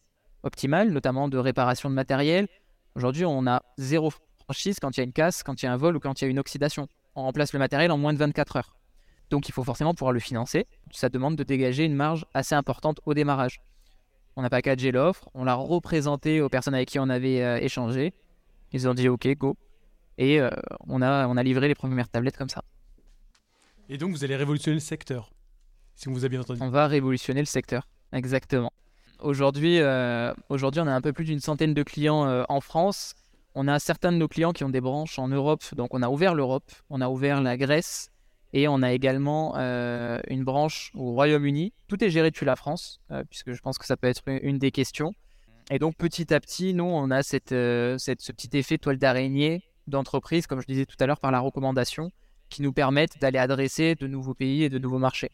optimale, 0.45 0.91
notamment 0.91 1.27
de 1.27 1.37
réparation 1.37 1.89
de 1.89 1.95
matériel. 1.95 2.47
Aujourd'hui, 2.95 3.25
on 3.25 3.45
a 3.47 3.61
zéro 3.77 4.11
franchise 4.45 4.77
quand 4.79 4.95
il 4.95 4.99
y 4.99 5.01
a 5.01 5.03
une 5.03 5.13
casse, 5.13 5.43
quand 5.43 5.61
il 5.61 5.65
y 5.65 5.67
a 5.67 5.73
un 5.73 5.77
vol 5.77 5.97
ou 5.97 5.99
quand 5.99 6.21
il 6.21 6.25
y 6.25 6.27
a 6.27 6.31
une 6.31 6.39
oxydation. 6.39 6.87
On 7.15 7.23
remplace 7.23 7.51
le 7.53 7.59
matériel 7.59 7.91
en 7.91 7.97
moins 7.97 8.13
de 8.13 8.17
24 8.19 8.57
heures. 8.57 8.77
Donc 9.29 9.49
il 9.49 9.51
faut 9.51 9.63
forcément 9.63 9.93
pouvoir 9.93 10.13
le 10.13 10.19
financer. 10.19 10.67
Ça 10.91 11.09
demande 11.09 11.35
de 11.35 11.43
dégager 11.43 11.83
une 11.83 11.95
marge 11.95 12.25
assez 12.33 12.55
importante 12.55 12.99
au 13.05 13.13
démarrage. 13.13 13.59
On 14.37 14.43
pas 14.43 14.49
packagé 14.49 14.91
l'offre, 14.91 15.29
on 15.33 15.45
l'a 15.45 15.55
représenté 15.55 16.41
aux 16.41 16.49
personnes 16.49 16.75
avec 16.75 16.89
qui 16.89 16.99
on 16.99 17.09
avait 17.09 17.41
euh, 17.41 17.57
échangé. 17.57 18.13
Ils 18.73 18.87
ont 18.87 18.93
dit 18.93 19.07
OK, 19.07 19.27
go. 19.37 19.55
Et 20.17 20.41
euh, 20.41 20.49
on, 20.87 21.01
a, 21.01 21.27
on 21.27 21.37
a 21.37 21.43
livré 21.43 21.69
les 21.69 21.75
premières 21.75 22.09
tablettes 22.09 22.37
comme 22.37 22.49
ça. 22.49 22.61
Et 23.87 23.97
donc 23.97 24.11
vous 24.11 24.23
allez 24.23 24.35
révolutionner 24.35 24.75
le 24.75 24.81
secteur, 24.81 25.31
si 25.95 26.09
on 26.09 26.11
vous 26.11 26.25
a 26.25 26.29
bien 26.29 26.41
entendu. 26.41 26.59
On 26.61 26.69
va 26.69 26.87
révolutionner 26.87 27.39
le 27.39 27.45
secteur, 27.45 27.87
exactement. 28.11 28.73
Aujourd'hui, 29.19 29.79
euh, 29.79 30.33
aujourd'hui, 30.49 30.81
on 30.81 30.87
a 30.87 30.91
un 30.91 31.01
peu 31.01 31.13
plus 31.13 31.25
d'une 31.25 31.39
centaine 31.39 31.73
de 31.73 31.83
clients 31.83 32.25
euh, 32.25 32.43
en 32.49 32.61
France. 32.61 33.15
On 33.55 33.67
a 33.67 33.79
certains 33.79 34.11
de 34.11 34.17
nos 34.17 34.27
clients 34.27 34.51
qui 34.51 34.63
ont 34.63 34.69
des 34.69 34.81
branches 34.81 35.17
en 35.17 35.27
Europe, 35.29 35.63
donc 35.75 35.93
on 35.93 36.01
a 36.01 36.09
ouvert 36.09 36.35
l'Europe, 36.35 36.69
on 36.89 36.99
a 36.99 37.07
ouvert 37.07 37.41
la 37.41 37.55
Grèce 37.55 38.09
et 38.51 38.67
on 38.67 38.81
a 38.81 38.91
également 38.91 39.53
euh, 39.57 40.19
une 40.27 40.43
branche 40.43 40.91
au 40.93 41.13
Royaume-Uni. 41.13 41.73
Tout 41.87 42.03
est 42.03 42.09
géré 42.09 42.31
depuis 42.31 42.45
la 42.45 42.55
France, 42.55 42.99
puisque 43.29 43.53
je 43.53 43.61
pense 43.61 43.77
que 43.77 43.85
ça 43.85 43.95
peut 43.95 44.07
être 44.07 44.23
une 44.27 44.59
des 44.59 44.71
questions. 44.71 45.13
Et 45.71 45.79
donc 45.79 45.95
petit 45.95 46.33
à 46.33 46.39
petit, 46.39 46.73
nous, 46.73 46.83
on 46.83 47.11
a 47.11 47.23
cette, 47.23 47.55
cette 47.97 48.21
ce 48.21 48.31
petit 48.31 48.57
effet 48.57 48.77
toile 48.77 48.97
d'araignée 48.97 49.63
d'entreprise, 49.87 50.47
comme 50.47 50.61
je 50.61 50.67
disais 50.67 50.85
tout 50.85 50.97
à 50.99 51.05
l'heure, 51.05 51.19
par 51.19 51.31
la 51.31 51.39
recommandation, 51.39 52.11
qui 52.49 52.61
nous 52.61 52.73
permettent 52.73 53.19
d'aller 53.19 53.39
adresser 53.39 53.95
de 53.95 54.07
nouveaux 54.07 54.33
pays 54.33 54.63
et 54.63 54.69
de 54.69 54.79
nouveaux 54.79 54.99
marchés. 54.99 55.31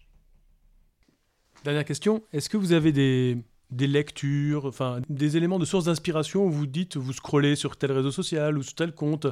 Dernière 1.64 1.86
question, 1.86 2.24
est-ce 2.34 2.50
que 2.50 2.58
vous 2.58 2.72
avez 2.74 2.92
des, 2.92 3.38
des 3.72 3.88
lectures, 3.88 4.66
enfin 4.66 5.02
des 5.10 5.38
éléments 5.38 5.60
de 5.60 5.66
source 5.66 5.86
d'inspiration 5.86 6.46
où 6.46 6.52
vous 6.52 6.68
dites, 6.68 6.98
vous 6.98 7.14
scrollez 7.14 7.56
sur 7.56 7.78
tel 7.78 7.92
réseau 7.92 8.12
social 8.12 8.58
ou 8.58 8.64
sur 8.64 8.76
tel 8.76 8.94
compte, 8.94 9.28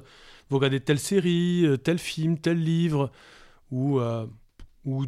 vous 0.49 0.57
regardez 0.57 0.79
telle 0.79 0.99
série, 0.99 1.65
euh, 1.65 1.77
tel 1.77 1.99
film, 1.99 2.37
tel 2.37 2.57
livre, 2.57 3.11
ou, 3.71 3.99
euh, 3.99 4.25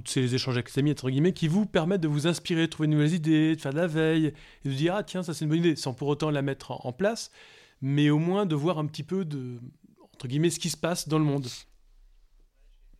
c'est 0.05 0.21
les 0.21 0.35
échanges 0.35 0.55
avec 0.55 0.73
les 0.73 0.79
amis, 0.79 0.91
entre 0.91 1.09
guillemets, 1.09 1.33
qui 1.33 1.47
vous 1.47 1.65
permettent 1.65 2.01
de 2.01 2.07
vous 2.07 2.27
inspirer, 2.27 2.63
de 2.63 2.65
trouver 2.67 2.87
de 2.87 2.93
nouvelles 2.93 3.13
idées, 3.13 3.55
de 3.55 3.61
faire 3.61 3.71
de 3.71 3.77
la 3.77 3.87
veille, 3.87 4.33
et 4.65 4.69
de 4.69 4.73
dire, 4.73 4.95
ah 4.95 5.03
tiens, 5.03 5.23
ça 5.23 5.33
c'est 5.33 5.45
une 5.45 5.49
bonne 5.49 5.59
idée, 5.59 5.75
sans 5.75 5.93
pour 5.93 6.09
autant 6.09 6.29
la 6.29 6.41
mettre 6.41 6.85
en, 6.85 6.91
place, 6.91 7.31
mais 7.81 8.09
au 8.09 8.19
moins 8.19 8.45
de 8.45 8.53
voir 8.53 8.79
un 8.79 8.85
petit 8.85 9.03
peu, 9.03 9.25
entre 10.13 10.27
guillemets, 10.27 10.49
ce 10.49 10.59
qui 10.59 10.69
se 10.69 10.77
passe 10.77 11.07
dans 11.07 11.17
le 11.17 11.25
monde. 11.25 11.47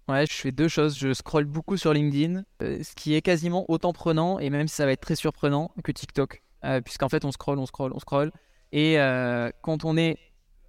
Ouais, 0.08 0.26
je 0.26 0.34
fais 0.34 0.52
deux 0.52 0.68
choses. 0.68 0.98
Je 0.98 1.14
scrolle 1.14 1.46
beaucoup 1.46 1.78
sur 1.78 1.94
LinkedIn, 1.94 2.44
euh, 2.62 2.84
ce 2.84 2.96
qui 2.96 3.16
est 3.16 3.22
quasiment 3.22 3.66
autant 3.70 3.94
prenant, 3.94 4.40
et 4.40 4.50
même 4.50 4.68
si 4.68 4.76
ça 4.76 4.86
va 4.86 4.92
être 4.92 5.02
très 5.02 5.16
surprenant, 5.16 5.72
que 5.84 5.92
TikTok. 5.92 6.44
Euh, 6.64 6.82
puisqu'en 6.82 7.10
fait, 7.10 7.26
on 7.26 7.32
scrolle, 7.32 7.60
on 7.60 7.66
scrolle, 7.66 7.92
on 7.94 8.00
scrolle. 8.00 8.32
Et 8.72 8.96
quand 9.62 9.84
on 9.84 9.98
est 9.98 10.18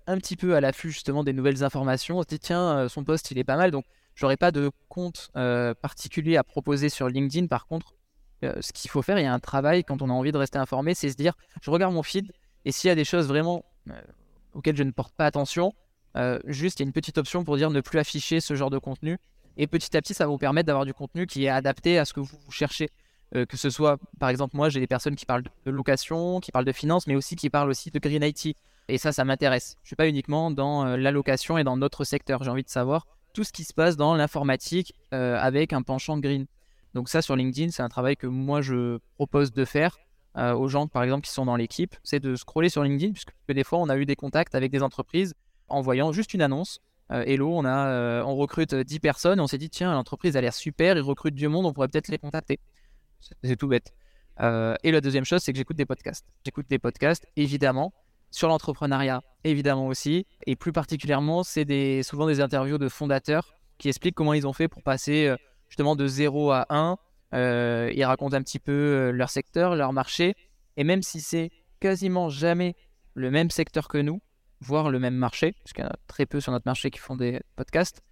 un 0.07 0.19
petit 0.19 0.37
peu 0.37 0.55
à 0.55 0.61
l'affût 0.61 0.91
justement 0.91 1.25
des 1.25 1.33
nouvelles 1.33 1.65
informations. 1.65 2.19
On 2.19 2.23
se 2.23 2.29
dit 2.29 2.39
tiens, 2.39 2.79
euh, 2.79 2.89
son 2.89 3.05
poste 3.05 3.31
il 3.31 3.39
est 3.39 3.45
pas 3.45 3.57
mal, 3.57 3.71
donc 3.71 3.85
j'aurais 4.15 4.37
pas 4.37 4.51
de 4.51 4.71
compte 4.89 5.31
euh, 5.37 5.75
particulier 5.75 6.37
à 6.37 6.45
proposer 6.45 6.89
sur 6.89 7.09
LinkedIn. 7.09 7.47
Par 7.47 7.67
contre, 7.67 7.95
euh, 8.45 8.55
ce 8.61 8.73
qu'il 8.73 8.91
faut 8.91 9.03
faire, 9.03 9.19
il 9.19 9.23
y 9.23 9.27
a 9.27 9.33
un 9.33 9.41
travail 9.41 9.85
quand 9.85 10.03
on 10.03 10.11
a 10.11 10.13
envie 10.13 10.33
de 10.33 10.39
rester 10.39 10.59
informé, 10.59 10.95
c'est 10.95 11.11
se 11.11 11.17
dire 11.17 11.35
je 11.63 11.71
regarde 11.71 11.95
mon 11.95 12.03
feed 12.03 12.33
et 12.65 12.73
s'il 12.73 12.89
y 12.89 12.91
a 12.91 12.95
des 12.95 13.05
choses 13.05 13.29
vraiment 13.29 13.65
auxquelles 14.55 14.77
je 14.77 14.83
ne 14.83 14.93
porte 14.93 15.15
pas 15.15 15.27
attention, 15.27 15.73
juste 16.45 16.81
il 16.81 16.83
y 16.83 16.85
a 16.85 16.87
une 16.87 16.93
petite 16.93 17.19
option 17.19 17.45
pour 17.45 17.57
dire 17.57 17.71
ne 17.71 17.81
plus 17.81 17.99
afficher 17.99 18.41
ce 18.41 18.55
genre 18.55 18.71
de 18.71 18.79
contenu. 18.79 19.19
Et 19.57 19.67
petit 19.67 19.97
à 19.97 20.01
petit, 20.01 20.15
ça 20.15 20.25
va 20.25 20.29
vous 20.31 20.39
permettre 20.39 20.67
d'avoir 20.67 20.87
du 20.87 20.95
contenu 20.95 21.27
qui 21.27 21.45
est 21.45 21.49
adapté 21.49 21.99
à 21.99 22.05
ce 22.05 22.13
que 22.13 22.21
vous 22.21 22.51
cherchez. 22.51 22.89
que 23.33 23.57
ce 23.57 23.71
soit, 23.71 23.99
par 24.19 24.29
exemple, 24.29 24.57
moi, 24.57 24.69
j'ai 24.69 24.81
des 24.81 24.87
personnes 24.87 25.17
qui 25.17 25.27
parlent 25.27 25.43
de 25.43 25.71
location, 25.71 26.41
qui 26.41 26.53
parlent 26.53 26.65
de 26.65 26.73
finance, 26.73 27.07
mais 27.07 27.17
aussi 27.17 27.37
qui 27.37 27.51
parlent 27.51 27.71
aussi 27.71 27.91
de 27.91 27.99
Green 27.99 28.23
IT. 28.23 28.57
Et 28.89 28.99
ça, 28.99 29.13
ça 29.13 29.25
m'intéresse. 29.25 29.77
Je 29.79 29.85
ne 29.85 29.87
suis 29.87 29.97
pas 29.97 30.09
uniquement 30.09 30.51
dans 30.51 30.85
euh, 30.85 30.97
l'allocation 30.97 31.59
et 31.59 31.65
dans 31.65 31.77
notre 31.77 32.05
secteur. 32.05 32.43
J'ai 32.43 32.51
envie 32.51 32.65
de 32.65 32.69
savoir 32.69 33.07
tout 33.33 33.45
ce 33.45 33.53
qui 33.53 33.65
se 33.65 33.73
passe 33.73 33.97
dans 33.97 34.15
l'informatique 34.15 34.95
euh, 35.15 35.39
avec 35.39 35.73
un 35.73 35.83
penchant 35.83 36.19
green. 36.19 36.47
Donc 36.95 37.09
ça, 37.09 37.23
sur 37.23 37.37
LinkedIn, 37.37 37.71
c'est 37.71 37.83
un 37.83 37.89
travail 37.89 38.17
que 38.17 38.27
moi, 38.27 38.61
je 38.61 38.99
propose 39.15 39.53
de 39.53 39.65
faire 39.65 39.99
euh, 40.37 40.55
aux 40.55 40.69
gens, 40.69 40.89
par 40.89 41.03
exemple, 41.03 41.27
qui 41.27 41.33
sont 41.33 41.47
dans 41.47 41.57
l'équipe. 41.57 41.97
C'est 42.03 42.21
de 42.21 42.35
scroller 42.35 42.69
sur 42.69 42.83
LinkedIn, 42.83 43.13
puisque 43.13 43.33
des 43.49 43.65
fois, 43.65 43.79
on 43.79 43.89
a 43.89 43.97
eu 43.97 44.05
des 44.05 44.17
contacts 44.17 44.55
avec 44.55 44.71
des 44.71 44.83
entreprises 44.83 45.35
en 45.73 45.81
voyant 45.81 46.13
juste 46.13 46.35
une 46.35 46.43
annonce. 46.43 46.81
Hello, 47.11 47.53
on, 47.55 47.67
a, 47.67 48.23
on 48.25 48.37
recrute 48.37 48.75
10 48.75 49.01
personnes 49.01 49.39
et 49.39 49.43
on 49.43 49.47
s'est 49.47 49.59
dit, 49.59 49.69
tiens, 49.69 49.93
l'entreprise 49.93 50.35
a 50.37 50.41
l'air 50.41 50.55
super, 50.55 50.97
ils 50.97 51.03
recrutent 51.03 51.35
du 51.35 51.47
monde, 51.47 51.67
on 51.67 51.73
pourrait 51.75 51.89
peut-être 51.89 52.09
les 52.09 52.17
contacter. 52.17 52.59
C'est 53.45 53.57
tout 53.57 53.69
bête. 53.69 53.93
et 54.41 54.91
la 54.91 55.01
deuxième 55.03 55.27
chose, 55.27 55.43
c'est 55.43 55.53
que 55.53 55.59
j'écoute 55.59 55.77
des 55.77 55.85
podcasts. 55.85 56.25
J'écoute 56.47 56.67
des 56.71 56.79
podcasts, 56.79 57.27
évidemment, 57.37 57.93
sur 58.33 58.49
l'entrepreneuriat, 58.49 59.23
évidemment 59.45 59.87
aussi. 59.87 60.27
Et 60.47 60.57
plus 60.57 60.73
particulièrement, 60.73 61.45
c'est 61.45 61.65
des, 61.65 62.03
souvent 62.03 62.27
des 62.27 62.41
interviews 62.41 62.79
de 62.79 62.89
fondateurs 62.89 63.55
qui 63.79 63.89
expliquent 63.89 64.15
comment 64.15 64.33
ils 64.33 64.47
ont 64.47 64.53
fait 64.53 64.69
pour 64.69 64.83
passer 64.83 65.27
euh, 65.27 65.37
justement 65.69 65.95
de 65.95 66.07
0 66.07 66.51
à 66.51 66.67
1. 66.71 66.97
Euh, 67.35 67.93
ils 67.95 68.05
racontent 68.05 68.37
un 68.37 68.43
petit 68.43 68.59
peu 68.59 68.73
euh, 68.73 69.11
leur 69.13 69.31
secteur, 69.31 69.77
leur 69.77 69.93
marché. 69.93 70.35
Et 70.77 70.85
même 70.85 71.03
si 71.03 71.21
c'est 71.21 71.51
quasiment 71.79 72.29
jamais 72.29 72.75
le 73.15 73.31
même 73.31 73.51
secteur 73.51 73.89
que 73.89 73.99
nous, 73.99 74.21
voire 74.63 74.91
le 74.91 74.99
même 74.99 75.15
marché, 75.15 75.53
parce 75.53 75.73
qu'il 75.73 75.85
y 75.85 75.87
en 75.87 75.91
a 75.91 75.97
très 76.07 76.27
peu 76.27 76.41
sur 76.41 76.53
notre 76.53 76.67
marché 76.67 76.91
qui 76.91 76.99
font 76.99 77.17
des 77.17 77.41
podcasts, 77.57 78.03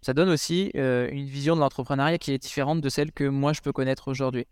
ça 0.00 0.14
donne 0.14 0.28
aussi 0.28 0.70
une 0.74 1.26
vision 1.26 1.56
de 1.56 1.60
l'entrepreneuriat 1.60 2.18
qui 2.18 2.32
est 2.32 2.38
différente 2.38 2.80
de 2.80 2.88
celle 2.88 3.10
que 3.10 3.24
moi 3.24 3.52
je 3.52 3.60
peux 3.60 3.72
connaître 3.72 4.08
aujourd'hui. 4.08 4.46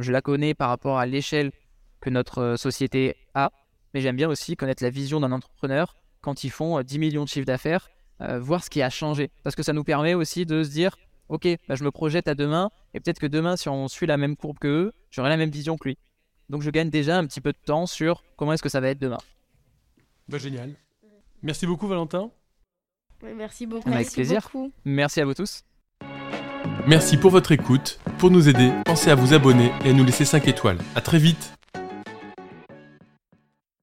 Je 0.00 0.10
la 0.10 0.20
connais 0.20 0.54
par 0.54 0.68
rapport 0.68 0.98
à 0.98 1.06
l'échelle 1.06 1.52
que 2.00 2.10
notre 2.10 2.56
société 2.56 3.16
a, 3.34 3.50
mais 3.92 4.00
j'aime 4.00 4.16
bien 4.16 4.28
aussi 4.28 4.56
connaître 4.56 4.82
la 4.82 4.90
vision 4.90 5.20
d'un 5.20 5.32
entrepreneur 5.32 5.94
quand 6.20 6.44
ils 6.44 6.50
font 6.50 6.80
10 6.80 6.96
euh, 6.96 6.98
millions 6.98 7.24
de 7.24 7.28
chiffres 7.28 7.46
d'affaires, 7.46 7.90
euh, 8.20 8.40
voir 8.40 8.64
ce 8.64 8.70
qui 8.70 8.82
a 8.82 8.90
changé. 8.90 9.30
Parce 9.42 9.54
que 9.54 9.62
ça 9.62 9.72
nous 9.72 9.84
permet 9.84 10.14
aussi 10.14 10.46
de 10.46 10.62
se 10.62 10.70
dire, 10.70 10.96
ok, 11.28 11.46
bah, 11.68 11.74
je 11.74 11.84
me 11.84 11.90
projette 11.90 12.28
à 12.28 12.34
demain, 12.34 12.70
et 12.94 13.00
peut-être 13.00 13.20
que 13.20 13.26
demain, 13.26 13.56
si 13.56 13.68
on 13.68 13.88
suit 13.88 14.06
la 14.06 14.16
même 14.16 14.36
courbe 14.36 14.58
que 14.58 14.68
eux, 14.68 14.92
j'aurai 15.10 15.28
la 15.28 15.36
même 15.36 15.50
vision 15.50 15.76
que 15.76 15.88
lui. 15.88 15.98
Donc 16.48 16.62
je 16.62 16.70
gagne 16.70 16.90
déjà 16.90 17.18
un 17.18 17.26
petit 17.26 17.40
peu 17.40 17.52
de 17.52 17.58
temps 17.64 17.86
sur 17.86 18.24
comment 18.36 18.52
est-ce 18.52 18.62
que 18.62 18.68
ça 18.68 18.80
va 18.80 18.88
être 18.88 18.98
demain. 18.98 19.18
Bah, 20.28 20.38
génial. 20.38 20.74
Merci 21.42 21.66
beaucoup 21.66 21.86
Valentin. 21.86 22.30
merci 23.22 23.66
beaucoup. 23.66 23.90
Avec 23.92 24.10
plaisir. 24.10 24.48
Merci 24.84 25.20
à 25.20 25.24
vous 25.24 25.34
tous. 25.34 25.64
Merci 26.86 27.16
pour 27.16 27.30
votre 27.30 27.52
écoute. 27.52 27.98
Pour 28.18 28.30
nous 28.30 28.48
aider, 28.48 28.70
pensez 28.84 29.10
à 29.10 29.14
vous 29.14 29.32
abonner 29.34 29.72
et 29.84 29.90
à 29.90 29.92
nous 29.92 30.04
laisser 30.04 30.24
5 30.24 30.48
étoiles. 30.48 30.78
A 30.94 31.00
très 31.00 31.18
vite 31.18 31.54